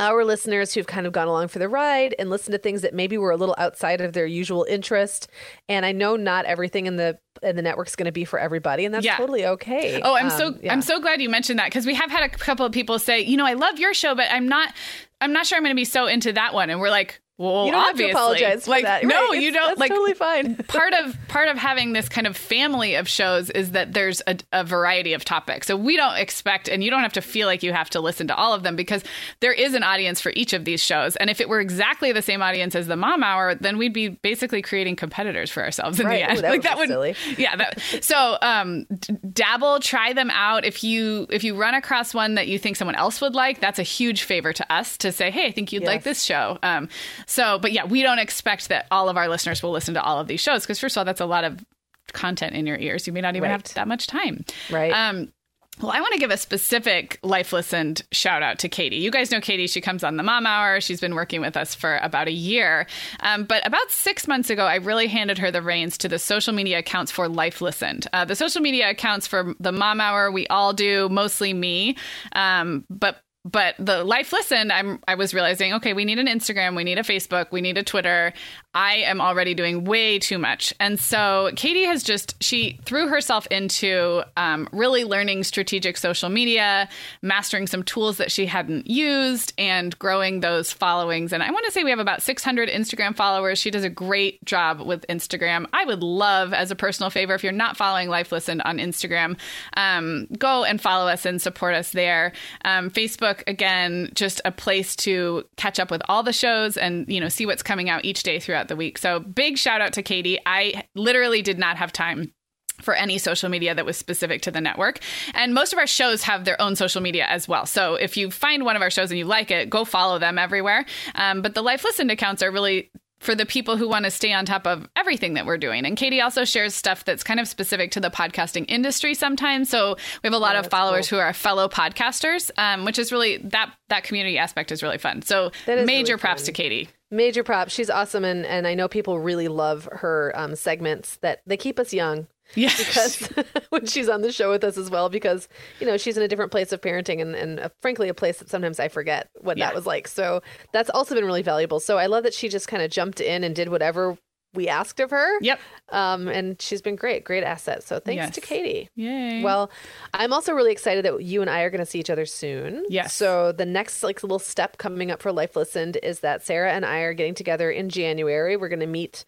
our 0.00 0.24
listeners 0.24 0.74
who've 0.74 0.88
kind 0.88 1.06
of 1.06 1.12
gone 1.12 1.28
along 1.28 1.46
for 1.46 1.60
the 1.60 1.68
ride 1.68 2.16
and 2.18 2.28
listened 2.28 2.50
to 2.52 2.58
things 2.58 2.82
that 2.82 2.92
maybe 2.94 3.16
were 3.16 3.30
a 3.30 3.36
little 3.36 3.54
outside 3.58 4.00
of 4.00 4.12
their 4.12 4.26
usual 4.26 4.64
interest. 4.68 5.28
And 5.68 5.86
I 5.86 5.92
know 5.92 6.16
not 6.16 6.46
everything 6.46 6.86
in 6.86 6.96
the 6.96 7.16
in 7.44 7.54
the 7.54 7.62
network's 7.62 7.94
going 7.94 8.06
to 8.06 8.12
be 8.12 8.24
for 8.24 8.38
everybody, 8.38 8.84
and 8.84 8.92
that's 8.94 9.06
Yeah. 9.06 9.16
totally 9.16 9.46
okay. 9.46 10.00
Oh, 10.02 10.14
I'm 10.16 10.26
Um, 10.26 10.30
so 10.32 10.54
yeah. 10.62 10.72
I'm 10.72 10.82
so 10.82 11.00
glad 11.00 11.22
you 11.22 11.28
mentioned 11.30 11.58
that 11.60 11.66
because 11.66 11.86
we 11.86 11.94
have 11.94 12.10
had 12.10 12.24
a 12.24 12.28
couple 12.28 12.66
of 12.66 12.72
people 12.72 12.98
say, 12.98 13.20
you 13.20 13.36
know, 13.36 13.46
I 13.46 13.52
love 13.54 13.78
your 13.78 13.94
show, 13.94 14.14
but 14.16 14.26
I'm 14.30 14.48
not 14.48 14.74
I'm 15.20 15.32
not 15.32 15.46
sure 15.46 15.56
I'm 15.56 15.62
going 15.62 15.74
to 15.74 15.80
be 15.80 15.84
so 15.84 16.06
into 16.06 16.32
that 16.32 16.54
one. 16.54 16.70
And 16.70 16.80
we're 16.80 16.90
like, 16.90 17.20
well, 17.36 17.66
You 17.66 17.72
don't 17.72 17.80
obviously, 17.90 18.04
have 18.06 18.12
to 18.12 18.16
apologize 18.18 18.64
for 18.64 18.70
like, 18.70 18.84
that. 18.84 19.04
no, 19.04 19.28
Right. 19.30 19.42
you 19.42 19.50
don't. 19.52 19.76
Like, 19.78 19.90
totally 19.90 20.14
fine. 20.14 20.54
part 20.68 20.92
of 20.94 21.16
part 21.28 21.48
of 21.48 21.58
having 21.58 21.92
this 21.92 22.08
kind 22.08 22.26
of 22.28 22.36
family 22.36 22.94
of 22.94 23.08
shows 23.08 23.50
is 23.50 23.72
that 23.72 23.92
there's 23.92 24.22
a, 24.28 24.36
a 24.52 24.62
variety 24.62 25.14
of 25.14 25.24
topics. 25.24 25.66
So 25.66 25.76
we 25.76 25.96
don't 25.96 26.16
expect, 26.16 26.68
and 26.68 26.84
you 26.84 26.90
don't 26.90 27.02
have 27.02 27.14
to 27.14 27.20
feel 27.20 27.46
like 27.48 27.62
you 27.64 27.72
have 27.72 27.90
to 27.90 28.00
listen 28.00 28.28
to 28.28 28.36
all 28.36 28.54
of 28.54 28.62
them 28.62 28.76
because 28.76 29.02
there 29.40 29.52
is 29.52 29.74
an 29.74 29.82
audience 29.82 30.20
for 30.20 30.32
each 30.36 30.52
of 30.52 30.64
these 30.64 30.80
shows. 30.80 31.16
And 31.16 31.28
if 31.28 31.40
it 31.40 31.48
were 31.48 31.60
exactly 31.60 32.12
the 32.12 32.22
same 32.22 32.40
audience 32.40 32.74
as 32.76 32.86
the 32.86 32.96
Mom 32.96 33.24
Hour, 33.24 33.54
then 33.56 33.78
we'd 33.78 33.92
be 33.92 34.08
basically 34.10 34.62
creating 34.62 34.94
competitors 34.96 35.50
for 35.50 35.62
ourselves 35.64 35.98
in 35.98 36.06
Right. 36.06 36.18
the 36.22 36.30
end. 36.30 36.38
Ooh, 36.38 36.42
that 36.42 36.50
like 36.50 36.56
would 36.58 36.62
be 36.62 36.68
that 36.68 36.78
would, 36.78 36.88
silly. 36.88 37.14
yeah. 37.36 37.56
That, 37.56 37.80
so 38.00 38.38
um, 38.42 38.84
d- 38.84 39.16
dabble, 39.32 39.80
try 39.80 40.12
them 40.12 40.30
out. 40.30 40.64
If 40.64 40.84
you 40.84 41.26
if 41.30 41.42
you 41.42 41.56
run 41.56 41.74
across 41.74 42.14
one 42.14 42.36
that 42.36 42.46
you 42.46 42.58
think 42.60 42.76
someone 42.76 42.94
else 42.94 43.20
would 43.20 43.34
like, 43.34 43.60
that's 43.60 43.78
a 43.80 43.82
huge 43.82 44.22
favor 44.22 44.52
to 44.52 44.72
us 44.72 44.96
to 44.98 45.10
say, 45.10 45.30
hey, 45.32 45.46
I 45.46 45.50
think 45.50 45.72
you'd 45.72 45.82
like 45.84 46.04
this 46.04 46.22
show. 46.22 46.58
Um, 46.62 46.88
so, 47.26 47.58
but 47.58 47.72
yeah, 47.72 47.84
we 47.84 48.02
don't 48.02 48.18
expect 48.18 48.68
that 48.68 48.86
all 48.90 49.08
of 49.08 49.16
our 49.16 49.28
listeners 49.28 49.62
will 49.62 49.72
listen 49.72 49.94
to 49.94 50.02
all 50.02 50.18
of 50.18 50.26
these 50.26 50.40
shows 50.40 50.62
because 50.62 50.78
first 50.78 50.96
of 50.96 51.00
all, 51.00 51.04
that's 51.04 51.20
a 51.20 51.26
lot 51.26 51.44
of 51.44 51.64
content 52.12 52.54
in 52.54 52.66
your 52.66 52.78
ears. 52.78 53.06
You 53.06 53.12
may 53.12 53.20
not 53.20 53.36
even 53.36 53.50
have 53.50 53.64
that 53.74 53.88
much 53.88 54.06
time. 54.06 54.44
Right. 54.70 54.92
Um, 54.92 55.32
well, 55.80 55.90
I 55.90 56.00
want 56.00 56.12
to 56.12 56.20
give 56.20 56.30
a 56.30 56.36
specific 56.36 57.18
life 57.24 57.52
listened 57.52 58.02
shout 58.12 58.44
out 58.44 58.60
to 58.60 58.68
Katie. 58.68 58.96
You 58.96 59.10
guys 59.10 59.32
know 59.32 59.40
Katie. 59.40 59.66
She 59.66 59.80
comes 59.80 60.04
on 60.04 60.16
the 60.16 60.22
Mom 60.22 60.46
Hour. 60.46 60.80
She's 60.80 61.00
been 61.00 61.16
working 61.16 61.40
with 61.40 61.56
us 61.56 61.74
for 61.74 61.98
about 62.00 62.28
a 62.28 62.32
year. 62.32 62.86
Um, 63.20 63.42
but 63.44 63.66
about 63.66 63.90
six 63.90 64.28
months 64.28 64.50
ago, 64.50 64.66
I 64.66 64.76
really 64.76 65.08
handed 65.08 65.38
her 65.38 65.50
the 65.50 65.62
reins 65.62 65.98
to 65.98 66.08
the 66.08 66.20
social 66.20 66.52
media 66.52 66.78
accounts 66.78 67.10
for 67.10 67.28
Life 67.28 67.60
Listened. 67.60 68.06
Uh, 68.12 68.24
the 68.24 68.36
social 68.36 68.60
media 68.60 68.90
accounts 68.90 69.26
for 69.26 69.54
the 69.58 69.72
Mom 69.72 70.00
Hour, 70.00 70.30
we 70.30 70.46
all 70.46 70.72
do, 70.72 71.08
mostly 71.08 71.52
me. 71.52 71.96
Um, 72.34 72.84
but 72.88 73.20
but 73.44 73.74
the 73.78 74.04
life 74.04 74.32
listen 74.32 74.70
i'm 74.70 74.98
i 75.06 75.14
was 75.14 75.34
realizing 75.34 75.74
okay 75.74 75.92
we 75.92 76.04
need 76.04 76.18
an 76.18 76.26
instagram 76.26 76.76
we 76.76 76.84
need 76.84 76.98
a 76.98 77.02
facebook 77.02 77.50
we 77.50 77.60
need 77.60 77.78
a 77.78 77.82
twitter. 77.82 78.32
I 78.76 78.96
am 78.96 79.20
already 79.20 79.54
doing 79.54 79.84
way 79.84 80.18
too 80.18 80.36
much. 80.36 80.74
And 80.80 80.98
so 80.98 81.50
katie 81.54 81.84
has 81.84 82.02
just 82.02 82.42
she 82.42 82.80
threw 82.84 83.06
herself 83.06 83.46
into 83.46 84.22
um, 84.36 84.68
really 84.72 85.04
learning 85.04 85.44
strategic 85.44 85.96
social 85.96 86.28
media 86.28 86.88
mastering 87.22 87.68
some 87.68 87.84
tools 87.84 88.16
that 88.16 88.32
she 88.32 88.46
hadn't 88.46 88.88
used 88.88 89.52
and 89.58 89.96
growing 90.00 90.40
those 90.40 90.72
followings. 90.72 91.32
And 91.32 91.42
i 91.42 91.50
want 91.50 91.64
to 91.66 91.72
say 91.72 91.84
we 91.84 91.90
have 91.90 92.00
about 92.00 92.22
600 92.22 92.68
instagram 92.68 93.14
followers. 93.14 93.58
She 93.58 93.70
does 93.70 93.84
a 93.84 93.90
great 93.90 94.44
job 94.44 94.80
with 94.80 95.06
instagram. 95.08 95.66
I 95.72 95.84
would 95.84 96.02
love 96.02 96.52
as 96.52 96.70
a 96.72 96.76
personal 96.76 97.10
favor 97.10 97.34
if 97.34 97.44
you're 97.44 97.52
not 97.52 97.76
following 97.76 98.08
life 98.08 98.32
listen 98.32 98.60
on 98.62 98.78
instagram 98.78 99.38
um, 99.76 100.26
go 100.36 100.64
and 100.64 100.80
follow 100.80 101.06
us 101.06 101.24
and 101.24 101.40
support 101.40 101.74
us 101.74 101.92
there. 101.92 102.32
Um, 102.64 102.90
facebook 102.90 103.33
again 103.46 104.10
just 104.14 104.40
a 104.44 104.52
place 104.52 104.94
to 104.94 105.44
catch 105.56 105.80
up 105.80 105.90
with 105.90 106.02
all 106.08 106.22
the 106.22 106.32
shows 106.32 106.76
and 106.76 107.08
you 107.08 107.20
know 107.20 107.28
see 107.28 107.46
what's 107.46 107.62
coming 107.62 107.88
out 107.88 108.04
each 108.04 108.22
day 108.22 108.38
throughout 108.38 108.68
the 108.68 108.76
week 108.76 108.98
so 108.98 109.20
big 109.20 109.58
shout 109.58 109.80
out 109.80 109.92
to 109.92 110.02
katie 110.02 110.38
i 110.46 110.84
literally 110.94 111.42
did 111.42 111.58
not 111.58 111.76
have 111.76 111.92
time 111.92 112.32
for 112.80 112.94
any 112.94 113.18
social 113.18 113.48
media 113.48 113.74
that 113.74 113.86
was 113.86 113.96
specific 113.96 114.42
to 114.42 114.50
the 114.50 114.60
network. 114.60 114.98
And 115.32 115.54
most 115.54 115.72
of 115.72 115.78
our 115.78 115.86
shows 115.86 116.22
have 116.24 116.44
their 116.44 116.60
own 116.60 116.76
social 116.76 117.00
media 117.00 117.24
as 117.24 117.46
well. 117.46 117.66
So 117.66 117.94
if 117.94 118.16
you 118.16 118.30
find 118.30 118.64
one 118.64 118.76
of 118.76 118.82
our 118.82 118.90
shows 118.90 119.10
and 119.10 119.18
you 119.18 119.24
like 119.24 119.50
it, 119.50 119.70
go 119.70 119.84
follow 119.84 120.18
them 120.18 120.38
everywhere. 120.38 120.84
Um, 121.14 121.40
but 121.40 121.54
the 121.54 121.62
Life 121.62 121.84
Listened 121.84 122.10
accounts 122.10 122.42
are 122.42 122.50
really 122.50 122.90
for 123.24 123.34
the 123.34 123.46
people 123.46 123.76
who 123.76 123.88
want 123.88 124.04
to 124.04 124.10
stay 124.10 124.32
on 124.32 124.44
top 124.46 124.66
of 124.66 124.86
everything 124.96 125.34
that 125.34 125.46
we're 125.46 125.58
doing. 125.58 125.84
And 125.84 125.96
Katie 125.96 126.20
also 126.20 126.44
shares 126.44 126.74
stuff 126.74 127.04
that's 127.04 127.24
kind 127.24 127.40
of 127.40 127.48
specific 127.48 127.90
to 127.92 128.00
the 128.00 128.10
podcasting 128.10 128.66
industry 128.68 129.14
sometimes. 129.14 129.68
So 129.70 129.94
we 130.22 130.26
have 130.26 130.32
a 130.34 130.38
lot 130.38 130.54
Yeah, 130.54 130.60
of 130.60 130.66
followers 130.68 131.08
cool. 131.08 131.18
who 131.18 131.24
are 131.24 131.32
fellow 131.32 131.68
podcasters, 131.68 132.50
um, 132.58 132.84
which 132.84 132.98
is 132.98 133.10
really 133.10 133.38
that 133.38 133.72
that 133.88 134.04
community 134.04 134.38
aspect 134.38 134.70
is 134.72 134.82
really 134.82 134.98
fun. 134.98 135.22
So 135.22 135.50
That 135.66 135.78
is 135.78 135.86
major 135.86 136.12
really 136.14 136.20
props 136.20 136.42
fun. 136.42 136.46
to 136.46 136.52
Katie. 136.52 136.88
Major 137.10 137.44
props. 137.44 137.72
She's 137.72 137.90
awesome, 137.90 138.24
and 138.24 138.44
and 138.44 138.66
I 138.66 138.74
know 138.74 138.88
people 138.88 139.20
really 139.20 139.46
love 139.48 139.88
her 139.92 140.32
um, 140.34 140.56
segments. 140.56 141.16
That 141.18 141.42
they 141.46 141.56
keep 141.56 141.78
us 141.78 141.92
young. 141.92 142.26
Yeah. 142.54 142.70
because 142.76 143.28
when 143.70 143.86
she's 143.86 144.08
on 144.08 144.22
the 144.22 144.30
show 144.32 144.50
with 144.50 144.64
us 144.64 144.76
as 144.76 144.90
well, 144.90 145.08
because 145.08 145.48
you 145.80 145.86
know 145.86 145.96
she's 145.96 146.16
in 146.16 146.22
a 146.22 146.28
different 146.28 146.50
place 146.52 146.72
of 146.72 146.80
parenting, 146.80 147.20
and 147.22 147.34
and 147.34 147.60
uh, 147.60 147.68
frankly 147.80 148.08
a 148.08 148.14
place 148.14 148.38
that 148.38 148.48
sometimes 148.50 148.78
I 148.78 148.88
forget 148.88 149.28
what 149.40 149.56
Yeah. 149.58 149.66
that 149.66 149.74
was 149.74 149.86
like. 149.86 150.06
So 150.08 150.42
that's 150.72 150.90
also 150.90 151.14
been 151.14 151.24
really 151.24 151.42
valuable. 151.42 151.80
So 151.80 151.98
I 151.98 152.06
love 152.06 152.22
that 152.24 152.34
she 152.34 152.48
just 152.48 152.68
kind 152.68 152.82
of 152.82 152.90
jumped 152.90 153.20
in 153.20 153.44
and 153.44 153.54
did 153.56 153.68
whatever 153.68 154.16
we 154.52 154.68
asked 154.68 155.00
of 155.00 155.10
her. 155.10 155.40
Yep. 155.40 155.58
Um, 155.88 156.28
and 156.28 156.62
she's 156.62 156.80
been 156.80 156.94
great, 156.94 157.24
great 157.24 157.42
asset. 157.42 157.82
So 157.82 157.98
thanks 157.98 158.20
Yes. 158.22 158.34
to 158.36 158.40
Katie. 158.40 158.88
Yay. 158.94 159.42
Well, 159.42 159.68
I'm 160.12 160.32
also 160.32 160.52
really 160.52 160.70
excited 160.70 161.04
that 161.04 161.20
you 161.24 161.40
and 161.40 161.50
I 161.50 161.62
are 161.62 161.70
going 161.70 161.80
to 161.80 161.86
see 161.86 161.98
each 161.98 162.08
other 162.08 162.24
soon. 162.24 162.84
Yes. 162.88 163.12
So 163.14 163.50
the 163.50 163.66
next 163.66 164.04
like 164.04 164.22
little 164.22 164.38
step 164.38 164.78
coming 164.78 165.10
up 165.10 165.20
for 165.22 165.32
Life 165.32 165.56
Listened 165.56 165.98
is 166.04 166.20
that 166.20 166.44
Sarah 166.46 166.70
and 166.72 166.86
I 166.86 167.00
are 167.00 167.14
getting 167.14 167.34
together 167.34 167.68
in 167.68 167.88
January. 167.88 168.56
We're 168.56 168.68
going 168.68 168.78
to 168.78 168.86
meet 168.86 169.24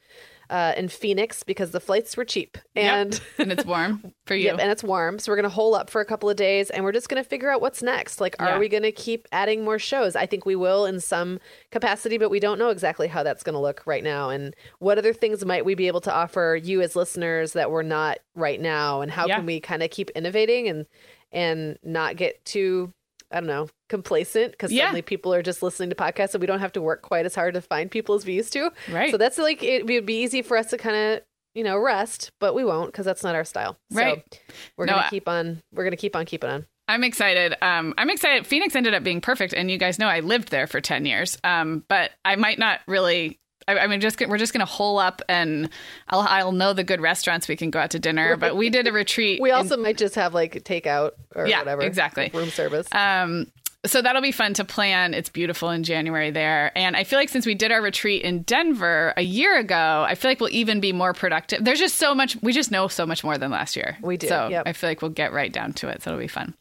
uh, 0.51 0.73
in 0.77 0.89
Phoenix 0.89 1.43
because 1.43 1.71
the 1.73 1.81
flights 1.81 2.17
were 2.17 2.25
cheap 2.25 2.59
and. 2.75 3.15
Yep. 3.15 3.23
and 3.39 3.53
it's 3.53 3.65
warm 3.67 4.13
for 4.27 4.35
you. 4.35 4.47
Yep, 4.47 4.59
and 4.61 4.71
it's 4.71 4.83
warm. 4.85 5.19
So 5.19 5.31
we're 5.33 5.37
going 5.37 5.45
to 5.45 5.49
hole 5.49 5.75
up 5.75 5.91
for 5.91 6.01
a 6.01 6.05
couple 6.05 6.29
of 6.31 6.37
days 6.37 6.71
and 6.71 6.85
we're 6.85 6.93
just 6.93 7.09
going 7.09 7.23
to 7.23 7.29
figure 7.29 7.51
out 7.51 7.61
what's 7.61 7.83
next. 7.83 8.21
Like, 8.21 8.37
are 8.39 8.51
Yeah. 8.51 8.59
we 8.59 8.69
going 8.69 8.83
to 8.83 8.93
keep 8.93 9.27
adding 9.33 9.65
more 9.65 9.79
shows? 9.79 10.17
I 10.17 10.27
think 10.27 10.47
we 10.47 10.57
will 10.57 10.87
in 10.87 11.01
some 11.01 11.39
capacity, 11.71 12.19
but 12.19 12.31
we 12.31 12.41
don't 12.41 12.59
know 12.59 12.71
exactly 12.71 13.09
how 13.09 13.23
that's 13.23 13.43
going 13.43 13.55
to 13.55 13.61
look 13.61 13.83
right 13.87 14.03
now. 14.05 14.31
And 14.31 14.55
what 14.79 14.99
other 14.99 15.13
things 15.13 15.45
might 15.45 15.65
we 15.65 15.75
be 15.75 15.87
able 15.89 16.01
to 16.03 16.13
offer 16.15 16.59
you 16.63 16.81
as 16.83 16.97
listeners 16.97 17.53
that 17.55 17.71
we're 17.71 17.83
not 17.83 18.19
right 18.35 18.61
now? 18.61 19.01
And 19.01 19.11
how 19.11 19.27
Yeah. 19.27 19.37
can 19.37 19.47
we 19.47 19.61
kind 19.61 19.83
of 19.83 19.91
keep 19.91 20.11
innovating 20.11 20.69
and 20.69 20.87
and 21.33 21.77
not 21.83 22.17
get 22.17 22.45
too 22.45 22.93
I 23.33 23.41
don't 23.41 23.49
know, 23.49 23.69
complacent 23.89 24.53
because 24.53 24.73
Yeah. 24.73 24.85
suddenly 24.85 25.03
people 25.03 25.33
are 25.33 25.43
just 25.43 25.63
listening 25.63 25.91
to 25.91 25.97
podcasts 25.97 26.35
and 26.35 26.41
we 26.41 26.47
don't 26.47 26.61
have 26.61 26.73
to 26.73 26.83
work 26.83 27.03
quite 27.03 27.27
as 27.27 27.35
hard 27.35 27.55
to 27.55 27.61
find 27.61 27.91
people 27.91 28.15
as 28.15 28.27
we 28.27 28.33
used 28.35 28.53
to. 28.55 28.71
Right. 28.91 29.11
So 29.11 29.17
that's 29.17 29.39
like, 29.39 29.63
it 29.63 29.87
would 29.87 30.07
be 30.07 30.23
easy 30.23 30.43
for 30.43 30.57
us 30.57 30.67
to 30.71 30.79
kind 30.79 30.97
of, 30.97 31.23
you 31.55 31.65
know, 31.65 31.79
rest, 31.79 32.33
but 32.41 32.55
we 32.55 32.65
won't 32.65 32.93
because 32.93 33.07
that's 33.07 33.23
not 33.23 33.35
our 33.35 33.45
style. 33.45 33.79
Right. 33.91 34.23
So 34.31 34.39
we're 34.77 34.87
No, 34.87 34.97
I- 34.97 35.03
to 35.05 35.09
keep 35.11 35.29
on, 35.29 35.61
we're 35.73 35.85
going 35.85 35.93
to 35.93 35.97
keep 35.97 36.15
on 36.17 36.27
keeping 36.27 36.51
on. 36.51 36.67
I'm 36.89 37.03
excited. 37.03 37.57
Um, 37.63 37.95
I'm 37.99 38.11
excited. 38.11 38.47
Phoenix 38.47 38.77
ended 38.77 38.95
up 38.95 39.03
being 39.03 39.21
perfect, 39.21 39.53
and 39.55 39.69
you 39.69 39.77
guys 39.77 39.99
know 39.99 40.07
I 40.07 40.21
lived 40.21 40.51
there 40.53 40.69
for 40.69 40.81
ten 40.81 41.05
years. 41.05 41.37
Um, 41.43 41.83
but 41.89 42.13
I 42.25 42.37
might 42.37 42.61
not 42.61 42.79
really. 42.87 43.41
I, 43.67 43.77
I 43.81 43.87
mean, 43.89 44.01
just 44.01 44.21
we're 44.25 44.39
just 44.39 44.53
going 44.53 44.61
to 44.65 44.71
hole 44.71 44.99
up, 45.01 45.21
and 45.29 45.69
I'll 46.09 46.21
I'll 46.21 46.53
know 46.53 46.75
the 46.75 46.85
good 46.85 47.01
restaurants 47.01 47.49
we 47.49 47.57
can 47.57 47.71
go 47.73 47.81
out 47.81 47.91
to 47.91 47.99
dinner. 47.99 48.37
But 48.37 48.57
we 48.57 48.71
did 48.71 48.87
a 48.87 48.93
retreat. 49.03 49.41
We 49.43 49.51
in- 49.51 49.57
also 49.57 49.77
might 49.77 49.97
just 49.97 50.15
have 50.15 50.33
like 50.33 50.63
takeout 50.63 51.13
or 51.35 51.49
Yeah, 51.49 51.59
whatever. 51.59 51.83
exactly. 51.83 52.31
Room 52.33 52.51
service. 52.51 52.87
Um, 52.93 53.51
so 53.87 54.03
that'll 54.03 54.23
be 54.23 54.33
fun 54.33 54.55
to 54.55 54.65
plan. 54.65 55.15
It's 55.15 55.29
beautiful 55.29 55.71
in 55.71 55.83
January 55.83 56.31
there. 56.31 56.77
And 56.77 56.97
I 56.97 57.05
feel 57.05 57.19
like 57.19 57.29
since 57.29 57.47
we 57.47 57.55
did 57.55 57.73
our 57.73 57.83
retreat 57.83 58.23
in 58.23 58.43
Denver 58.43 59.15
a 59.17 59.23
year 59.23 59.59
ago, 59.59 60.05
I 60.07 60.15
feel 60.15 60.31
like 60.31 60.41
we'll 60.41 60.53
even 60.53 60.81
be 60.81 60.93
more 60.93 61.13
productive. 61.13 61.65
There's 61.65 61.79
just 61.79 61.97
so 61.97 62.15
much, 62.15 62.37
we 62.43 62.53
just 62.53 62.71
know 62.71 62.89
so 62.89 63.07
much 63.07 63.25
more 63.25 63.39
than 63.39 63.51
last 63.51 63.77
year. 63.77 63.97
We 64.03 64.17
do, 64.17 64.29
So 64.29 64.49
yep. 64.49 64.65
I 64.67 64.73
feel 64.73 64.91
like 64.91 65.03
we'll 65.03 65.11
get 65.11 65.33
right 65.33 65.53
down 65.53 65.73
to 65.75 65.89
it. 65.89 66.03
So 66.03 66.11
it'll 66.11 66.21
be 66.21 66.29
fun. 66.29 66.55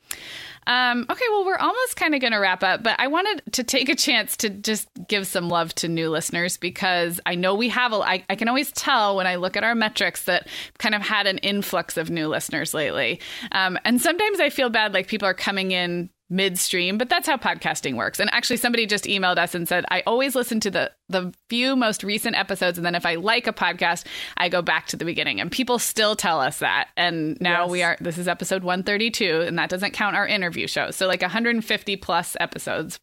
Um, 0.68 1.06
okay, 1.10 1.26
well, 1.30 1.46
we're 1.46 1.58
almost 1.58 1.96
kind 1.96 2.16
of 2.16 2.22
going 2.22 2.34
to 2.34 2.40
wrap 2.40 2.64
up, 2.64 2.82
but 2.82 3.00
I 3.00 3.08
wanted 3.08 3.54
to 3.54 3.64
take 3.64 3.88
a 3.88 3.96
chance 3.96 4.36
to 4.38 4.50
just 4.50 4.90
give 5.08 5.28
some 5.28 5.48
love 5.48 5.76
to 5.76 5.88
new 5.88 6.10
listeners 6.10 6.58
because 6.58 7.20
I 7.26 7.36
know 7.36 7.54
we 7.54 7.70
have 7.70 7.94
a, 7.94 7.98
I, 7.98 8.26
I 8.30 8.36
can 8.36 8.48
always 8.48 8.72
tell 8.72 9.16
when 9.16 9.28
I 9.28 9.36
look 9.36 9.56
at 9.56 9.64
our 9.64 9.76
metrics 9.76 10.24
that 10.26 10.48
kind 10.80 10.96
of 10.96 11.04
had 11.04 11.28
an 11.28 11.38
influx 11.40 11.98
of 11.98 12.10
new 12.10 12.28
listeners 12.28 12.74
lately. 12.74 13.20
Um, 13.52 13.78
and 13.86 14.02
sometimes 14.02 14.40
I 14.40 14.50
feel 14.50 14.70
bad, 14.70 14.94
like 14.94 15.08
people 15.08 15.28
are 15.28 15.36
coming 15.36 15.70
in 15.70 16.10
midstream, 16.30 16.98
but 16.98 17.08
that's 17.10 17.28
how 17.28 17.38
podcasting 17.38 17.96
works. 17.96 18.20
And 18.20 18.30
actually 18.34 18.58
somebody 18.58 18.86
just 18.86 19.06
emailed 19.06 19.38
us 19.38 19.54
and 19.54 19.68
said, 19.68 19.86
I 19.90 20.02
always 20.08 20.36
listen 20.36 20.60
to 20.62 20.72
the 20.72 20.92
the 21.08 21.32
few 21.50 21.76
most 21.76 22.04
recent 22.04 22.36
episodes 22.36 22.80
and 22.80 22.86
then 22.86 22.96
if 22.96 23.06
I 23.06 23.16
like 23.16 23.46
a 23.46 23.54
podcast, 23.54 24.06
I 24.38 24.50
go 24.50 24.62
back 24.64 24.88
to 24.88 24.98
the 24.98 25.06
beginning. 25.06 25.40
And 25.40 25.52
people 25.52 25.78
still 25.78 26.16
tell 26.16 26.40
us 26.42 26.60
that. 26.60 26.88
And 26.98 27.38
now 27.40 27.64
Yes. 27.64 27.72
we 27.72 27.84
are 27.84 27.98
this 28.02 28.18
is 28.18 28.28
episode 28.28 28.64
132 28.64 29.42
and 29.42 29.58
that 29.60 29.70
doesn't 29.70 29.92
count 29.94 30.16
our 30.16 30.28
interview 30.28 30.68
show. 30.68 30.92
So 30.92 31.06
like 31.08 31.22
150 31.22 31.96
plus 31.98 32.36
episodes. 32.40 33.00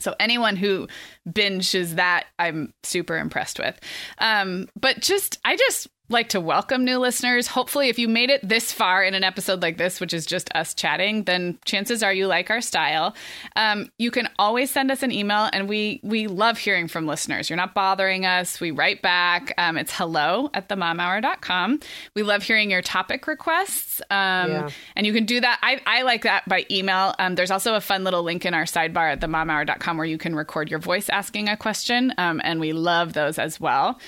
So 0.00 0.14
anyone 0.20 0.54
who 0.56 0.86
binges 1.28 1.96
that, 1.96 2.26
I'm 2.38 2.72
super 2.84 3.16
impressed 3.18 3.58
with. 3.58 3.78
Um, 4.18 4.68
but 4.78 5.00
just, 5.00 5.38
I 5.44 5.56
just 5.56 5.88
like 6.10 6.30
to 6.30 6.40
welcome 6.40 6.84
new 6.84 6.98
listeners. 6.98 7.46
Hopefully, 7.48 7.88
if 7.88 7.98
you 7.98 8.08
made 8.08 8.30
it 8.30 8.46
this 8.48 8.72
far 8.72 9.02
in 9.02 9.14
an 9.14 9.24
episode 9.24 9.60
like 9.62 9.76
this, 9.76 10.00
which 10.00 10.14
is 10.14 10.24
just 10.24 10.50
us 10.54 10.72
chatting, 10.74 11.24
then 11.24 11.58
chances 11.64 12.02
are 12.02 12.12
you 12.12 12.26
like 12.26 12.50
our 12.50 12.60
style. 12.60 13.14
Um, 13.56 13.90
you 13.98 14.10
can 14.10 14.28
always 14.38 14.70
send 14.70 14.90
us 14.90 15.02
an 15.02 15.12
email, 15.12 15.48
and 15.52 15.68
we 15.68 16.00
we 16.02 16.26
love 16.26 16.56
hearing 16.58 16.88
from 16.88 17.06
listeners. 17.06 17.50
You're 17.50 17.56
not 17.58 17.74
bothering 17.74 18.24
us. 18.26 18.60
We 18.60 18.70
write 18.70 19.02
back. 19.02 19.52
Um, 19.58 19.76
it's 19.76 19.92
hello 19.92 20.50
at 20.54 20.68
themomhour.com. 20.68 21.80
We 22.14 22.22
love 22.22 22.42
hearing 22.42 22.70
your 22.70 22.82
topic 22.82 23.26
requests. 23.26 24.00
Um, 24.10 24.50
Yeah. 24.50 24.68
and 24.96 25.06
you 25.06 25.12
can 25.12 25.24
do 25.26 25.40
that. 25.40 25.58
I, 25.62 25.80
I 25.86 26.02
like 26.02 26.22
that 26.22 26.48
by 26.48 26.64
email. 26.70 27.14
Um, 27.18 27.34
there's 27.34 27.50
also 27.50 27.74
a 27.74 27.80
fun 27.80 28.04
little 28.04 28.22
link 28.22 28.44
in 28.46 28.54
our 28.54 28.64
sidebar 28.64 29.12
at 29.12 29.20
themomhour.com 29.20 29.96
where 29.96 30.06
you 30.06 30.18
can 30.18 30.34
record 30.34 30.70
your 30.70 30.78
voice 30.78 31.08
asking 31.08 31.48
a 31.48 31.56
question. 31.56 32.12
Um, 32.18 32.40
and 32.44 32.60
we 32.60 32.72
love 32.72 33.12
those 33.12 33.38
as 33.38 33.60
well. 33.60 33.98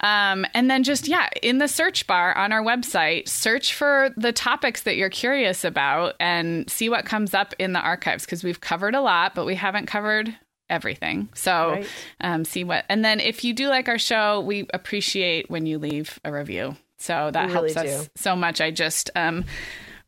Um, 0.00 0.46
and 0.54 0.70
then 0.70 0.84
just, 0.84 1.08
yeah, 1.08 1.28
in 1.42 1.58
the 1.58 1.68
search 1.68 2.06
bar 2.06 2.36
on 2.36 2.52
our 2.52 2.62
website, 2.62 3.28
search 3.28 3.74
for 3.74 4.10
the 4.16 4.32
topics 4.32 4.82
that 4.82 4.96
you're 4.96 5.10
curious 5.10 5.64
about 5.64 6.14
and 6.20 6.68
see 6.70 6.88
what 6.88 7.04
comes 7.04 7.34
up 7.34 7.54
in 7.58 7.72
the 7.72 7.80
archives 7.80 8.24
because 8.24 8.44
we've 8.44 8.60
covered 8.60 8.94
a 8.94 9.00
lot, 9.00 9.34
but 9.34 9.44
we 9.44 9.54
haven't 9.56 9.86
covered 9.86 10.34
everything. 10.70 11.28
So 11.34 11.70
Right. 11.70 11.86
um, 12.20 12.44
see 12.44 12.62
what, 12.64 12.84
and 12.88 13.04
then 13.04 13.20
if 13.20 13.42
you 13.42 13.54
do 13.54 13.68
like 13.68 13.88
our 13.88 13.98
show, 13.98 14.40
we 14.40 14.66
appreciate 14.74 15.50
when 15.50 15.66
you 15.66 15.78
leave 15.78 16.18
a 16.24 16.32
review. 16.32 16.76
So 16.98 17.30
that 17.32 17.50
really 17.50 17.72
helps 17.72 17.76
us 17.76 18.04
do. 18.06 18.10
so 18.16 18.36
much. 18.36 18.60
I 18.60 18.70
just 18.70 19.10
um, 19.16 19.44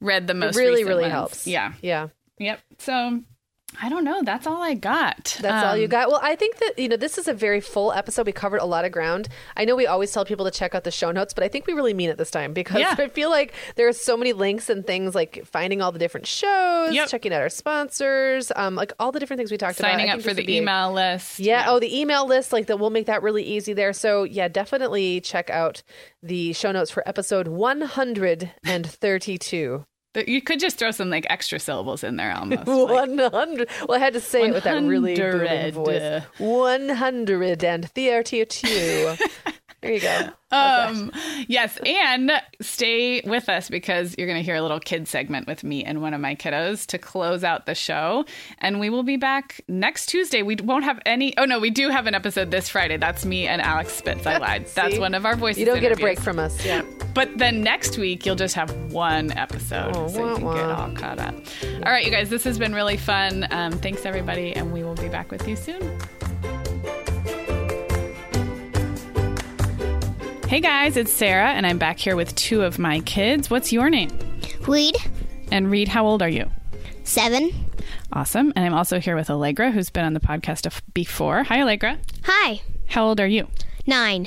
read 0.01 0.27
the 0.27 0.35
most 0.35 0.57
it 0.57 0.61
really, 0.61 0.85
really 0.85 1.03
ones. 1.03 1.13
helps. 1.13 1.47
Yeah. 1.47 1.73
Yeah. 1.83 2.09
Yep. 2.39 2.61
So 2.79 3.21
I 3.83 3.89
don't 3.89 4.05
know. 4.05 4.23
That's 4.23 4.47
all 4.47 4.63
I 4.63 4.75
got. 4.75 5.39
That's 5.41 5.65
all 5.65 5.77
you 5.77 5.85
Um, 5.85 5.91
got. 5.91 6.09
Well, 6.09 6.21
I 6.23 6.35
think 6.37 6.59
that, 6.59 6.79
you 6.79 6.89
know, 6.89 6.97
this 6.97 7.17
is 7.19 7.29
a 7.29 7.33
very 7.33 7.61
full 7.61 7.93
episode. 7.93 8.27
We 8.27 8.33
covered 8.33 8.61
a 8.61 8.65
lot 8.67 8.85
of 8.85 8.93
ground. 8.93 9.29
I 9.57 9.65
know 9.65 9.75
we 9.77 9.87
always 9.87 10.13
tell 10.13 10.25
people 10.25 10.45
to 10.45 10.51
check 10.51 10.75
out 10.75 10.85
the 10.85 10.91
show 10.91 11.11
notes, 11.13 11.33
but 11.33 11.45
I 11.45 11.49
think 11.49 11.67
we 11.67 11.73
really 11.73 11.95
mean 11.95 12.11
it 12.11 12.19
this 12.19 12.31
time 12.31 12.53
because 12.53 12.81
Yeah. 12.81 12.95
I 12.99 13.09
feel 13.09 13.31
like 13.31 13.55
there 13.77 13.89
are 13.89 13.93
so 13.93 14.17
many 14.17 14.33
links 14.33 14.69
and 14.71 14.87
things 14.87 15.15
like 15.15 15.45
finding 15.47 15.81
all 15.81 15.93
the 15.93 15.99
different 15.99 16.27
shows, 16.27 16.93
Yep. 16.95 17.09
checking 17.09 17.33
out 17.33 17.41
our 17.41 17.49
sponsors, 17.49 18.53
um, 18.57 18.75
like 18.75 18.93
all 18.99 19.13
the 19.13 19.21
different 19.21 19.39
things 19.39 19.51
we 19.51 19.57
talked 19.57 19.79
about. 19.79 19.91
Signing 19.93 20.11
up 20.11 20.21
for 20.21 20.35
the 20.35 20.43
would 20.43 20.47
be 20.47 20.59
a- 20.59 20.63
email 20.63 20.93
list. 20.93 21.39
Yeah. 21.39 21.65
Oh, 21.69 21.79
the 21.81 21.99
email 21.99 22.27
list, 22.27 22.53
like 22.53 22.67
that, 22.67 22.79
we'll 22.79 22.91
make 22.91 23.07
that 23.07 23.23
really 23.23 23.45
easy 23.45 23.73
there. 23.73 23.93
So, 23.93 24.25
yeah, 24.25 24.49
definitely 24.49 25.21
check 25.21 25.49
out 25.49 25.83
the 26.23 26.53
show 26.53 26.73
notes 26.73 26.91
for 26.91 27.09
episode 27.09 27.49
132. 27.49 29.85
You 30.15 30.43
could 30.43 30.59
just 30.59 30.77
throw 30.77 30.91
some 30.91 31.09
like 31.09 31.25
extra 31.31 31.61
syllables 31.61 32.03
in 32.03 32.17
there 32.17 32.33
almost. 32.33 32.67
like- 32.89 33.09
100. 33.11 33.69
Well, 33.89 33.97
I 33.97 34.01
had 34.01 34.15
to 34.15 34.21
say 34.21 34.49
it 34.49 34.53
with 34.53 34.65
that 34.65 34.83
really 34.83 35.15
booming 35.15 35.47
100. 35.47 35.75
voice. 35.75 36.23
132. 36.39 39.15
there 39.83 39.93
you 39.93 40.01
go. 40.01 40.29
Um, 40.53 41.13
yes, 41.49 41.79
and 41.87 42.33
stay 42.61 43.23
with 43.25 43.49
us 43.49 43.71
because 43.71 44.15
you're 44.19 44.27
going 44.27 44.39
to 44.39 44.43
hear 44.45 44.57
a 44.57 44.63
little 44.63 44.81
kid 44.81 45.07
segment 45.07 45.47
with 45.47 45.63
me 45.63 45.85
and 45.85 46.03
one 46.03 46.13
of 46.13 46.21
my 46.21 46.35
kiddos 46.35 46.87
to 46.89 46.99
close 46.99 47.45
out 47.45 47.67
the 47.67 47.75
show. 47.75 48.25
And 48.59 48.81
we 48.81 48.91
will 48.91 49.05
be 49.05 49.17
back 49.17 49.61
next 49.69 50.07
Tuesday. 50.07 50.43
We 50.43 50.57
won't 50.57 50.85
have 50.85 51.01
any. 51.07 51.37
Oh 51.39 51.45
no, 51.45 51.61
we 51.61 51.71
do 51.71 51.89
have 51.89 52.07
an 52.07 52.15
episode 52.15 52.51
this 52.51 52.69
Friday. 52.69 52.97
That's 52.97 53.25
me 53.25 53.47
and 53.47 53.63
Alex 53.63 53.93
Spitz. 53.93 54.27
I 54.27 54.37
lied. 54.39 54.67
That's 54.75 54.99
one 54.99 55.15
of 55.15 55.25
our 55.25 55.37
voices. 55.37 55.61
You 55.61 55.67
don't 55.67 55.81
get 55.81 55.93
a 55.93 55.97
break 55.97 56.19
from 56.21 56.39
us. 56.39 56.65
Yeah. 56.65 56.83
But 57.15 57.39
then 57.39 57.63
next 57.63 57.97
week 57.97 58.27
you'll 58.27 58.37
just 58.37 58.55
have 58.57 58.71
one 58.93 59.33
episode, 59.33 59.97
Oh, 59.97 60.09
so 60.09 60.29
you 60.31 60.35
can 60.37 60.45
wah. 60.45 60.55
get 60.55 60.65
all 60.65 60.91
caught 60.93 61.19
up. 61.21 61.35
All 61.87 61.93
right, 61.93 62.05
you 62.05 62.11
guys, 62.11 62.29
this 62.29 62.45
has 62.45 62.59
been 62.59 62.75
really 62.75 62.97
fun. 62.97 63.47
Um, 63.51 63.73
thanks 63.73 64.05
everybody, 64.05 64.53
and 64.53 64.73
we 64.73 64.83
will 64.85 64.95
be 64.95 65.09
back 65.09 65.31
with 65.31 65.47
you 65.49 65.57
soon. 65.57 65.99
Hey 70.51 70.59
guys, 70.59 70.97
it's 70.97 71.13
Sarah, 71.13 71.51
and 71.51 71.65
I'm 71.65 71.79
back 71.79 72.01
here 72.01 72.17
with 72.17 72.35
two 72.35 72.63
of 72.63 72.77
my 72.77 72.99
kids. 73.03 73.49
What's 73.51 73.73
your 73.73 73.89
name? 73.89 74.11
Reed, 74.67 74.97
And 75.53 75.71
Reed, 75.71 75.87
how 75.87 76.05
old 76.05 76.23
are 76.23 76.29
you? 76.29 76.51
seven. 77.05 77.53
Awesome. 78.13 78.53
And 78.57 78.65
I'm 78.67 78.75
also 78.75 78.99
here 78.99 79.15
with 79.15 79.31
Allegra, 79.31 79.71
who's 79.71 79.91
been 79.91 80.05
on 80.05 80.13
the 80.13 80.19
podcast 80.19 80.69
before. 80.93 81.45
Hi, 81.45 81.61
Allegra. 81.63 82.01
Hi, 82.25 82.63
How 82.89 83.07
old 83.07 83.21
are 83.21 83.29
you? 83.29 83.47
Nine. 83.87 84.27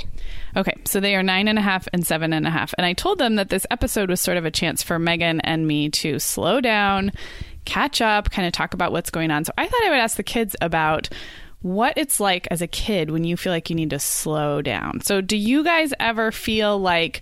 Okay, 0.55 0.73
so 0.85 1.01
they 1.01 1.13
are 1.15 1.23
nine 1.23 1.49
and 1.49 1.59
a 1.59 1.61
half 1.61 1.89
and 1.91 2.07
seven 2.07 2.31
and 2.31 2.47
a 2.47 2.51
half. 2.51 2.73
And 2.77 2.85
I 2.85 2.93
told 2.93 3.17
them 3.17 3.35
that 3.35 3.49
this 3.49 3.67
episode 3.69 4.09
was 4.09 4.21
sort 4.21 4.37
of 4.37 4.45
a 4.45 4.51
chance 4.51 4.81
for 4.81 4.97
Megan 4.97 5.41
and 5.41 5.67
me 5.67 5.89
to 5.89 6.19
slow 6.19 6.61
down, 6.61 7.11
catch 7.65 7.99
up, 7.99 8.31
kind 8.31 8.47
of 8.47 8.53
talk 8.53 8.73
about 8.73 8.93
what's 8.93 9.09
going 9.09 9.29
on. 9.29 9.43
So 9.43 9.51
I 9.57 9.67
thought 9.67 9.83
I 9.83 9.89
would 9.89 9.99
ask 9.99 10.15
the 10.15 10.23
kids 10.23 10.55
about 10.61 11.09
what 11.63 11.97
it's 11.97 12.19
like 12.19 12.47
as 12.51 12.61
a 12.61 12.67
kid 12.67 13.09
when 13.09 13.23
you 13.23 13.35
feel 13.35 13.51
like 13.51 13.69
you 13.69 13.75
need 13.75 13.89
to 13.89 13.99
slow 13.99 14.61
down. 14.61 15.01
So, 15.01 15.21
do 15.21 15.35
you 15.35 15.63
guys 15.63 15.93
ever 15.99 16.31
feel 16.31 16.77
like 16.77 17.21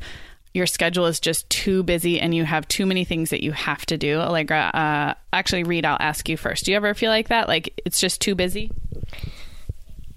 your 0.53 0.65
schedule 0.65 1.05
is 1.05 1.19
just 1.19 1.49
too 1.49 1.83
busy 1.83 2.19
and 2.19 2.35
you 2.35 2.43
have 2.43 2.67
too 2.67 2.85
many 2.85 3.05
things 3.05 3.29
that 3.29 3.43
you 3.43 3.53
have 3.53 3.85
to 3.85 3.97
do? 3.97 4.19
Allegra, 4.19 4.71
uh, 4.73 5.13
actually, 5.31 5.63
Reed, 5.63 5.85
I'll 5.85 5.97
ask 5.99 6.27
you 6.27 6.35
first. 6.35 6.65
Do 6.65 6.71
you 6.71 6.77
ever 6.77 6.93
feel 6.93 7.09
like 7.09 7.29
that? 7.29 7.47
Like 7.47 7.79
it's 7.85 7.99
just 7.99 8.19
too 8.19 8.35
busy? 8.35 8.71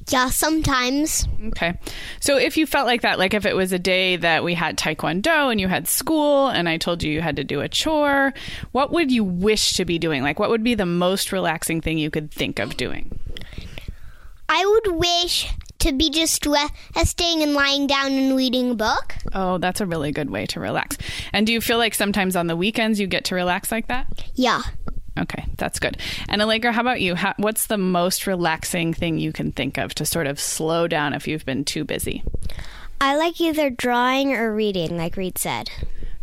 Yeah, 0.08 0.28
sometimes. 0.30 1.26
Okay. 1.48 1.78
So 2.20 2.36
if 2.36 2.56
you 2.56 2.66
felt 2.66 2.86
like 2.86 3.02
that, 3.02 3.18
like 3.18 3.32
if 3.32 3.46
it 3.46 3.56
was 3.56 3.72
a 3.72 3.78
day 3.78 4.16
that 4.16 4.44
we 4.44 4.54
had 4.54 4.76
taekwondo 4.76 5.50
and 5.50 5.60
you 5.60 5.68
had 5.68 5.88
school 5.88 6.48
and 6.48 6.68
I 6.68 6.76
told 6.76 7.02
you 7.02 7.10
you 7.10 7.22
had 7.22 7.36
to 7.36 7.44
do 7.44 7.60
a 7.60 7.68
chore, 7.68 8.34
what 8.72 8.90
would 8.90 9.10
you 9.10 9.24
wish 9.24 9.74
to 9.74 9.84
be 9.84 9.98
doing? 9.98 10.22
Like 10.22 10.38
what 10.38 10.50
would 10.50 10.62
be 10.64 10.74
the 10.74 10.86
most 10.86 11.32
relaxing 11.32 11.80
thing 11.80 11.96
you 11.96 12.10
could 12.10 12.30
think 12.30 12.58
of 12.58 12.76
doing? 12.76 13.18
I 14.56 14.64
would 14.64 15.00
wish 15.00 15.52
to 15.80 15.92
be 15.92 16.10
just 16.10 16.46
resting 16.46 17.40
uh, 17.40 17.42
and 17.42 17.54
lying 17.54 17.88
down 17.88 18.12
and 18.12 18.36
reading 18.36 18.70
a 18.70 18.74
book. 18.76 19.16
Oh, 19.32 19.58
that's 19.58 19.80
a 19.80 19.86
really 19.86 20.12
good 20.12 20.30
way 20.30 20.46
to 20.46 20.60
relax. 20.60 20.96
And 21.32 21.44
do 21.44 21.52
you 21.52 21.60
feel 21.60 21.76
like 21.76 21.92
sometimes 21.92 22.36
on 22.36 22.46
the 22.46 22.54
weekends 22.54 23.00
you 23.00 23.08
get 23.08 23.24
to 23.24 23.34
relax 23.34 23.72
like 23.72 23.88
that? 23.88 24.06
Yeah. 24.36 24.62
Okay, 25.18 25.44
that's 25.56 25.80
good. 25.80 25.96
And 26.28 26.40
Allegra, 26.40 26.70
how 26.70 26.82
about 26.82 27.00
you? 27.00 27.16
How, 27.16 27.34
what's 27.36 27.66
the 27.66 27.78
most 27.78 28.28
relaxing 28.28 28.94
thing 28.94 29.18
you 29.18 29.32
can 29.32 29.50
think 29.50 29.76
of 29.76 29.92
to 29.96 30.06
sort 30.06 30.28
of 30.28 30.38
slow 30.38 30.86
down 30.86 31.14
if 31.14 31.26
you've 31.26 31.44
been 31.44 31.64
too 31.64 31.82
busy? 31.82 32.22
I 33.00 33.16
like 33.16 33.40
either 33.40 33.70
drawing 33.70 34.34
or 34.34 34.54
reading, 34.54 34.96
like 34.96 35.16
Reed 35.16 35.36
said. 35.36 35.68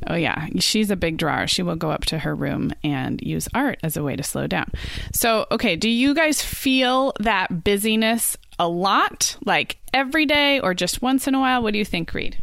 Oh, 0.07 0.15
yeah. 0.15 0.47
She's 0.59 0.89
a 0.89 0.95
big 0.95 1.17
drawer. 1.17 1.47
She 1.47 1.63
will 1.63 1.75
go 1.75 1.91
up 1.91 2.05
to 2.05 2.19
her 2.19 2.35
room 2.35 2.71
and 2.83 3.21
use 3.21 3.47
art 3.53 3.79
as 3.83 3.95
a 3.95 4.03
way 4.03 4.15
to 4.15 4.23
slow 4.23 4.47
down. 4.47 4.71
So, 5.13 5.45
okay, 5.51 5.75
do 5.75 5.89
you 5.89 6.13
guys 6.13 6.41
feel 6.41 7.13
that 7.19 7.63
busyness 7.63 8.37
a 8.57 8.67
lot, 8.67 9.37
like 9.45 9.77
every 9.93 10.25
day 10.25 10.59
or 10.59 10.73
just 10.73 11.01
once 11.01 11.27
in 11.27 11.35
a 11.35 11.39
while? 11.39 11.61
What 11.61 11.73
do 11.73 11.79
you 11.79 11.85
think, 11.85 12.13
Reed? 12.13 12.37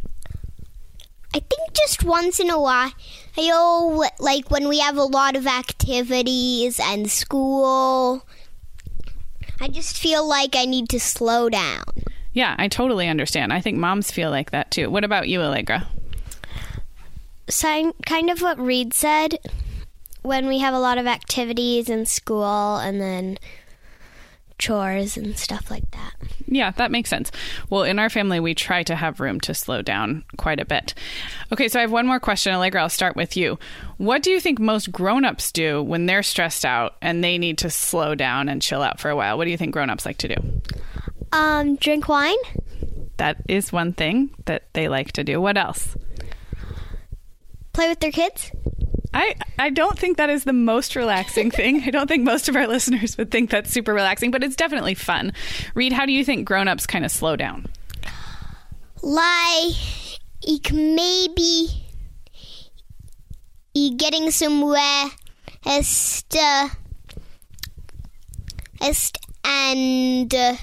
I 1.33 1.39
think 1.39 1.73
just 1.73 2.03
once 2.03 2.39
in 2.39 2.49
a 2.49 2.59
while. 2.59 2.91
I 3.37 3.51
oh, 3.53 4.09
like 4.19 4.49
when 4.49 4.67
we 4.67 4.79
have 4.79 4.97
a 4.97 5.03
lot 5.03 5.35
of 5.35 5.45
activities 5.45 6.79
and 6.79 7.09
school. 7.09 8.25
I 9.61 9.67
just 9.67 9.97
feel 9.97 10.27
like 10.27 10.55
I 10.55 10.65
need 10.65 10.89
to 10.89 10.99
slow 10.99 11.49
down. 11.49 11.83
Yeah, 12.33 12.55
I 12.57 12.67
totally 12.67 13.07
understand. 13.07 13.51
I 13.51 13.61
think 13.61 13.77
moms 13.77 14.11
feel 14.11 14.29
like 14.29 14.51
that 14.51 14.71
too. 14.71 14.89
What 14.89 15.03
about 15.03 15.27
you, 15.27 15.41
Allegra? 15.41 15.87
Kind 17.51 18.29
of 18.29 18.41
what 18.41 18.59
Reed 18.59 18.93
said. 18.93 19.39
When 20.21 20.47
we 20.47 20.59
have 20.59 20.73
a 20.73 20.79
lot 20.79 20.97
of 20.97 21.07
activities 21.07 21.89
in 21.89 22.05
school 22.05 22.75
and 22.77 22.99
then 22.99 23.37
chores 24.57 25.15
and 25.15 25.37
stuff 25.37 25.71
like 25.71 25.89
that. 25.91 26.13
Yeah, 26.45 26.71
that 26.71 26.91
makes 26.91 27.09
sense. 27.09 27.31
Well, 27.69 27.83
in 27.83 27.97
our 27.97 28.09
family, 28.09 28.39
we 28.39 28.53
try 28.53 28.83
to 28.83 28.95
have 28.95 29.21
room 29.21 29.39
to 29.41 29.53
slow 29.53 29.81
down 29.81 30.25
quite 30.37 30.59
a 30.59 30.65
bit. 30.65 30.93
Okay, 31.53 31.69
so 31.69 31.79
I 31.79 31.81
have 31.81 31.91
one 31.91 32.05
more 32.05 32.19
question, 32.19 32.53
Allegra. 32.53 32.81
I'll 32.81 32.89
start 32.89 33.15
with 33.15 33.37
you. 33.37 33.57
What 33.97 34.21
do 34.21 34.31
you 34.31 34.41
think 34.41 34.59
most 34.59 34.91
grown-ups 34.91 35.53
do 35.53 35.81
when 35.81 36.05
they're 36.05 36.23
stressed 36.23 36.65
out 36.65 36.97
and 37.01 37.23
they 37.23 37.37
need 37.37 37.57
to 37.59 37.69
slow 37.69 38.15
down 38.15 38.49
and 38.49 38.61
chill 38.61 38.81
out 38.81 38.99
for 38.99 39.09
a 39.09 39.15
while? 39.15 39.37
What 39.37 39.45
do 39.45 39.51
you 39.51 39.57
think 39.57 39.71
grown-ups 39.71 40.05
like 40.05 40.17
to 40.17 40.27
do? 40.27 40.61
Um, 41.31 41.77
drink 41.77 42.09
wine. 42.09 42.37
That 43.17 43.37
is 43.47 43.71
one 43.71 43.93
thing 43.93 44.31
that 44.45 44.73
they 44.73 44.89
like 44.89 45.13
to 45.13 45.23
do. 45.23 45.39
What 45.39 45.57
else? 45.57 45.95
Play 47.73 47.89
with 47.89 47.99
their 47.99 48.11
kids. 48.11 48.51
I, 49.13 49.35
I 49.57 49.69
don't 49.69 49.97
think 49.97 50.17
that 50.17 50.29
is 50.29 50.43
the 50.43 50.53
most 50.53 50.95
relaxing 50.95 51.49
thing. 51.59 51.83
I 51.83 51.89
don't 51.89 52.07
think 52.07 52.23
most 52.23 52.47
of 52.49 52.55
our 52.55 52.67
listeners 52.67 53.17
would 53.17 53.31
think 53.31 53.49
that's 53.49 53.71
super 53.71 53.93
relaxing, 53.93 54.31
but 54.31 54.43
it's 54.43 54.55
definitely 54.55 54.95
fun. 54.95 55.33
Reed, 55.73 55.93
how 55.93 56.05
do 56.05 56.11
you 56.11 56.23
think 56.23 56.47
grown-ups 56.47 56.85
kind 56.85 57.05
of 57.05 57.11
slow 57.11 57.35
down? 57.35 57.67
Like 59.01 59.75
maybe 60.71 61.67
getting 63.95 64.29
somewhere 64.31 65.05
uh, 65.65 66.69
and 69.43 70.35
uh, 70.35 70.55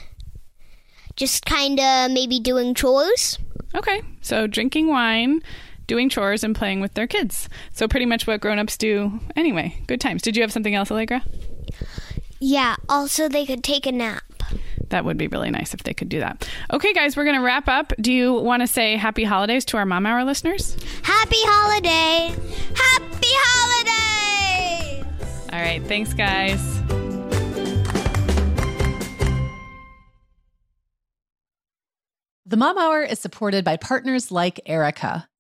just 1.17 1.45
kind 1.47 1.81
of 1.81 2.11
maybe 2.11 2.41
doing 2.41 2.75
chores. 2.75 3.39
Okay, 3.75 4.03
so 4.21 4.47
drinking 4.47 4.89
wine, 4.89 5.43
doing 5.87 6.09
chores 6.09 6.45
and 6.45 6.55
playing 6.55 6.81
with 6.81 6.95
their 6.95 7.07
kids. 7.07 7.49
So 7.73 7.89
pretty 7.89 8.07
much 8.07 8.27
what 8.27 8.41
grown-ups 8.41 8.77
do 8.77 9.21
anyway. 9.35 9.79
Good 9.87 10.01
times. 10.01 10.23
Did 10.23 10.37
you 10.37 10.43
have 10.43 10.53
something 10.53 10.75
else, 10.75 10.91
Allegra? 10.91 11.23
Yeah, 12.41 12.77
also 12.89 13.29
they 13.29 13.47
could 13.47 13.65
take 13.65 13.87
a 13.87 13.93
nap. 13.93 14.23
That 14.91 15.05
would 15.05 15.17
be 15.17 15.27
really 15.27 15.51
nice 15.51 15.75
if 15.75 15.83
they 15.83 15.95
could 15.95 16.09
do 16.09 16.21
that. 16.21 16.49
Okay, 16.73 16.93
guys, 16.93 17.17
we're 17.17 17.25
going 17.25 17.37
to 17.37 17.43
wrap 17.43 17.69
up. 17.69 17.93
Do 18.01 18.13
you 18.13 18.35
want 18.35 18.63
to 18.63 18.67
say 18.67 18.97
happy 18.97 19.25
holidays 19.25 19.65
to 19.67 19.77
our 19.79 19.87
Mom 19.87 20.07
Hour 20.07 20.25
listeners? 20.25 20.77
Happy 21.03 21.39
holidays! 21.41 22.37
Happy 22.77 23.33
holidays! 23.33 25.05
All 25.53 25.59
right, 25.59 25.83
thanks, 25.87 26.15
guys. 26.15 26.61
The 32.49 32.57
Mom 32.57 32.79
Hour 32.79 33.03
is 33.03 33.19
supported 33.19 33.65
by 33.65 33.77
partners 33.77 34.31
like 34.31 34.61
Erika. 34.67 35.29